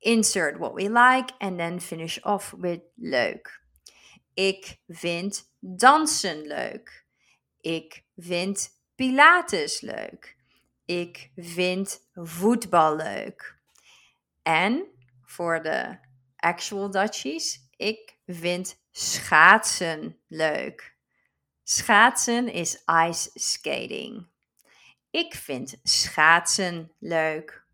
insert 0.00 0.58
what 0.58 0.74
we 0.74 0.88
like, 0.88 1.32
and 1.40 1.58
then 1.58 1.80
finish 1.80 2.18
off 2.24 2.52
with 2.54 2.80
leuk. 2.98 3.61
Ik 4.34 4.78
vind 4.88 5.52
dansen 5.60 6.46
leuk. 6.46 7.06
Ik 7.60 8.04
vind 8.16 8.70
Pilates 8.94 9.80
leuk. 9.80 10.36
Ik 10.84 11.30
vind 11.36 12.08
voetbal 12.14 12.96
leuk. 12.96 13.60
En 14.42 14.86
voor 15.22 15.62
de 15.62 15.98
actual 16.36 16.90
Dutchies, 16.90 17.68
ik 17.76 18.16
vind 18.26 18.80
schaatsen 18.90 20.18
leuk. 20.28 20.96
Schaatsen 21.62 22.48
is 22.48 22.82
ice 23.08 23.30
skating. 23.34 24.26
Ik 25.10 25.34
vind 25.34 25.74
schaatsen 25.82 26.92
leuk. 26.98 27.66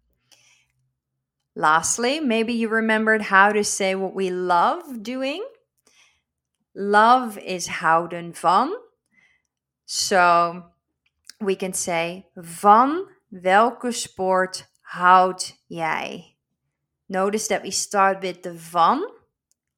Lastly, 1.53 2.21
maybe 2.21 2.53
you 2.53 2.75
remembered 2.75 3.23
how 3.23 3.53
to 3.53 3.63
say 3.63 3.97
what 3.97 4.15
we 4.15 4.33
love 4.33 5.01
doing. 5.01 5.58
Love 6.81 7.41
is 7.41 7.67
houden 7.67 8.35
van. 8.35 8.79
So 9.85 10.63
we 11.39 11.57
can 11.57 11.73
say 11.73 12.27
van 12.35 13.09
welke 13.29 13.93
sport 13.93 14.71
houd 14.81 15.57
jij? 15.67 16.37
Notice 17.07 17.49
that 17.49 17.63
we 17.63 17.71
start 17.71 18.21
with 18.21 18.43
the 18.43 18.59
van 18.59 19.11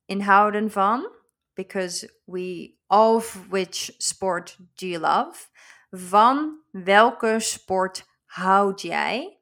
in 0.06 0.20
houden 0.20 0.70
van 0.70 1.08
because 1.54 2.06
we 2.26 2.76
of 2.86 3.48
which 3.48 3.90
sport 3.98 4.56
do 4.74 4.86
you 4.86 4.98
love? 4.98 5.48
Van 5.90 6.58
welke 6.70 7.40
sport 7.40 8.04
houd 8.26 8.80
jij? 8.80 9.39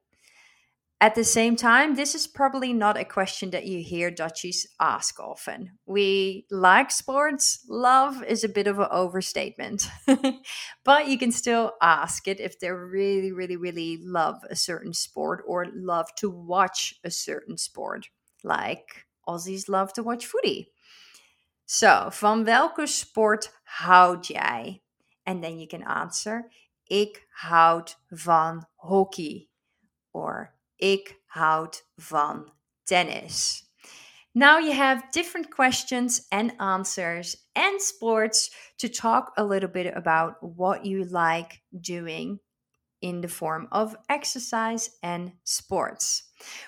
At 1.01 1.15
the 1.15 1.23
same 1.23 1.55
time, 1.55 1.95
this 1.95 2.13
is 2.13 2.27
probably 2.27 2.73
not 2.73 2.97
a 2.97 3.05
question 3.05 3.51
that 3.51 3.65
you 3.65 3.81
hear 3.81 4.11
Dutchies 4.11 4.67
ask 4.81 5.17
often. 5.17 5.79
We 5.85 6.45
like 6.51 6.91
sports, 6.91 7.65
love 7.69 8.21
is 8.23 8.43
a 8.43 8.49
bit 8.49 8.67
of 8.67 8.79
an 8.79 8.89
overstatement, 8.91 9.89
but 10.83 11.07
you 11.07 11.17
can 11.17 11.31
still 11.31 11.71
ask 11.81 12.27
it 12.27 12.41
if 12.41 12.59
they 12.59 12.69
really, 12.69 13.31
really, 13.31 13.55
really 13.55 13.97
love 14.03 14.41
a 14.49 14.57
certain 14.57 14.93
sport 14.93 15.41
or 15.47 15.67
love 15.73 16.13
to 16.15 16.29
watch 16.29 16.95
a 17.05 17.11
certain 17.11 17.57
sport, 17.57 18.09
like 18.43 19.05
Aussies 19.25 19.69
love 19.69 19.93
to 19.93 20.03
watch 20.03 20.25
footy. 20.25 20.73
So, 21.65 22.09
van 22.11 22.43
welke 22.43 22.87
sport 22.87 23.49
houd 23.63 24.25
jij? 24.27 24.81
And 25.25 25.41
then 25.41 25.59
you 25.59 25.67
can 25.67 25.83
answer, 25.83 26.51
ik 26.89 27.25
houd 27.29 27.95
van 28.11 28.65
hockey 28.75 29.49
or 30.11 30.58
Ik 30.79 31.21
houd 31.25 31.83
van 31.97 32.51
tennis. 32.83 33.63
Now 34.33 34.59
you 34.59 34.71
have 34.71 35.11
different 35.11 35.49
questions 35.49 36.25
and 36.31 36.53
answers 36.59 37.35
and 37.55 37.81
sports 37.81 38.49
to 38.77 38.87
talk 38.87 39.33
a 39.37 39.43
little 39.43 39.69
bit 39.69 39.93
about 39.95 40.35
what 40.41 40.85
you 40.85 41.03
like 41.03 41.61
doing 41.71 42.39
in 43.01 43.21
the 43.21 43.27
form 43.27 43.67
of 43.71 43.95
exercise 44.07 44.89
and 45.01 45.33
sports. 45.43 46.23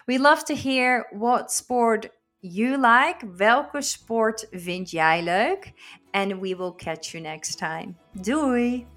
We 0.07 0.17
love 0.17 0.43
to 0.45 0.55
hear 0.55 1.05
what 1.11 1.51
sport 1.51 2.09
you 2.41 2.77
like. 2.77 3.21
Welke 3.37 3.81
sport 3.81 4.45
vind 4.51 4.89
jij 4.91 5.21
leuk? 5.21 5.71
And 6.13 6.41
we 6.41 6.55
will 6.55 6.73
catch 6.73 7.13
you 7.13 7.21
next 7.23 7.57
time. 7.57 7.95
Doei! 8.21 8.90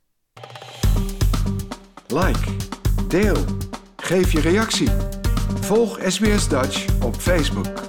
Like, 2.08 2.56
deel, 3.08 3.38
geef 3.96 4.32
je 4.32 4.40
reactie. 4.42 4.90
Volg 5.60 6.00
SBS 6.08 6.48
Dutch 6.48 7.04
op 7.04 7.16
Facebook. 7.16 7.89